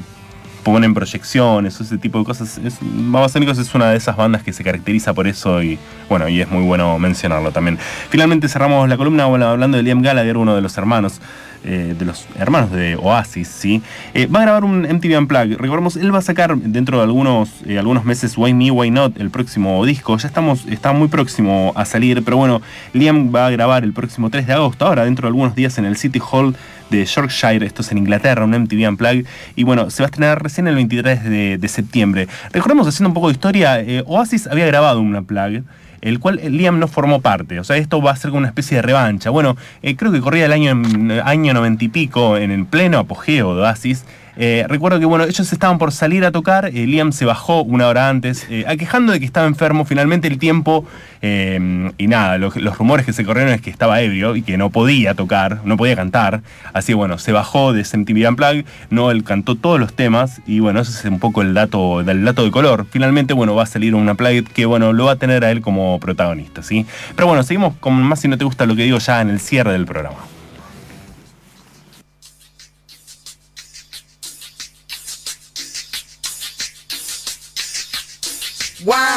ponen 0.63 0.93
proyecciones, 0.93 1.79
ese 1.79 1.97
tipo 1.97 2.19
de 2.19 2.25
cosas. 2.25 2.57
Es, 2.59 2.77
Babasónicos 2.81 3.57
es 3.57 3.73
una 3.73 3.89
de 3.91 3.97
esas 3.97 4.15
bandas 4.15 4.43
que 4.43 4.53
se 4.53 4.63
caracteriza 4.63 5.13
por 5.13 5.27
eso 5.27 5.61
y 5.61 5.77
bueno, 6.09 6.27
y 6.27 6.41
es 6.41 6.49
muy 6.49 6.63
bueno 6.63 6.97
mencionarlo 6.99 7.51
también. 7.51 7.77
Finalmente 8.09 8.47
cerramos 8.47 8.87
la 8.89 8.97
columna 8.97 9.23
hablando 9.23 9.77
de 9.77 9.83
Liam 9.83 10.01
Gallagher, 10.01 10.37
uno 10.37 10.55
de 10.55 10.61
los 10.61 10.77
hermanos. 10.77 11.21
eh, 11.63 11.95
de 11.97 12.05
los 12.05 12.25
hermanos 12.39 12.71
de 12.71 12.95
Oasis, 12.95 13.47
¿sí? 13.47 13.81
Eh, 14.13 14.25
va 14.25 14.39
a 14.39 14.41
grabar 14.43 14.63
un 14.63 14.81
MTV 14.81 15.17
Unplugged. 15.19 15.57
Recordemos, 15.57 15.95
él 15.95 16.13
va 16.13 16.17
a 16.19 16.23
sacar 16.23 16.57
dentro 16.57 16.97
de 16.97 17.03
algunos, 17.03 17.49
eh, 17.67 17.77
algunos 17.77 18.03
meses 18.03 18.35
Why 18.35 18.53
Me, 18.53 18.71
Why 18.71 18.89
Not, 18.89 19.19
el 19.19 19.29
próximo 19.29 19.85
disco. 19.85 20.17
Ya 20.17 20.27
estamos, 20.27 20.65
está 20.65 20.91
muy 20.91 21.07
próximo 21.07 21.71
a 21.75 21.85
salir, 21.85 22.23
pero 22.23 22.37
bueno, 22.37 22.61
Liam 22.93 23.31
va 23.33 23.45
a 23.45 23.49
grabar 23.51 23.83
el 23.83 23.93
próximo 23.93 24.29
3 24.29 24.47
de 24.47 24.53
agosto, 24.53 24.87
ahora 24.87 25.05
dentro 25.05 25.23
de 25.23 25.27
algunos 25.27 25.53
días 25.53 25.77
en 25.77 25.85
el 25.85 25.97
City 25.97 26.19
Hall 26.31 26.55
de 26.91 27.05
Yorkshire, 27.05 27.65
esto 27.65 27.81
es 27.81 27.91
en 27.91 27.97
Inglaterra, 27.97 28.43
un 28.43 28.51
MTV 28.51 28.87
Unplugged, 28.89 29.25
y 29.55 29.63
bueno, 29.63 29.89
se 29.89 30.03
va 30.03 30.07
a 30.07 30.09
estrenar 30.09 30.43
recién 30.43 30.67
el 30.67 30.75
23 30.75 31.23
de, 31.23 31.57
de 31.57 31.67
septiembre. 31.67 32.27
Recordemos, 32.51 32.87
haciendo 32.87 33.09
un 33.09 33.13
poco 33.15 33.27
de 33.27 33.33
historia, 33.33 33.79
eh, 33.79 34.03
Oasis 34.05 34.47
había 34.47 34.67
grabado 34.67 34.99
un 34.99 35.15
Unplugged, 35.15 35.63
el 36.01 36.19
cual 36.19 36.39
eh, 36.39 36.49
Liam 36.49 36.79
no 36.79 36.87
formó 36.87 37.21
parte, 37.21 37.59
o 37.59 37.63
sea, 37.63 37.77
esto 37.77 38.01
va 38.01 38.11
a 38.11 38.15
ser 38.15 38.31
como 38.31 38.39
una 38.39 38.47
especie 38.49 38.77
de 38.77 38.81
revancha. 38.81 39.29
Bueno, 39.29 39.55
eh, 39.81 39.95
creo 39.95 40.11
que 40.11 40.19
corría 40.19 40.45
el 40.45 40.53
año, 40.53 40.79
año 41.23 41.53
90 41.53 41.85
y 41.85 41.87
pico, 41.89 42.37
en 42.37 42.51
el 42.51 42.65
pleno 42.65 42.99
apogeo 42.99 43.55
de 43.55 43.61
Oasis, 43.61 44.05
eh, 44.43 44.65
recuerdo 44.67 44.99
que 44.99 45.05
bueno, 45.05 45.25
ellos 45.25 45.53
estaban 45.53 45.77
por 45.77 45.91
salir 45.91 46.25
a 46.25 46.31
tocar, 46.31 46.65
eh, 46.65 46.87
Liam 46.87 47.11
se 47.11 47.25
bajó 47.25 47.61
una 47.61 47.87
hora 47.87 48.09
antes, 48.09 48.47
eh, 48.49 48.65
aquejando 48.67 49.11
de 49.13 49.19
que 49.19 49.25
estaba 49.27 49.45
enfermo, 49.45 49.85
finalmente 49.85 50.27
el 50.27 50.39
tiempo, 50.39 50.83
y 51.23 52.07
nada, 52.07 52.39
lo- 52.39 52.51
los 52.55 52.77
rumores 52.79 53.05
que 53.05 53.13
se 53.13 53.23
corrieron 53.23 53.53
es 53.53 53.61
que 53.61 53.69
estaba 53.69 54.01
ebrio 54.01 54.35
y 54.35 54.41
que 54.41 54.57
no 54.57 54.71
podía 54.71 55.13
tocar, 55.13 55.59
no 55.63 55.77
podía 55.77 55.95
cantar, 55.95 56.41
así 56.73 56.87
que 56.93 56.95
bueno, 56.95 57.19
se 57.19 57.31
bajó 57.31 57.73
de 57.73 57.81
MTV 57.83 58.27
Unplugged, 58.29 58.65
no, 58.89 59.11
él 59.11 59.23
cantó 59.23 59.53
todos 59.55 59.79
los 59.79 59.93
temas, 59.93 60.41
y 60.47 60.59
bueno, 60.61 60.79
ese 60.81 60.91
es 60.97 61.05
un 61.05 61.19
poco 61.19 61.43
el 61.43 61.53
dato, 61.53 62.03
del 62.03 62.25
dato 62.25 62.43
de 62.43 62.49
color, 62.49 62.87
finalmente 62.89 63.35
bueno, 63.35 63.53
va 63.53 63.63
a 63.63 63.67
salir 63.67 63.93
un 63.93 64.09
Unplugged 64.09 64.45
que 64.45 64.65
bueno, 64.65 64.91
lo 64.93 65.05
va 65.05 65.11
a 65.11 65.15
tener 65.17 65.45
a 65.45 65.51
él 65.51 65.61
como 65.61 65.99
protagonista, 65.99 66.63
¿sí? 66.63 66.87
Pero 67.15 67.27
bueno, 67.27 67.43
seguimos 67.43 67.75
con 67.79 67.93
más 68.01 68.19
si 68.19 68.27
no 68.27 68.39
te 68.39 68.43
gusta 68.45 68.65
lo 68.65 68.75
que 68.75 68.83
digo 68.83 68.97
ya 68.97 69.21
en 69.21 69.29
el 69.29 69.39
cierre 69.39 69.73
del 69.73 69.85
programa. 69.85 70.17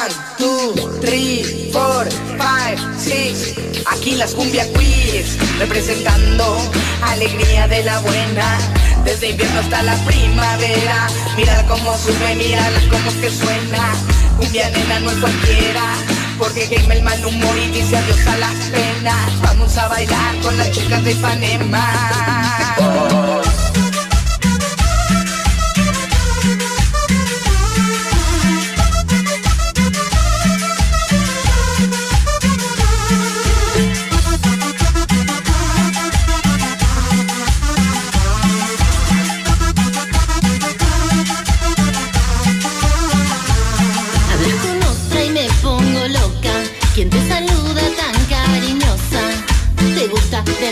One, 0.04 0.12
two, 0.36 0.76
three, 1.00 1.72
four, 1.72 2.04
five, 2.36 2.76
six. 2.98 3.54
Aquí 3.86 4.16
las 4.16 4.34
cumbia 4.34 4.70
quiz, 4.74 5.38
representando 5.58 6.58
alegría 7.00 7.66
de 7.68 7.84
la 7.84 8.00
buena. 8.00 8.58
Desde 9.02 9.30
invierno 9.30 9.60
hasta 9.60 9.82
la 9.82 9.96
primavera. 10.04 11.06
Mira 11.38 11.64
cómo 11.66 11.96
sube, 11.96 12.34
mira 12.34 12.68
cómo 12.90 13.08
es 13.08 13.16
que 13.16 13.30
suena. 13.30 13.94
Cumbia 14.36 14.68
nena 14.70 15.00
no 15.00 15.10
es 15.10 15.16
cualquiera. 15.16 15.94
Porque 16.38 16.68
quema 16.68 16.92
el 16.94 17.02
mal 17.02 17.24
humor 17.24 17.56
y 17.56 17.70
dice 17.70 17.96
adiós 17.96 18.26
a 18.26 18.36
las 18.36 18.56
penas. 18.66 19.40
Vamos 19.40 19.74
a 19.78 19.88
bailar 19.88 20.36
con 20.42 20.54
las 20.58 20.70
chicas 20.70 21.02
de 21.02 21.12
Ipanema. 21.12 23.23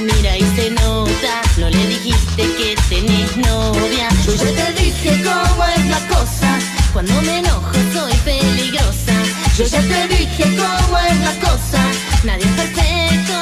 mira 0.03 0.37
y 0.37 0.43
se 0.57 0.71
nota. 0.71 1.43
No 1.59 1.69
le 1.71 1.87
dijiste 1.87 2.43
que 2.59 2.75
tenés 2.89 3.37
novia. 3.37 4.09
Yo 4.27 4.35
ya 4.35 4.51
te 4.59 4.83
dije 4.83 5.23
cómo 5.23 5.65
es 5.65 5.87
la 5.87 6.01
cosa. 6.09 6.59
Cuando 6.93 7.21
me 7.23 7.39
enojo 7.39 7.73
soy 7.93 8.15
peligrosa. 8.25 9.15
Yo 9.57 9.65
ya 9.65 9.81
te 9.81 10.09
dije 10.09 10.45
cómo 10.57 10.99
es 10.99 11.19
la 11.21 11.35
cosa. 11.47 11.81
Nadie 12.25 12.45
es 12.45 12.53
perfecto. 12.53 13.37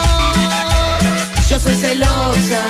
Yo 1.49 1.59
soy 1.59 1.75
celosa. 1.75 2.63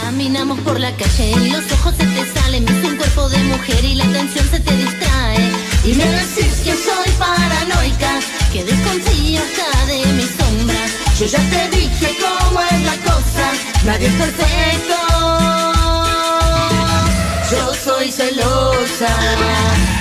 Caminamos 0.00 0.58
por 0.60 0.80
la 0.80 0.90
calle, 0.96 1.32
y 1.32 1.50
los 1.50 1.64
ojos 1.72 1.94
se 1.98 2.06
te 2.06 2.32
salen. 2.34 2.64
Ves 2.64 2.84
un 2.84 2.96
cuerpo 2.96 3.28
de 3.28 3.38
mujer 3.44 3.84
y 3.84 3.94
la 3.94 4.04
atención 4.04 4.48
se 4.50 4.60
te 4.60 4.76
distrae. 4.76 5.52
Y 5.84 5.92
me 5.94 6.04
decís 6.04 6.54
que 6.64 6.72
soy 6.72 7.10
paranoica, 7.18 8.20
que 8.52 8.64
desconfío 8.64 9.40
hasta 9.42 9.86
de 9.86 10.06
mis 10.12 10.30
sombras. 10.38 10.90
Yo 11.18 11.26
ya 11.26 11.38
te 11.50 11.73
nadie 13.94 14.08
es 14.08 14.14
perfecto. 14.14 14.96
Yo 17.50 17.74
soy 17.74 18.10
celosa. 18.10 19.10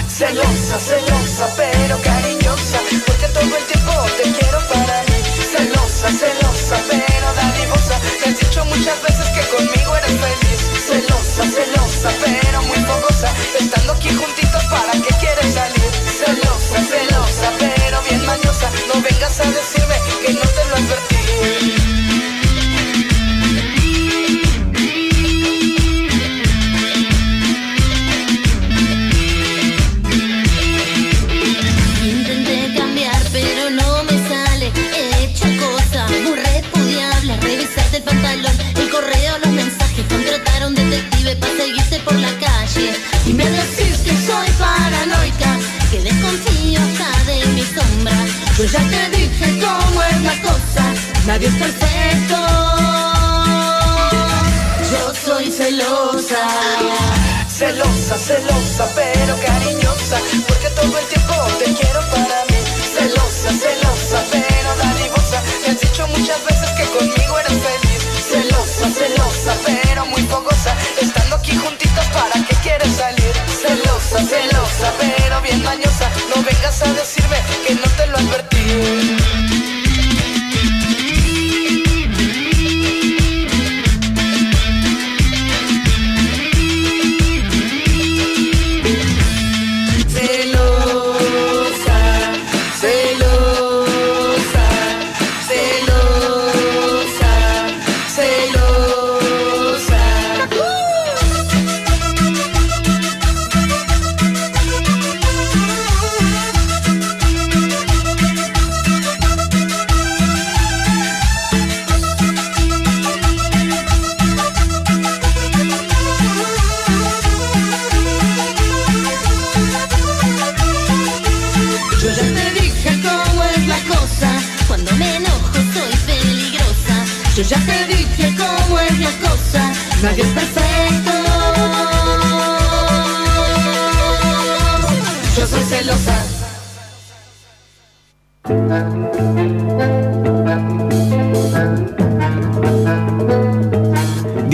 Celosa, 0.07 0.79
celosa, 0.79 1.45
pero 1.57 1.99
cariñosa, 2.01 2.79
porque 3.07 3.27
todo 3.27 3.57
el 3.57 3.65
tiempo 3.71 3.93
te 4.17 4.23
quiero 4.37 4.59
para 4.73 5.01
mí. 5.09 5.19
Celosa, 5.53 6.07
celosa, 6.21 6.77
pero 6.89 7.27
dadivosa, 7.39 7.95
te 8.19 8.29
has 8.29 8.39
dicho 8.39 8.65
muchas 8.65 9.01
veces 9.01 9.27
que 9.35 9.43
conmigo 9.55 9.95
eres 9.97 10.15
feliz. 10.25 10.59
Celosa, 10.87 11.43
celosa, 11.55 12.09
pero 12.23 12.61
muy 12.63 12.79
fogosa, 12.89 13.29
estando 13.59 13.93
aquí 13.93 14.09
juntitos 14.09 14.32
perfecto. 51.63 52.39
Yo 54.91 55.13
soy 55.25 55.51
celosa. 55.51 56.47
Celosa, 57.47 58.17
celosa, 58.17 58.85
pero 58.95 59.35
cariñosa, 59.45 59.62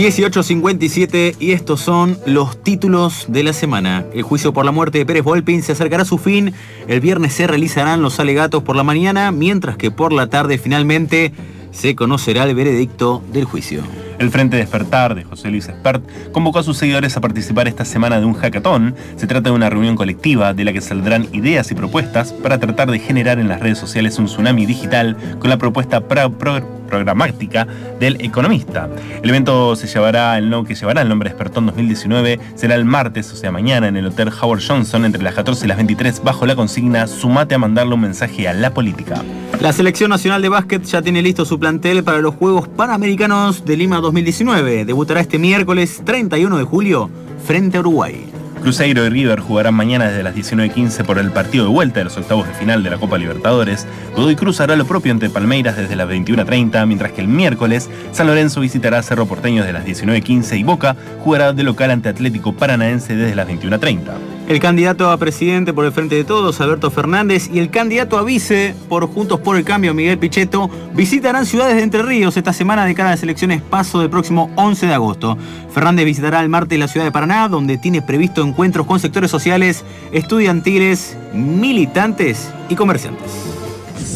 18.57 0.10 1.36
y 1.40 1.52
estos 1.52 1.82
son 1.82 2.18
los 2.26 2.62
títulos 2.64 3.26
de 3.28 3.44
la 3.44 3.54
semana. 3.54 4.06
El 4.14 4.24
juicio 4.24 4.54
por 4.54 4.66
la 4.66 4.72
muerte 4.72 4.98
de 4.98 5.06
Pérez 5.06 5.24
Volpin 5.24 5.62
se 5.62 5.74
acercará 5.74 6.02
a 6.04 6.06
su 6.06 6.18
fin. 6.18 6.54
El 6.88 7.00
viernes 7.00 7.34
se 7.34 7.46
realizarán 7.48 8.02
los 8.02 8.20
alegatos 8.20 8.64
por 8.64 8.76
la 8.76 8.84
mañana, 8.84 9.32
mientras 9.32 9.78
que 9.78 9.92
por 9.92 10.12
la 10.12 10.28
tarde 10.28 10.58
finalmente 10.58 11.32
se 11.72 11.96
conocerá 11.96 12.46
el 12.46 12.56
veredicto 12.56 13.22
del 13.32 13.46
juicio. 13.46 13.84
El 14.18 14.32
Frente 14.32 14.58
Despertar 14.58 15.16
de 15.16 15.24
José 15.24 15.50
Luis 15.52 15.68
Espert 15.70 16.04
convocó 16.32 16.60
a 16.60 16.64
sus 16.64 16.78
seguidores 16.78 17.16
a 17.16 17.22
participar 17.22 17.68
esta 17.68 17.86
semana 17.86 18.20
de 18.20 18.26
un 18.26 18.34
hackathon. 18.34 18.96
Se 19.16 19.28
trata 19.28 19.50
de 19.52 19.56
una 19.56 19.70
reunión 19.70 19.96
colectiva 19.96 20.54
de 20.54 20.66
la 20.66 20.74
que 20.74 20.82
saldrán 20.82 21.28
ideas 21.32 21.72
y 21.72 21.76
propuestas 21.76 22.34
para 22.34 22.58
tratar 22.60 22.90
de 22.92 23.00
generar 23.00 23.40
en 23.40 23.48
las 23.48 23.62
redes 23.62 23.78
sociales 23.78 24.18
un 24.18 24.26
tsunami 24.26 24.66
digital 24.66 25.16
con 25.40 25.50
la 25.50 25.58
propuesta 25.58 26.02
pro- 26.02 26.32
pro- 26.32 26.79
programática 26.90 27.68
del 28.00 28.20
economista. 28.22 28.90
El 29.22 29.30
evento 29.30 29.76
se 29.76 29.88
llevará 29.88 30.38
el 30.38 30.50
no- 30.50 30.64
que 30.64 30.76
llevará 30.76 31.02
el 31.02 31.10
nombre 31.10 31.30
Despertón 31.30 31.68
2019 31.68 32.40
será 32.56 32.76
el 32.76 32.86
martes, 32.86 33.32
o 33.32 33.36
sea 33.36 33.52
mañana, 33.52 33.88
en 33.88 33.98
el 33.98 34.08
Hotel 34.08 34.30
Howard 34.42 34.62
Johnson 34.68 35.06
entre 35.06 35.22
las 35.22 35.34
14 35.36 35.66
y 35.66 35.68
las 35.68 35.78
23 35.78 36.24
bajo 36.24 36.46
la 36.46 36.56
consigna 36.56 37.06
Sumate 37.08 37.56
a 37.56 37.58
mandarle 37.60 37.94
un 37.94 38.02
mensaje 38.02 38.48
a 38.48 38.54
la 38.54 38.74
política. 38.74 39.22
La 39.62 39.72
Selección 39.74 40.10
Nacional 40.10 40.42
de 40.42 40.50
Básquet 40.50 40.84
ya 40.84 41.02
tiene 41.02 41.22
listo 41.22 41.46
su 41.46 41.60
plantel 41.60 42.04
para 42.04 42.20
los 42.20 42.36
Juegos 42.36 42.68
Panamericanos 42.68 43.66
de 43.66 43.78
Lima 43.78 43.98
2019. 43.98 44.86
Debutará 44.86 45.20
este 45.22 45.38
miércoles 45.38 46.02
31 46.06 46.58
de 46.58 46.64
julio 46.64 47.10
frente 47.46 47.78
a 47.78 47.82
Uruguay. 47.82 48.26
Cruzeiro 48.60 49.06
y 49.06 49.10
River 49.10 49.40
jugarán 49.40 49.74
mañana 49.74 50.10
desde 50.10 50.24
las 50.24 50.36
19.15 50.36 51.04
por 51.06 51.18
el 51.18 51.32
partido 51.32 51.66
de 51.66 51.72
vuelta 51.72 52.00
de 52.00 52.06
los 52.06 52.18
octavos 52.18 52.48
de 52.48 52.54
final 52.54 52.84
de 52.84 52.90
la 52.90 52.98
Copa 52.98 53.18
Libertadores. 53.18 53.88
Godoy 54.16 54.36
Cruz 54.36 54.60
hará 54.60 54.76
lo 54.76 54.86
propio 54.86 55.12
ante 55.12 55.30
Palmeiras 55.30 55.78
desde 55.78 55.96
las 55.96 56.10
21.30, 56.10 56.86
mientras 56.86 57.12
que 57.12 57.22
el 57.22 57.28
miércoles 57.28 57.90
San 58.12 58.28
Lorenzo 58.28 58.62
visitará 58.62 59.02
Cerro 59.04 59.26
Porteño 59.26 59.64
desde 59.64 59.74
las 59.74 59.86
19.15 59.86 60.60
y 60.60 60.64
Boca 60.64 60.96
jugará 61.24 61.54
de 61.54 61.64
local 61.64 61.92
ante 61.92 62.10
Atlético 62.10 62.54
Paranaense 62.54 63.16
desde 63.16 63.36
las 63.36 63.48
21.30. 63.48 64.39
El 64.50 64.60
candidato 64.60 65.12
a 65.12 65.18
presidente 65.18 65.74
por 65.74 65.86
el 65.86 65.92
Frente 65.92 66.16
de 66.16 66.24
Todos, 66.24 66.60
Alberto 66.60 66.90
Fernández, 66.90 67.52
y 67.54 67.60
el 67.60 67.70
candidato 67.70 68.18
a 68.18 68.24
vice 68.24 68.74
por 68.90 69.06
Juntos 69.06 69.40
por 69.40 69.58
el 69.58 69.64
Cambio, 69.64 69.94
Miguel 69.94 70.18
Pichetto, 70.18 70.72
visitarán 70.96 71.46
ciudades 71.46 71.76
de 71.76 71.84
Entre 71.84 72.02
Ríos 72.02 72.36
esta 72.36 72.52
semana 72.52 72.84
de 72.84 72.96
cara 72.96 73.10
a 73.10 73.12
las 73.12 73.22
elecciones 73.22 73.62
paso 73.62 74.00
del 74.00 74.10
próximo 74.10 74.50
11 74.56 74.88
de 74.88 74.94
agosto. 74.96 75.38
Fernández 75.72 76.04
visitará 76.06 76.42
el 76.42 76.50
martes 76.50 76.80
la 76.80 76.88
ciudad 76.88 77.06
de 77.06 77.12
Paraná, 77.12 77.48
donde 77.48 77.78
tiene 77.78 78.02
previsto 78.02 78.42
encuentros 78.42 78.88
con 78.88 79.00
sectores 79.00 79.30
sociales, 79.30 79.84
estudiantiles, 80.14 81.16
militantes 81.32 82.50
y 82.70 82.76
comerciantes. 82.76 83.28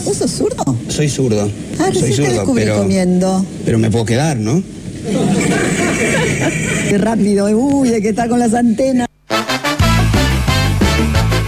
¿Vos 0.04 0.18
sos 0.18 0.32
zurdo? 0.32 0.76
Soy 0.88 1.10
zurdo. 1.10 1.48
Ah, 1.78 1.90
Soy 1.94 2.12
zurdo, 2.12 2.32
descubrí 2.32 2.64
pero, 2.64 2.80
comiendo. 2.80 3.46
pero 3.66 3.78
me 3.78 3.92
puedo 3.92 4.06
quedar, 4.06 4.38
¿no? 4.38 4.64
Qué 6.90 6.98
rápido. 6.98 7.46
Uy, 7.56 7.90
hay 7.90 8.02
que 8.02 8.10
estar 8.10 8.28
con 8.28 8.40
las 8.40 8.56
antenas. 8.56 9.08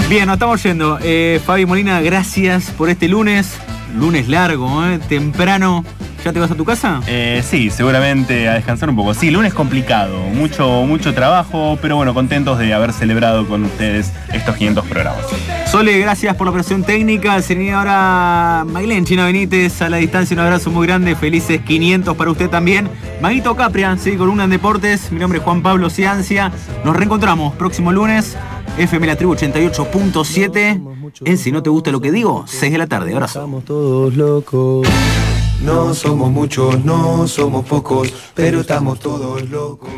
Bien, 0.07 0.27
nos 0.27 0.35
estamos 0.35 0.61
yendo. 0.61 0.99
Eh, 1.01 1.41
Fabi 1.43 1.65
Molina, 1.65 1.99
gracias 1.99 2.69
por 2.69 2.89
este 2.89 3.07
lunes. 3.07 3.57
Lunes 3.97 4.27
largo, 4.27 4.85
¿eh? 4.85 4.99
temprano. 5.09 5.83
¿Ya 6.23 6.31
te 6.31 6.39
vas 6.39 6.51
a 6.51 6.55
tu 6.55 6.63
casa? 6.63 7.01
Eh, 7.07 7.43
sí, 7.47 7.71
seguramente 7.71 8.47
a 8.47 8.53
descansar 8.53 8.87
un 8.89 8.95
poco. 8.95 9.15
Sí, 9.15 9.31
lunes 9.31 9.53
complicado, 9.55 10.19
mucho, 10.29 10.83
mucho 10.85 11.13
trabajo, 11.15 11.79
pero 11.81 11.95
bueno, 11.95 12.13
contentos 12.13 12.59
de 12.59 12.71
haber 12.73 12.93
celebrado 12.93 13.47
con 13.47 13.63
ustedes 13.63 14.11
estos 14.31 14.55
500 14.55 14.85
programas. 14.85 15.25
Sole, 15.71 15.97
gracias 15.97 16.35
por 16.35 16.45
la 16.45 16.51
operación 16.51 16.83
técnica. 16.83 17.41
Señora 17.41 18.63
Mailén 18.67 19.05
China 19.05 19.25
Benítez, 19.25 19.81
a 19.81 19.89
la 19.89 19.97
distancia 19.97 20.35
un 20.35 20.41
abrazo 20.41 20.69
muy 20.69 20.85
grande. 20.85 21.15
Felices 21.15 21.61
500 21.61 22.15
para 22.15 22.29
usted 22.29 22.49
también. 22.49 22.89
Maguito 23.21 23.55
Capria, 23.55 23.97
sí, 23.97 24.17
columna 24.17 24.43
en 24.43 24.51
deportes. 24.51 25.11
Mi 25.11 25.19
nombre 25.19 25.39
es 25.39 25.43
Juan 25.43 25.63
Pablo 25.63 25.89
Ciancia. 25.89 26.51
Nos 26.83 26.95
reencontramos 26.95 27.55
próximo 27.55 27.91
lunes. 27.91 28.37
FM 28.77 29.07
La 29.07 29.15
Tribu 29.15 29.35
88.7. 29.35 31.21
en 31.23 31.37
Si 31.37 31.51
no 31.51 31.63
te 31.63 31.69
gusta 31.69 31.91
lo 31.91 32.01
que 32.01 32.11
digo, 32.11 32.43
6 32.45 32.71
de 32.73 32.77
la 32.77 32.87
tarde. 32.87 33.13
Abrazo. 33.13 33.39
Estamos 33.39 33.63
todos 33.63 34.15
locos. 34.15 34.87
No 35.61 35.93
somos 35.93 36.29
muchos, 36.29 36.83
no 36.83 37.27
somos 37.27 37.65
pocos, 37.65 38.13
pero 38.33 38.59
estamos 38.61 38.99
todos 38.99 39.49
locos. 39.49 39.89